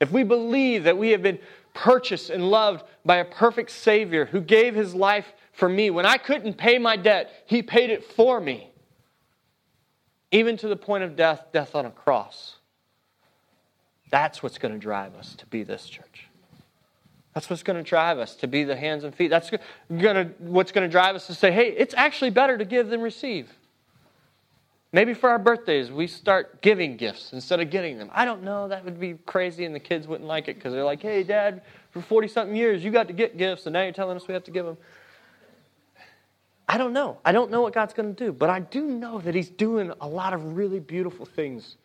If 0.00 0.10
we 0.10 0.24
believe 0.24 0.84
that 0.84 0.98
we 0.98 1.10
have 1.10 1.22
been 1.22 1.38
purchased 1.74 2.30
and 2.30 2.50
loved 2.50 2.84
by 3.04 3.16
a 3.16 3.24
perfect 3.24 3.70
Savior 3.70 4.26
who 4.26 4.40
gave 4.40 4.74
his 4.74 4.94
life 4.94 5.32
for 5.54 5.68
me, 5.68 5.90
when 5.90 6.04
I 6.04 6.16
couldn't 6.16 6.54
pay 6.54 6.78
my 6.78 6.96
debt, 6.96 7.44
he 7.46 7.62
paid 7.62 7.90
it 7.90 8.04
for 8.04 8.40
me, 8.40 8.70
even 10.30 10.56
to 10.58 10.68
the 10.68 10.76
point 10.76 11.04
of 11.04 11.16
death, 11.16 11.46
death 11.52 11.74
on 11.74 11.86
a 11.86 11.90
cross. 11.90 12.56
That's 14.10 14.42
what's 14.42 14.58
going 14.58 14.74
to 14.74 14.80
drive 14.80 15.14
us 15.14 15.34
to 15.36 15.46
be 15.46 15.62
this 15.62 15.88
church. 15.88 16.28
That's 17.34 17.50
what's 17.50 17.62
going 17.62 17.76
to 17.76 17.88
drive 17.88 18.18
us 18.18 18.36
to 18.36 18.46
be 18.46 18.62
the 18.62 18.76
hands 18.76 19.02
and 19.04 19.14
feet. 19.14 19.28
That's 19.28 19.50
going 19.50 20.16
to, 20.16 20.30
what's 20.38 20.70
going 20.70 20.86
to 20.86 20.90
drive 20.90 21.16
us 21.16 21.26
to 21.28 21.34
say, 21.34 21.50
hey, 21.50 21.68
it's 21.68 21.94
actually 21.96 22.30
better 22.30 22.56
to 22.58 22.64
give 22.64 22.88
than 22.88 23.00
receive. 23.00 23.52
Maybe 24.92 25.14
for 25.14 25.28
our 25.28 25.40
birthdays, 25.40 25.90
we 25.90 26.06
start 26.06 26.62
giving 26.62 26.96
gifts 26.96 27.32
instead 27.32 27.58
of 27.58 27.70
getting 27.70 27.98
them. 27.98 28.08
I 28.12 28.24
don't 28.24 28.44
know. 28.44 28.68
That 28.68 28.84
would 28.84 29.00
be 29.00 29.14
crazy, 29.26 29.64
and 29.64 29.74
the 29.74 29.80
kids 29.80 30.06
wouldn't 30.06 30.28
like 30.28 30.46
it 30.46 30.54
because 30.54 30.72
they're 30.72 30.84
like, 30.84 31.02
hey, 31.02 31.24
Dad, 31.24 31.62
for 31.90 32.00
40 32.00 32.28
something 32.28 32.54
years, 32.54 32.84
you 32.84 32.92
got 32.92 33.08
to 33.08 33.12
get 33.12 33.36
gifts, 33.36 33.66
and 33.66 33.72
now 33.72 33.82
you're 33.82 33.92
telling 33.92 34.16
us 34.16 34.28
we 34.28 34.34
have 34.34 34.44
to 34.44 34.52
give 34.52 34.64
them. 34.64 34.76
I 36.68 36.78
don't 36.78 36.92
know. 36.92 37.18
I 37.24 37.32
don't 37.32 37.50
know 37.50 37.60
what 37.60 37.72
God's 37.74 37.94
going 37.94 38.14
to 38.14 38.24
do, 38.24 38.32
but 38.32 38.50
I 38.50 38.60
do 38.60 38.82
know 38.86 39.18
that 39.20 39.34
He's 39.34 39.50
doing 39.50 39.92
a 40.00 40.08
lot 40.08 40.32
of 40.32 40.56
really 40.56 40.80
beautiful 40.80 41.26
things 41.26 41.76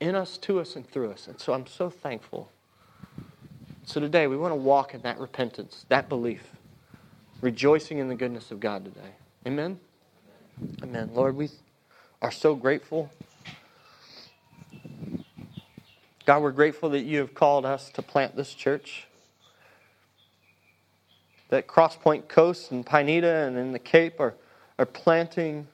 in 0.00 0.14
us, 0.14 0.38
to 0.38 0.60
us, 0.60 0.76
and 0.76 0.88
through 0.88 1.12
us. 1.12 1.28
And 1.28 1.40
so 1.40 1.52
I'm 1.52 1.66
so 1.66 1.88
thankful 1.88 2.50
so 3.86 4.00
today 4.00 4.26
we 4.26 4.36
want 4.38 4.52
to 4.52 4.56
walk 4.56 4.94
in 4.94 5.02
that 5.02 5.18
repentance, 5.18 5.84
that 5.90 6.08
belief, 6.08 6.42
rejoicing 7.42 7.98
in 7.98 8.08
the 8.08 8.14
goodness 8.14 8.50
of 8.50 8.58
God 8.58 8.82
today. 8.84 9.10
Amen? 9.46 9.78
Amen. 10.82 11.10
Lord, 11.12 11.36
we 11.36 11.50
are 12.22 12.30
so 12.30 12.54
grateful. 12.54 13.10
God, 16.24 16.42
we're 16.42 16.52
grateful 16.52 16.88
that 16.90 17.02
you 17.02 17.18
have 17.18 17.34
called 17.34 17.66
us 17.66 17.90
to 17.90 18.00
plant 18.00 18.36
this 18.36 18.54
church. 18.54 19.06
That 21.54 21.68
Crosspoint 21.68 22.26
Coast 22.26 22.72
and 22.72 22.84
Pineda 22.84 23.46
and 23.46 23.56
in 23.56 23.70
the 23.70 23.78
Cape 23.78 24.18
are, 24.18 24.34
are 24.76 24.86
planting 24.86 25.68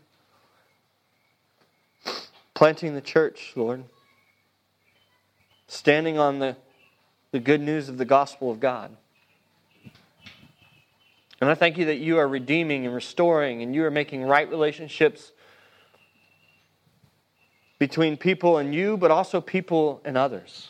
planting 2.52 2.94
the 2.94 3.00
church, 3.00 3.54
Lord. 3.56 3.84
Standing 5.68 6.18
on 6.18 6.38
the 6.38 6.54
the 7.32 7.40
good 7.40 7.62
news 7.62 7.88
of 7.88 7.96
the 7.96 8.04
gospel 8.04 8.50
of 8.50 8.60
God. 8.60 8.94
And 11.40 11.48
I 11.48 11.54
thank 11.54 11.78
you 11.78 11.86
that 11.86 11.96
you 11.96 12.18
are 12.18 12.28
redeeming 12.28 12.84
and 12.84 12.94
restoring 12.94 13.62
and 13.62 13.74
you 13.74 13.82
are 13.86 13.90
making 13.90 14.24
right 14.24 14.50
relationships 14.50 15.32
between 17.78 18.18
people 18.18 18.58
and 18.58 18.74
you, 18.74 18.98
but 18.98 19.10
also 19.10 19.40
people 19.40 20.02
and 20.04 20.18
others. 20.18 20.68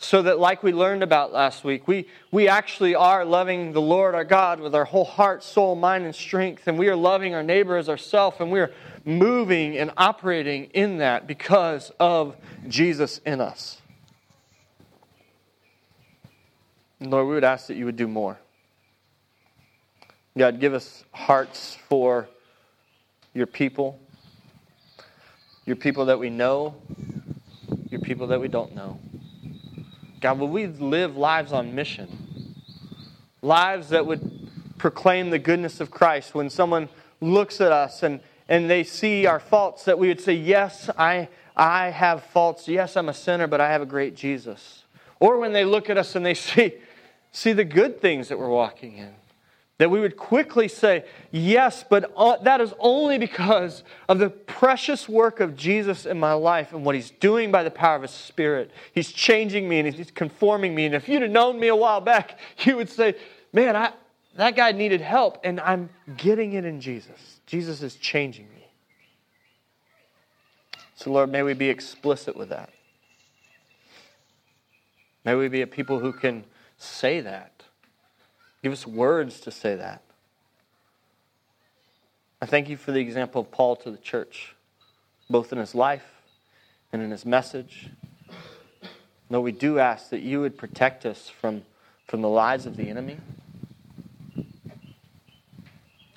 So 0.00 0.22
that, 0.22 0.38
like 0.38 0.62
we 0.62 0.72
learned 0.72 1.02
about 1.02 1.32
last 1.32 1.64
week, 1.64 1.88
we, 1.88 2.06
we 2.30 2.46
actually 2.46 2.94
are 2.94 3.24
loving 3.24 3.72
the 3.72 3.80
Lord 3.80 4.14
our 4.14 4.24
God 4.24 4.60
with 4.60 4.72
our 4.72 4.84
whole 4.84 5.04
heart, 5.04 5.42
soul, 5.42 5.74
mind, 5.74 6.04
and 6.04 6.14
strength, 6.14 6.68
and 6.68 6.78
we 6.78 6.88
are 6.88 6.94
loving 6.94 7.34
our 7.34 7.42
neighbor 7.42 7.76
as 7.76 7.88
ourselves, 7.88 8.36
and 8.38 8.52
we 8.52 8.60
are 8.60 8.70
moving 9.04 9.76
and 9.76 9.90
operating 9.96 10.66
in 10.66 10.98
that 10.98 11.26
because 11.26 11.90
of 11.98 12.36
Jesus 12.68 13.20
in 13.26 13.40
us. 13.40 13.82
Lord, 17.00 17.26
we 17.26 17.34
would 17.34 17.44
ask 17.44 17.66
that 17.66 17.76
you 17.76 17.84
would 17.84 17.96
do 17.96 18.06
more. 18.06 18.38
God, 20.36 20.60
give 20.60 20.74
us 20.74 21.04
hearts 21.10 21.76
for 21.88 22.28
your 23.34 23.46
people, 23.46 23.98
your 25.64 25.76
people 25.76 26.06
that 26.06 26.20
we 26.20 26.30
know, 26.30 26.76
your 27.90 28.00
people 28.00 28.28
that 28.28 28.40
we 28.40 28.46
don't 28.46 28.76
know. 28.76 29.00
God, 30.20 30.38
will 30.38 30.48
we 30.48 30.66
live 30.66 31.16
lives 31.16 31.52
on 31.52 31.74
mission? 31.74 32.54
Lives 33.40 33.90
that 33.90 34.04
would 34.04 34.48
proclaim 34.78 35.30
the 35.30 35.38
goodness 35.38 35.80
of 35.80 35.90
Christ 35.90 36.34
when 36.34 36.50
someone 36.50 36.88
looks 37.20 37.60
at 37.60 37.72
us 37.72 38.02
and, 38.02 38.20
and 38.48 38.68
they 38.68 38.84
see 38.84 39.26
our 39.26 39.40
faults, 39.40 39.84
that 39.84 39.98
we 39.98 40.08
would 40.08 40.20
say, 40.20 40.32
Yes, 40.32 40.90
I, 40.98 41.28
I 41.56 41.90
have 41.90 42.24
faults. 42.24 42.68
Yes, 42.68 42.96
I'm 42.96 43.08
a 43.08 43.14
sinner, 43.14 43.46
but 43.46 43.60
I 43.60 43.70
have 43.70 43.82
a 43.82 43.86
great 43.86 44.16
Jesus. 44.16 44.84
Or 45.20 45.38
when 45.38 45.52
they 45.52 45.64
look 45.64 45.90
at 45.90 45.98
us 45.98 46.14
and 46.16 46.24
they 46.24 46.34
see, 46.34 46.74
see 47.32 47.52
the 47.52 47.64
good 47.64 48.00
things 48.00 48.28
that 48.28 48.38
we're 48.38 48.48
walking 48.48 48.96
in. 48.96 49.14
That 49.78 49.90
we 49.90 50.00
would 50.00 50.16
quickly 50.16 50.66
say, 50.66 51.04
yes, 51.30 51.84
but 51.88 52.12
uh, 52.16 52.36
that 52.38 52.60
is 52.60 52.74
only 52.80 53.16
because 53.16 53.84
of 54.08 54.18
the 54.18 54.28
precious 54.28 55.08
work 55.08 55.38
of 55.38 55.56
Jesus 55.56 56.04
in 56.04 56.18
my 56.18 56.32
life 56.32 56.72
and 56.72 56.84
what 56.84 56.96
he's 56.96 57.10
doing 57.10 57.52
by 57.52 57.62
the 57.62 57.70
power 57.70 57.94
of 57.94 58.02
his 58.02 58.10
Spirit. 58.10 58.72
He's 58.92 59.12
changing 59.12 59.68
me 59.68 59.78
and 59.78 59.94
he's 59.94 60.10
conforming 60.10 60.74
me. 60.74 60.86
And 60.86 60.96
if 60.96 61.08
you'd 61.08 61.22
have 61.22 61.30
known 61.30 61.60
me 61.60 61.68
a 61.68 61.76
while 61.76 62.00
back, 62.00 62.40
you 62.64 62.76
would 62.76 62.88
say, 62.88 63.14
man, 63.52 63.76
I, 63.76 63.92
that 64.34 64.56
guy 64.56 64.72
needed 64.72 65.00
help, 65.00 65.38
and 65.42 65.60
I'm 65.60 65.90
getting 66.16 66.52
it 66.52 66.64
in 66.64 66.80
Jesus. 66.80 67.40
Jesus 67.46 67.82
is 67.82 67.96
changing 67.96 68.48
me. 68.50 68.68
So, 70.94 71.12
Lord, 71.12 71.30
may 71.30 71.42
we 71.42 71.54
be 71.54 71.68
explicit 71.68 72.36
with 72.36 72.48
that. 72.48 72.70
May 75.24 75.34
we 75.34 75.48
be 75.48 75.62
a 75.62 75.66
people 75.66 75.98
who 75.98 76.12
can 76.12 76.44
say 76.76 77.20
that. 77.20 77.57
Give 78.62 78.72
us 78.72 78.86
words 78.86 79.40
to 79.40 79.50
say 79.50 79.76
that. 79.76 80.02
I 82.40 82.46
thank 82.46 82.68
you 82.68 82.76
for 82.76 82.92
the 82.92 83.00
example 83.00 83.40
of 83.40 83.50
Paul 83.50 83.76
to 83.76 83.90
the 83.90 83.96
church, 83.96 84.54
both 85.28 85.52
in 85.52 85.58
his 85.58 85.74
life 85.74 86.06
and 86.92 87.02
in 87.02 87.10
his 87.10 87.24
message. 87.26 87.88
Though 89.30 89.40
we 89.40 89.52
do 89.52 89.78
ask 89.78 90.10
that 90.10 90.20
you 90.20 90.40
would 90.40 90.56
protect 90.56 91.04
us 91.04 91.28
from, 91.28 91.62
from 92.06 92.22
the 92.22 92.28
lies 92.28 92.64
of 92.64 92.76
the 92.76 92.88
enemy, 92.88 93.18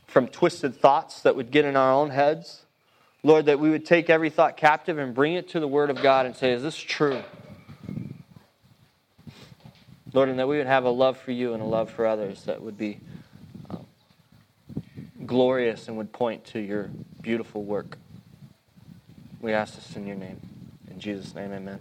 from 0.08 0.28
twisted 0.28 0.76
thoughts 0.76 1.22
that 1.22 1.36
would 1.36 1.52
get 1.52 1.66
in 1.66 1.76
our 1.76 1.92
own 1.92 2.10
heads. 2.10 2.66
Lord, 3.24 3.46
that 3.46 3.60
we 3.60 3.70
would 3.70 3.86
take 3.86 4.10
every 4.10 4.30
thought 4.30 4.58
captive 4.58 4.98
and 4.98 5.14
bring 5.14 5.34
it 5.34 5.50
to 5.50 5.60
the 5.60 5.68
Word 5.68 5.90
of 5.90 6.02
God 6.02 6.26
and 6.26 6.36
say, 6.36 6.52
Is 6.52 6.64
this 6.64 6.76
true? 6.78 7.22
Lord, 10.14 10.30
and 10.30 10.40
that 10.40 10.48
we 10.48 10.58
would 10.58 10.68
have 10.68 10.84
a 10.84 10.90
love 10.90 11.18
for 11.18 11.32
you 11.32 11.54
and 11.54 11.62
a 11.62 11.66
love 11.66 11.90
for 11.90 12.06
others 12.06 12.44
that 12.44 12.62
would 12.62 12.78
be 12.78 13.00
um, 13.70 13.86
glorious 15.26 15.88
and 15.88 15.98
would 15.98 16.12
point 16.12 16.46
to 16.48 16.60
your 16.60 16.90
beautiful 17.22 17.64
work. 17.64 17.98
We 19.40 19.54
ask 19.54 19.76
this 19.76 19.96
in 19.96 20.06
your 20.06 20.18
name. 20.18 20.40
In 20.90 21.00
Jesus' 21.00 21.34
name, 21.34 21.54
amen. 21.54 21.80